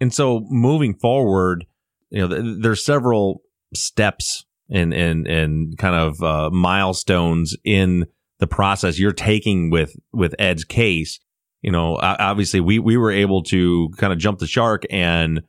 And 0.00 0.12
so 0.12 0.44
moving 0.50 0.94
forward, 0.94 1.66
you 2.10 2.20
know, 2.20 2.28
th- 2.28 2.56
there's 2.60 2.84
several 2.84 3.42
steps 3.74 4.44
and 4.70 4.92
and 4.92 5.26
and 5.26 5.78
kind 5.78 5.94
of 5.94 6.22
uh, 6.22 6.50
milestones 6.50 7.56
in 7.64 8.06
the 8.38 8.46
process 8.46 8.98
you're 8.98 9.12
taking 9.12 9.70
with 9.70 9.96
with 10.12 10.34
Ed's 10.38 10.64
case. 10.64 11.18
You 11.62 11.72
know, 11.72 11.98
obviously 12.00 12.60
we 12.60 12.78
we 12.78 12.96
were 12.96 13.10
able 13.10 13.42
to 13.44 13.88
kind 13.96 14.12
of 14.12 14.18
jump 14.18 14.38
the 14.38 14.46
shark 14.46 14.84
and 14.90 15.42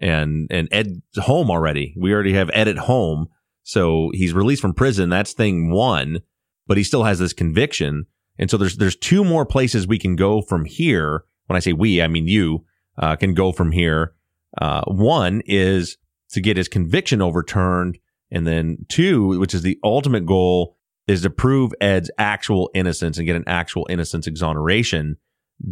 and 0.00 0.48
and 0.50 0.68
Ed's 0.72 1.00
home 1.16 1.50
already. 1.50 1.94
We 1.98 2.12
already 2.12 2.32
have 2.32 2.50
Ed 2.52 2.68
at 2.68 2.78
home, 2.78 3.26
so 3.62 4.10
he's 4.14 4.32
released 4.32 4.62
from 4.62 4.74
prison. 4.74 5.10
That's 5.10 5.32
thing 5.32 5.70
one, 5.70 6.20
but 6.66 6.76
he 6.76 6.84
still 6.84 7.04
has 7.04 7.18
this 7.18 7.32
conviction, 7.32 8.06
and 8.38 8.50
so 8.50 8.56
there's 8.56 8.78
there's 8.78 8.96
two 8.96 9.24
more 9.24 9.44
places 9.44 9.86
we 9.86 9.98
can 9.98 10.16
go 10.16 10.40
from 10.40 10.64
here 10.64 11.24
when 11.50 11.56
I 11.56 11.60
say 11.60 11.72
we, 11.72 12.00
I 12.00 12.06
mean 12.06 12.28
you, 12.28 12.64
uh, 12.96 13.16
can 13.16 13.34
go 13.34 13.50
from 13.50 13.72
here. 13.72 14.14
Uh, 14.56 14.82
one 14.86 15.42
is 15.46 15.96
to 16.30 16.40
get 16.40 16.56
his 16.56 16.68
conviction 16.68 17.20
overturned. 17.20 17.98
And 18.30 18.46
then 18.46 18.86
two, 18.88 19.40
which 19.40 19.52
is 19.52 19.62
the 19.62 19.76
ultimate 19.82 20.26
goal, 20.26 20.76
is 21.08 21.22
to 21.22 21.30
prove 21.30 21.72
Ed's 21.80 22.08
actual 22.18 22.70
innocence 22.72 23.18
and 23.18 23.26
get 23.26 23.34
an 23.34 23.42
actual 23.48 23.84
innocence 23.90 24.28
exoneration. 24.28 25.16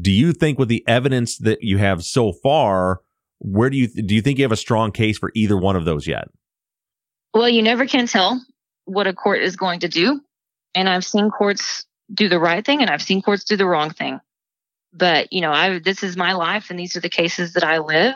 Do 0.00 0.10
you 0.10 0.32
think 0.32 0.58
with 0.58 0.68
the 0.68 0.82
evidence 0.88 1.38
that 1.38 1.62
you 1.62 1.78
have 1.78 2.02
so 2.02 2.32
far, 2.32 3.02
where 3.38 3.70
do 3.70 3.76
you, 3.76 3.86
do 3.86 4.16
you 4.16 4.20
think 4.20 4.38
you 4.38 4.44
have 4.44 4.50
a 4.50 4.56
strong 4.56 4.90
case 4.90 5.16
for 5.16 5.30
either 5.36 5.56
one 5.56 5.76
of 5.76 5.84
those 5.84 6.08
yet? 6.08 6.24
Well, 7.32 7.48
you 7.48 7.62
never 7.62 7.86
can 7.86 8.08
tell 8.08 8.44
what 8.84 9.06
a 9.06 9.12
court 9.12 9.42
is 9.42 9.54
going 9.54 9.78
to 9.80 9.88
do. 9.88 10.20
And 10.74 10.88
I've 10.88 11.04
seen 11.04 11.30
courts 11.30 11.86
do 12.12 12.28
the 12.28 12.40
right 12.40 12.66
thing 12.66 12.80
and 12.80 12.90
I've 12.90 13.02
seen 13.02 13.22
courts 13.22 13.44
do 13.44 13.56
the 13.56 13.66
wrong 13.66 13.90
thing. 13.90 14.18
But, 14.98 15.32
you 15.32 15.40
know, 15.40 15.52
I, 15.52 15.78
this 15.78 16.02
is 16.02 16.16
my 16.16 16.32
life 16.32 16.70
and 16.70 16.78
these 16.78 16.96
are 16.96 17.00
the 17.00 17.08
cases 17.08 17.52
that 17.54 17.64
I 17.64 17.78
live. 17.78 18.14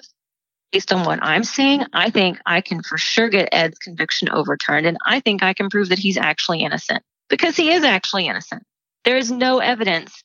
Based 0.73 0.91
on 0.91 1.05
what 1.05 1.19
I'm 1.23 1.45
seeing, 1.45 1.85
I 1.93 2.09
think 2.09 2.39
I 2.47 2.63
can 2.63 2.83
for 2.83 2.97
sure 2.97 3.29
get 3.29 3.51
Ed's 3.53 3.79
conviction 3.79 4.31
overturned. 4.31 4.87
And 4.87 4.97
I 5.05 5.21
think 5.21 5.43
I 5.43 5.53
can 5.53 5.69
prove 5.69 5.91
that 5.91 5.99
he's 5.99 6.17
actually 6.17 6.63
innocent 6.63 7.03
because 7.29 7.57
he 7.57 7.71
is 7.71 7.85
actually 7.85 8.27
innocent. 8.27 8.63
There 9.05 9.19
is 9.19 9.31
no 9.31 9.59
evidence 9.59 10.23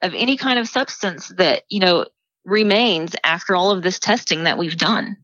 of 0.00 0.14
any 0.14 0.36
kind 0.36 0.60
of 0.60 0.68
substance 0.68 1.28
that, 1.38 1.64
you 1.68 1.80
know, 1.80 2.06
remains 2.44 3.16
after 3.24 3.56
all 3.56 3.72
of 3.72 3.82
this 3.82 3.98
testing 3.98 4.44
that 4.44 4.58
we've 4.58 4.76
done. 4.76 5.16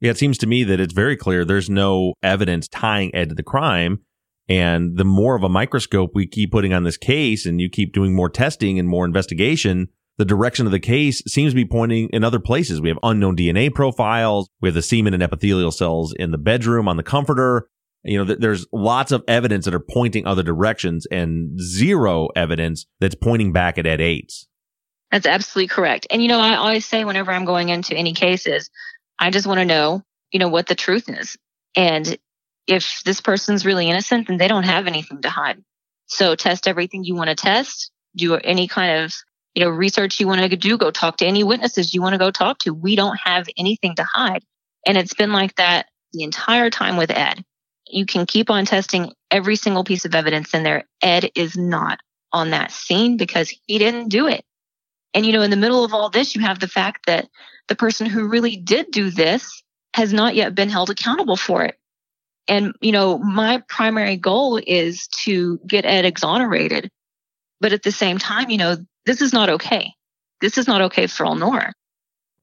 Yeah, 0.00 0.10
it 0.10 0.18
seems 0.18 0.38
to 0.38 0.46
me 0.46 0.64
that 0.64 0.80
it's 0.80 0.94
very 0.94 1.16
clear 1.16 1.44
there's 1.44 1.70
no 1.70 2.14
evidence 2.22 2.68
tying 2.68 3.14
Ed 3.14 3.28
to 3.28 3.34
the 3.34 3.42
crime. 3.42 4.00
And 4.48 4.96
the 4.96 5.04
more 5.04 5.36
of 5.36 5.42
a 5.42 5.48
microscope 5.48 6.10
we 6.14 6.26
keep 6.26 6.52
putting 6.52 6.72
on 6.72 6.84
this 6.84 6.96
case 6.96 7.46
and 7.46 7.60
you 7.60 7.68
keep 7.68 7.92
doing 7.92 8.14
more 8.14 8.28
testing 8.28 8.78
and 8.78 8.88
more 8.88 9.04
investigation, 9.04 9.88
the 10.18 10.24
direction 10.24 10.66
of 10.66 10.72
the 10.72 10.80
case 10.80 11.22
seems 11.26 11.52
to 11.52 11.56
be 11.56 11.64
pointing 11.64 12.08
in 12.10 12.24
other 12.24 12.40
places. 12.40 12.80
We 12.80 12.88
have 12.88 12.98
unknown 13.02 13.36
DNA 13.36 13.72
profiles. 13.72 14.48
We 14.60 14.68
have 14.68 14.74
the 14.74 14.82
semen 14.82 15.14
and 15.14 15.22
epithelial 15.22 15.72
cells 15.72 16.12
in 16.18 16.32
the 16.32 16.38
bedroom 16.38 16.88
on 16.88 16.96
the 16.96 17.02
comforter. 17.02 17.68
You 18.04 18.24
know, 18.24 18.34
there's 18.34 18.66
lots 18.72 19.12
of 19.12 19.22
evidence 19.28 19.64
that 19.64 19.74
are 19.74 19.80
pointing 19.80 20.26
other 20.26 20.42
directions 20.42 21.06
and 21.10 21.58
zero 21.60 22.28
evidence 22.34 22.86
that's 23.00 23.14
pointing 23.14 23.52
back 23.52 23.78
at 23.78 23.86
Ed 23.86 24.00
Ates. 24.00 24.48
That's 25.12 25.26
absolutely 25.26 25.68
correct. 25.68 26.06
And, 26.10 26.20
you 26.20 26.28
know, 26.28 26.40
I 26.40 26.56
always 26.56 26.84
say 26.84 27.04
whenever 27.04 27.30
I'm 27.30 27.44
going 27.44 27.68
into 27.68 27.94
any 27.94 28.12
cases, 28.12 28.70
I 29.18 29.30
just 29.30 29.46
want 29.46 29.60
to 29.60 29.64
know, 29.64 30.02
you 30.32 30.40
know, 30.40 30.48
what 30.48 30.66
the 30.66 30.74
truth 30.74 31.08
is. 31.08 31.36
And 31.76 32.18
if 32.66 33.02
this 33.04 33.20
person's 33.20 33.66
really 33.66 33.88
innocent, 33.88 34.28
then 34.28 34.38
they 34.38 34.48
don't 34.48 34.64
have 34.64 34.86
anything 34.86 35.22
to 35.22 35.30
hide. 35.30 35.62
So 36.06 36.34
test 36.34 36.68
everything 36.68 37.04
you 37.04 37.14
want 37.14 37.28
to 37.28 37.34
test, 37.34 37.90
do 38.16 38.34
any 38.34 38.68
kind 38.68 39.04
of, 39.04 39.14
you 39.54 39.64
know, 39.64 39.70
research 39.70 40.20
you 40.20 40.26
want 40.26 40.40
to 40.40 40.56
do, 40.56 40.78
go 40.78 40.90
talk 40.90 41.18
to 41.18 41.26
any 41.26 41.44
witnesses 41.44 41.94
you 41.94 42.02
want 42.02 42.14
to 42.14 42.18
go 42.18 42.30
talk 42.30 42.58
to. 42.60 42.74
We 42.74 42.96
don't 42.96 43.18
have 43.24 43.48
anything 43.56 43.94
to 43.96 44.04
hide. 44.04 44.44
And 44.86 44.96
it's 44.96 45.14
been 45.14 45.32
like 45.32 45.56
that 45.56 45.86
the 46.12 46.22
entire 46.22 46.70
time 46.70 46.96
with 46.96 47.10
Ed. 47.10 47.44
You 47.88 48.06
can 48.06 48.26
keep 48.26 48.50
on 48.50 48.64
testing 48.64 49.12
every 49.30 49.56
single 49.56 49.84
piece 49.84 50.04
of 50.04 50.14
evidence 50.14 50.54
in 50.54 50.62
there. 50.62 50.84
Ed 51.02 51.30
is 51.34 51.56
not 51.56 51.98
on 52.32 52.50
that 52.50 52.72
scene 52.72 53.16
because 53.16 53.52
he 53.66 53.78
didn't 53.78 54.08
do 54.08 54.28
it. 54.28 54.44
And, 55.14 55.26
you 55.26 55.32
know, 55.32 55.42
in 55.42 55.50
the 55.50 55.56
middle 55.56 55.84
of 55.84 55.92
all 55.92 56.08
this, 56.08 56.34
you 56.34 56.40
have 56.40 56.58
the 56.58 56.68
fact 56.68 57.06
that 57.06 57.28
the 57.68 57.76
person 57.76 58.06
who 58.06 58.28
really 58.28 58.56
did 58.56 58.90
do 58.90 59.10
this 59.10 59.62
has 59.94 60.12
not 60.12 60.34
yet 60.34 60.54
been 60.54 60.70
held 60.70 60.88
accountable 60.88 61.36
for 61.36 61.64
it. 61.64 61.76
And, 62.48 62.72
you 62.80 62.92
know, 62.92 63.18
my 63.18 63.62
primary 63.68 64.16
goal 64.16 64.60
is 64.66 65.06
to 65.24 65.58
get 65.66 65.84
Ed 65.84 66.04
exonerated. 66.04 66.90
But 67.60 67.72
at 67.72 67.82
the 67.82 67.92
same 67.92 68.18
time, 68.18 68.50
you 68.50 68.58
know, 68.58 68.76
this 69.06 69.22
is 69.22 69.32
not 69.32 69.48
okay. 69.48 69.92
This 70.40 70.58
is 70.58 70.66
not 70.66 70.80
okay 70.82 71.06
for 71.06 71.24
Elnora. 71.24 71.72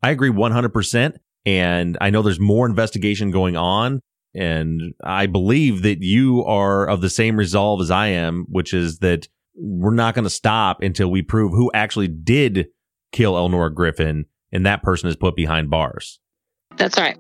I 0.02 0.12
agree 0.12 0.30
100%. 0.30 1.18
And 1.46 1.98
I 2.00 2.10
know 2.10 2.22
there's 2.22 2.40
more 2.40 2.66
investigation 2.66 3.32
going 3.32 3.58
on. 3.58 4.00
And 4.34 4.94
I 5.04 5.26
believe 5.26 5.82
that 5.82 6.02
you 6.02 6.46
are 6.46 6.88
of 6.88 7.02
the 7.02 7.10
same 7.10 7.36
resolve 7.36 7.82
as 7.82 7.92
I 7.92 8.08
am, 8.08 8.46
which 8.48 8.74
is 8.74 9.00
that 9.00 9.28
we're 9.56 9.94
not 9.94 10.16
going 10.16 10.24
to 10.24 10.30
stop 10.30 10.82
until 10.82 11.12
we 11.12 11.22
prove 11.22 11.52
who 11.52 11.72
actually 11.74 12.08
did 12.08 12.68
kill 13.12 13.34
Elnora 13.34 13.74
Griffin 13.74 14.26
and 14.52 14.66
that 14.66 14.84
person 14.84 15.10
is 15.10 15.16
put 15.16 15.36
behind 15.36 15.70
bars. 15.70 16.20
That's 16.78 16.98
right. 16.98 17.18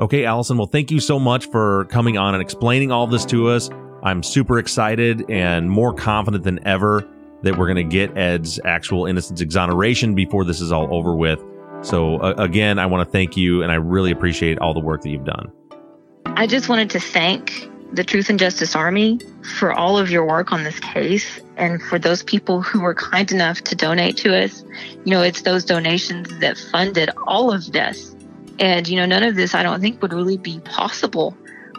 Okay, 0.00 0.24
Allison. 0.24 0.56
Well, 0.58 0.68
thank 0.68 0.92
you 0.92 1.00
so 1.00 1.18
much 1.18 1.46
for 1.46 1.86
coming 1.86 2.18
on 2.18 2.34
and 2.34 2.40
explaining 2.40 2.92
all 2.92 3.08
this 3.08 3.24
to 3.26 3.48
us. 3.48 3.68
I'm 4.02 4.22
super 4.22 4.60
excited 4.60 5.28
and 5.28 5.68
more 5.68 5.92
confident 5.92 6.44
than 6.44 6.64
ever 6.64 7.08
that 7.42 7.58
we're 7.58 7.66
going 7.66 7.88
to 7.88 7.96
get 7.96 8.16
Ed's 8.16 8.60
actual 8.64 9.06
innocence 9.06 9.40
exoneration 9.40 10.14
before 10.14 10.44
this 10.44 10.60
is 10.60 10.70
all 10.70 10.94
over 10.94 11.16
with. 11.16 11.42
So, 11.82 12.18
uh, 12.18 12.34
again, 12.38 12.78
I 12.78 12.86
want 12.86 13.08
to 13.08 13.12
thank 13.12 13.36
you 13.36 13.62
and 13.64 13.72
I 13.72 13.76
really 13.76 14.12
appreciate 14.12 14.58
all 14.60 14.72
the 14.72 14.80
work 14.80 15.02
that 15.02 15.10
you've 15.10 15.24
done. 15.24 15.50
I 16.26 16.46
just 16.46 16.68
wanted 16.68 16.90
to 16.90 17.00
thank 17.00 17.68
the 17.92 18.04
Truth 18.04 18.30
and 18.30 18.38
Justice 18.38 18.76
Army 18.76 19.18
for 19.58 19.72
all 19.72 19.98
of 19.98 20.10
your 20.10 20.24
work 20.24 20.52
on 20.52 20.62
this 20.62 20.78
case 20.78 21.40
and 21.56 21.82
for 21.82 21.98
those 21.98 22.22
people 22.22 22.62
who 22.62 22.80
were 22.80 22.94
kind 22.94 23.32
enough 23.32 23.62
to 23.62 23.74
donate 23.74 24.16
to 24.18 24.36
us. 24.36 24.62
You 25.04 25.12
know, 25.12 25.22
it's 25.22 25.42
those 25.42 25.64
donations 25.64 26.38
that 26.38 26.56
funded 26.56 27.10
all 27.26 27.52
of 27.52 27.72
this. 27.72 28.14
And, 28.58 28.88
you 28.88 28.96
know, 28.96 29.06
none 29.06 29.22
of 29.22 29.36
this 29.36 29.54
I 29.54 29.62
don't 29.62 29.80
think 29.80 30.02
would 30.02 30.12
really 30.12 30.36
be 30.36 30.60
possible 30.60 31.36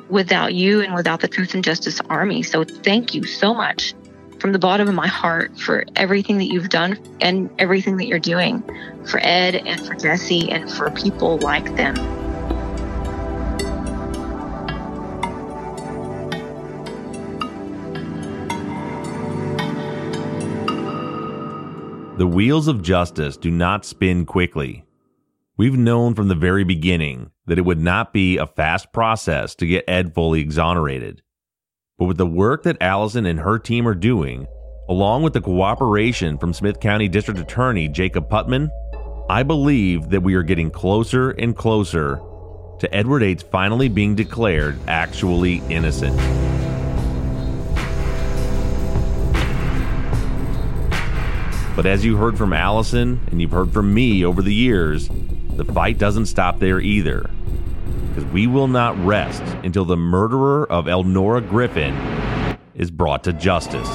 without 0.09 0.53
you 0.53 0.81
and 0.81 0.93
without 0.93 1.21
the 1.21 1.27
Truth 1.27 1.53
and 1.53 1.63
Justice 1.63 1.99
Army. 2.09 2.41
So 2.43 2.63
thank 2.63 3.13
you 3.13 3.23
so 3.23 3.53
much 3.53 3.93
from 4.39 4.53
the 4.53 4.59
bottom 4.59 4.87
of 4.87 4.95
my 4.95 5.07
heart 5.07 5.59
for 5.59 5.85
everything 5.95 6.37
that 6.37 6.45
you've 6.45 6.69
done 6.69 6.97
and 7.19 7.49
everything 7.59 7.97
that 7.97 8.07
you're 8.07 8.19
doing 8.19 8.63
for 9.05 9.19
Ed 9.21 9.55
and 9.55 9.85
for 9.85 9.95
Jesse 9.95 10.49
and 10.49 10.71
for 10.71 10.89
people 10.91 11.37
like 11.39 11.75
them. 11.75 11.95
The 22.17 22.27
wheels 22.27 22.67
of 22.67 22.81
justice 22.81 23.37
do 23.37 23.49
not 23.49 23.85
spin 23.85 24.25
quickly. 24.25 24.83
We've 25.59 25.77
known 25.77 26.15
from 26.15 26.29
the 26.29 26.35
very 26.35 26.63
beginning 26.63 27.31
that 27.47 27.57
it 27.57 27.65
would 27.65 27.81
not 27.81 28.13
be 28.13 28.37
a 28.37 28.47
fast 28.47 28.93
process 28.93 29.55
to 29.55 29.67
get 29.67 29.83
Ed 29.89 30.15
fully 30.15 30.39
exonerated. 30.39 31.21
But 31.97 32.05
with 32.05 32.15
the 32.15 32.25
work 32.25 32.63
that 32.63 32.81
Allison 32.81 33.25
and 33.25 33.41
her 33.41 33.59
team 33.59 33.85
are 33.85 33.93
doing, 33.93 34.47
along 34.87 35.23
with 35.23 35.33
the 35.33 35.41
cooperation 35.41 36.37
from 36.37 36.53
Smith 36.53 36.79
County 36.79 37.09
District 37.09 37.37
Attorney 37.37 37.89
Jacob 37.89 38.29
Putman, 38.29 38.69
I 39.29 39.43
believe 39.43 40.11
that 40.11 40.23
we 40.23 40.33
are 40.35 40.43
getting 40.43 40.71
closer 40.71 41.31
and 41.31 41.53
closer 41.53 42.21
to 42.79 42.95
Edward 42.95 43.21
Ates 43.21 43.43
finally 43.43 43.89
being 43.89 44.15
declared 44.15 44.79
actually 44.87 45.61
innocent. 45.67 46.15
But 51.75 51.85
as 51.85 52.05
you 52.05 52.15
heard 52.15 52.37
from 52.37 52.53
Allison 52.53 53.19
and 53.29 53.41
you've 53.41 53.51
heard 53.51 53.73
from 53.73 53.93
me 53.93 54.23
over 54.23 54.41
the 54.41 54.53
years, 54.53 55.09
the 55.59 55.73
fight 55.73 55.97
doesn't 55.97 56.27
stop 56.27 56.57
there 56.59 56.79
either. 56.79 57.29
Because 58.07 58.23
we 58.31 58.47
will 58.47 58.69
not 58.69 58.97
rest 59.05 59.43
until 59.65 59.83
the 59.83 59.97
murderer 59.97 60.65
of 60.71 60.87
Elnora 60.87 61.41
Griffin 61.41 61.93
is 62.75 62.89
brought 62.89 63.25
to 63.25 63.33
justice. 63.33 63.89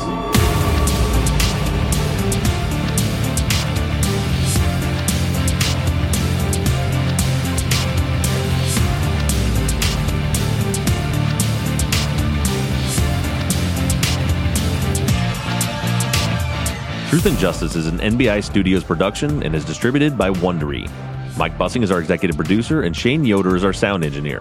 Truth 17.08 17.26
and 17.26 17.38
Justice 17.38 17.74
is 17.74 17.86
an 17.86 18.00
NBI 18.00 18.44
Studios 18.44 18.84
production 18.84 19.42
and 19.42 19.54
is 19.54 19.64
distributed 19.64 20.18
by 20.18 20.28
Wondery. 20.28 20.90
Mike 21.36 21.58
Bussing 21.58 21.82
is 21.82 21.90
our 21.90 21.98
executive 21.98 22.36
producer, 22.36 22.82
and 22.82 22.96
Shane 22.96 23.24
Yoder 23.24 23.56
is 23.56 23.64
our 23.64 23.72
sound 23.72 24.04
engineer. 24.04 24.40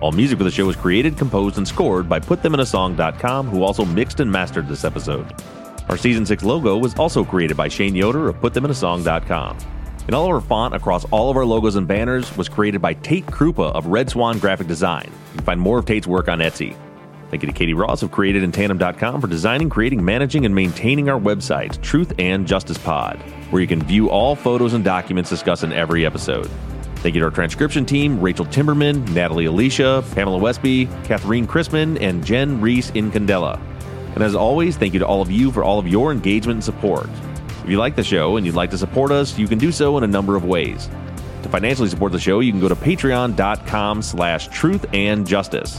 All 0.00 0.12
music 0.12 0.38
for 0.38 0.44
the 0.44 0.50
show 0.50 0.68
is 0.68 0.76
created, 0.76 1.16
composed, 1.16 1.58
and 1.58 1.66
scored 1.66 2.08
by 2.08 2.20
PutThemInASong.com, 2.20 3.48
who 3.48 3.64
also 3.64 3.84
mixed 3.84 4.20
and 4.20 4.30
mastered 4.30 4.68
this 4.68 4.84
episode. 4.84 5.26
Our 5.88 5.96
season 5.96 6.24
6 6.24 6.44
logo 6.44 6.78
was 6.78 6.94
also 6.94 7.24
created 7.24 7.56
by 7.56 7.66
Shane 7.66 7.96
Yoder 7.96 8.28
of 8.28 8.36
PutThemInASong.com. 8.36 9.58
And 10.06 10.14
all 10.14 10.26
of 10.26 10.30
our 10.32 10.40
font 10.40 10.74
across 10.74 11.04
all 11.06 11.28
of 11.30 11.36
our 11.36 11.44
logos 11.44 11.76
and 11.76 11.88
banners 11.88 12.34
was 12.36 12.48
created 12.48 12.80
by 12.80 12.94
Tate 12.94 13.26
Krupa 13.26 13.72
of 13.72 13.86
Red 13.86 14.08
Swan 14.08 14.38
Graphic 14.38 14.68
Design. 14.68 15.10
You 15.32 15.38
can 15.38 15.44
find 15.44 15.60
more 15.60 15.80
of 15.80 15.86
Tate's 15.86 16.06
work 16.06 16.28
on 16.28 16.38
Etsy. 16.38 16.76
Thank 17.30 17.42
you 17.42 17.46
to 17.46 17.52
Katie 17.52 17.74
Ross 17.74 18.02
of 18.02 18.10
CreatedInTandem.com 18.10 19.20
for 19.20 19.26
designing, 19.26 19.68
creating, 19.68 20.02
managing, 20.02 20.46
and 20.46 20.54
maintaining 20.54 21.10
our 21.10 21.20
website, 21.20 21.80
Truth 21.82 22.14
and 22.18 22.46
Justice 22.46 22.78
Pod, 22.78 23.18
where 23.50 23.60
you 23.60 23.68
can 23.68 23.82
view 23.82 24.08
all 24.08 24.34
photos 24.34 24.72
and 24.72 24.82
documents 24.82 25.28
discussed 25.28 25.62
in 25.62 25.72
every 25.72 26.06
episode. 26.06 26.48
Thank 26.96 27.14
you 27.14 27.20
to 27.20 27.26
our 27.26 27.30
transcription 27.30 27.84
team, 27.84 28.18
Rachel 28.18 28.46
Timberman, 28.46 29.06
Natalie 29.10 29.44
Alicia, 29.44 30.02
Pamela 30.14 30.38
Westby, 30.38 30.86
Catherine 31.04 31.46
Chrisman, 31.46 32.00
and 32.00 32.24
Jen 32.24 32.62
Reese 32.62 32.90
in 32.90 33.10
Candela. 33.10 33.60
And 34.14 34.24
as 34.24 34.34
always, 34.34 34.78
thank 34.78 34.94
you 34.94 34.98
to 35.00 35.06
all 35.06 35.20
of 35.20 35.30
you 35.30 35.52
for 35.52 35.62
all 35.62 35.78
of 35.78 35.86
your 35.86 36.10
engagement 36.12 36.56
and 36.56 36.64
support. 36.64 37.08
If 37.62 37.68
you 37.68 37.76
like 37.76 37.94
the 37.94 38.02
show 38.02 38.38
and 38.38 38.46
you'd 38.46 38.54
like 38.54 38.70
to 38.70 38.78
support 38.78 39.12
us, 39.12 39.38
you 39.38 39.46
can 39.46 39.58
do 39.58 39.70
so 39.70 39.98
in 39.98 40.02
a 40.02 40.08
number 40.08 40.34
of 40.34 40.46
ways. 40.46 40.88
To 41.42 41.48
financially 41.50 41.90
support 41.90 42.12
the 42.12 42.18
show, 42.18 42.40
you 42.40 42.52
can 42.52 42.60
go 42.60 42.68
to 42.68 42.74
patreon.com 42.74 44.00
slash 44.00 44.48
truth 44.48 44.86
and 44.94 45.26
justice. 45.26 45.78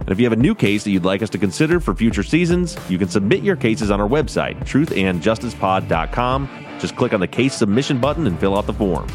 And 0.00 0.10
if 0.10 0.18
you 0.18 0.24
have 0.24 0.32
a 0.32 0.40
new 0.40 0.54
case 0.54 0.84
that 0.84 0.90
you'd 0.90 1.04
like 1.04 1.22
us 1.22 1.30
to 1.30 1.38
consider 1.38 1.78
for 1.78 1.94
future 1.94 2.22
seasons, 2.22 2.76
you 2.88 2.98
can 2.98 3.08
submit 3.08 3.42
your 3.42 3.56
cases 3.56 3.90
on 3.90 4.00
our 4.00 4.08
website, 4.08 4.58
truthandjusticepod.com. 4.60 6.48
Just 6.78 6.96
click 6.96 7.12
on 7.12 7.20
the 7.20 7.28
case 7.28 7.54
submission 7.54 7.98
button 7.98 8.26
and 8.26 8.38
fill 8.40 8.56
out 8.56 8.66
the 8.66 8.72
form. 8.72 9.08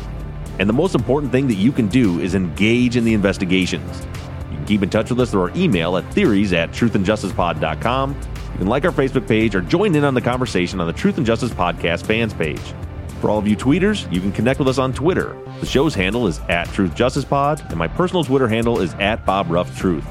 And 0.59 0.69
the 0.69 0.73
most 0.73 0.95
important 0.95 1.31
thing 1.31 1.47
that 1.47 1.55
you 1.55 1.71
can 1.71 1.87
do 1.87 2.19
is 2.19 2.35
engage 2.35 2.95
in 2.95 3.03
the 3.03 3.13
investigations. 3.13 4.05
You 4.51 4.57
can 4.57 4.65
keep 4.65 4.83
in 4.83 4.89
touch 4.89 5.09
with 5.09 5.19
us 5.19 5.31
through 5.31 5.41
our 5.41 5.51
email 5.55 5.97
at 5.97 6.13
theories 6.13 6.53
at 6.53 6.71
truthandjusticepod.com. 6.71 8.15
You 8.53 8.59
can 8.59 8.67
like 8.67 8.85
our 8.85 8.91
Facebook 8.91 9.27
page 9.27 9.53
or 9.53 9.61
join 9.61 9.95
in 9.95 10.05
on 10.05 10.13
the 10.13 10.21
conversation 10.21 10.79
on 10.79 10.87
the 10.87 10.93
Truth 10.93 11.17
and 11.17 11.25
Justice 11.25 11.51
Podcast 11.51 12.05
fans 12.05 12.33
page. 12.33 12.73
For 13.19 13.29
all 13.29 13.39
of 13.39 13.47
you 13.47 13.57
tweeters, 13.57 14.11
you 14.13 14.21
can 14.21 14.31
connect 14.31 14.59
with 14.59 14.67
us 14.67 14.77
on 14.77 14.93
Twitter. 14.93 15.35
The 15.59 15.65
show's 15.65 15.95
handle 15.95 16.27
is 16.27 16.39
at 16.47 16.67
Truth 16.69 16.95
Justice 16.95 17.25
Pod, 17.25 17.59
and 17.69 17.75
my 17.75 17.87
personal 17.87 18.23
Twitter 18.23 18.47
handle 18.47 18.79
is 18.79 18.93
at 18.95 19.25
Bob 19.25 19.49
Ruff 19.49 19.77
Truth. 19.77 20.05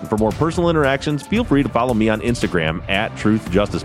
And 0.00 0.08
for 0.08 0.16
more 0.16 0.32
personal 0.32 0.70
interactions, 0.70 1.26
feel 1.26 1.44
free 1.44 1.62
to 1.62 1.68
follow 1.68 1.94
me 1.94 2.08
on 2.08 2.20
Instagram 2.22 2.82
at 2.88 3.12
TruthJusticePod. 3.12 3.52
Justice 3.52 3.84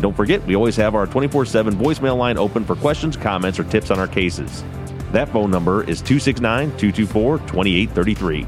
Don't 0.00 0.16
forget, 0.16 0.44
we 0.46 0.56
always 0.56 0.76
have 0.76 0.94
our 0.94 1.06
24 1.06 1.46
7 1.46 1.74
voicemail 1.74 2.16
line 2.16 2.36
open 2.36 2.64
for 2.64 2.76
questions, 2.76 3.16
comments, 3.16 3.58
or 3.58 3.64
tips 3.64 3.90
on 3.90 3.98
our 3.98 4.08
cases. 4.08 4.64
That 5.12 5.28
phone 5.28 5.50
number 5.50 5.82
is 5.82 6.00
269 6.00 6.70
224 6.76 7.38
2833. 7.38 8.46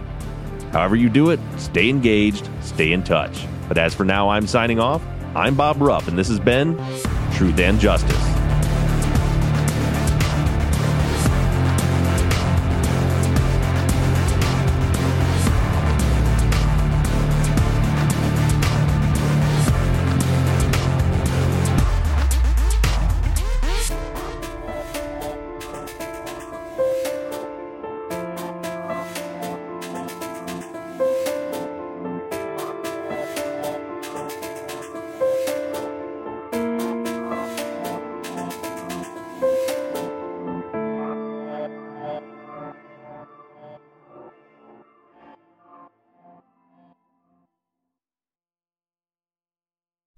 However, 0.72 0.96
you 0.96 1.08
do 1.08 1.30
it, 1.30 1.38
stay 1.56 1.88
engaged, 1.88 2.48
stay 2.60 2.92
in 2.92 3.04
touch. 3.04 3.46
But 3.68 3.78
as 3.78 3.94
for 3.94 4.04
now, 4.04 4.30
I'm 4.30 4.46
signing 4.46 4.80
off. 4.80 5.02
I'm 5.36 5.54
Bob 5.54 5.80
Ruff, 5.80 6.08
and 6.08 6.18
this 6.18 6.28
has 6.28 6.40
been 6.40 6.76
Truth 7.32 7.58
and 7.60 7.78
Justice. 7.78 8.33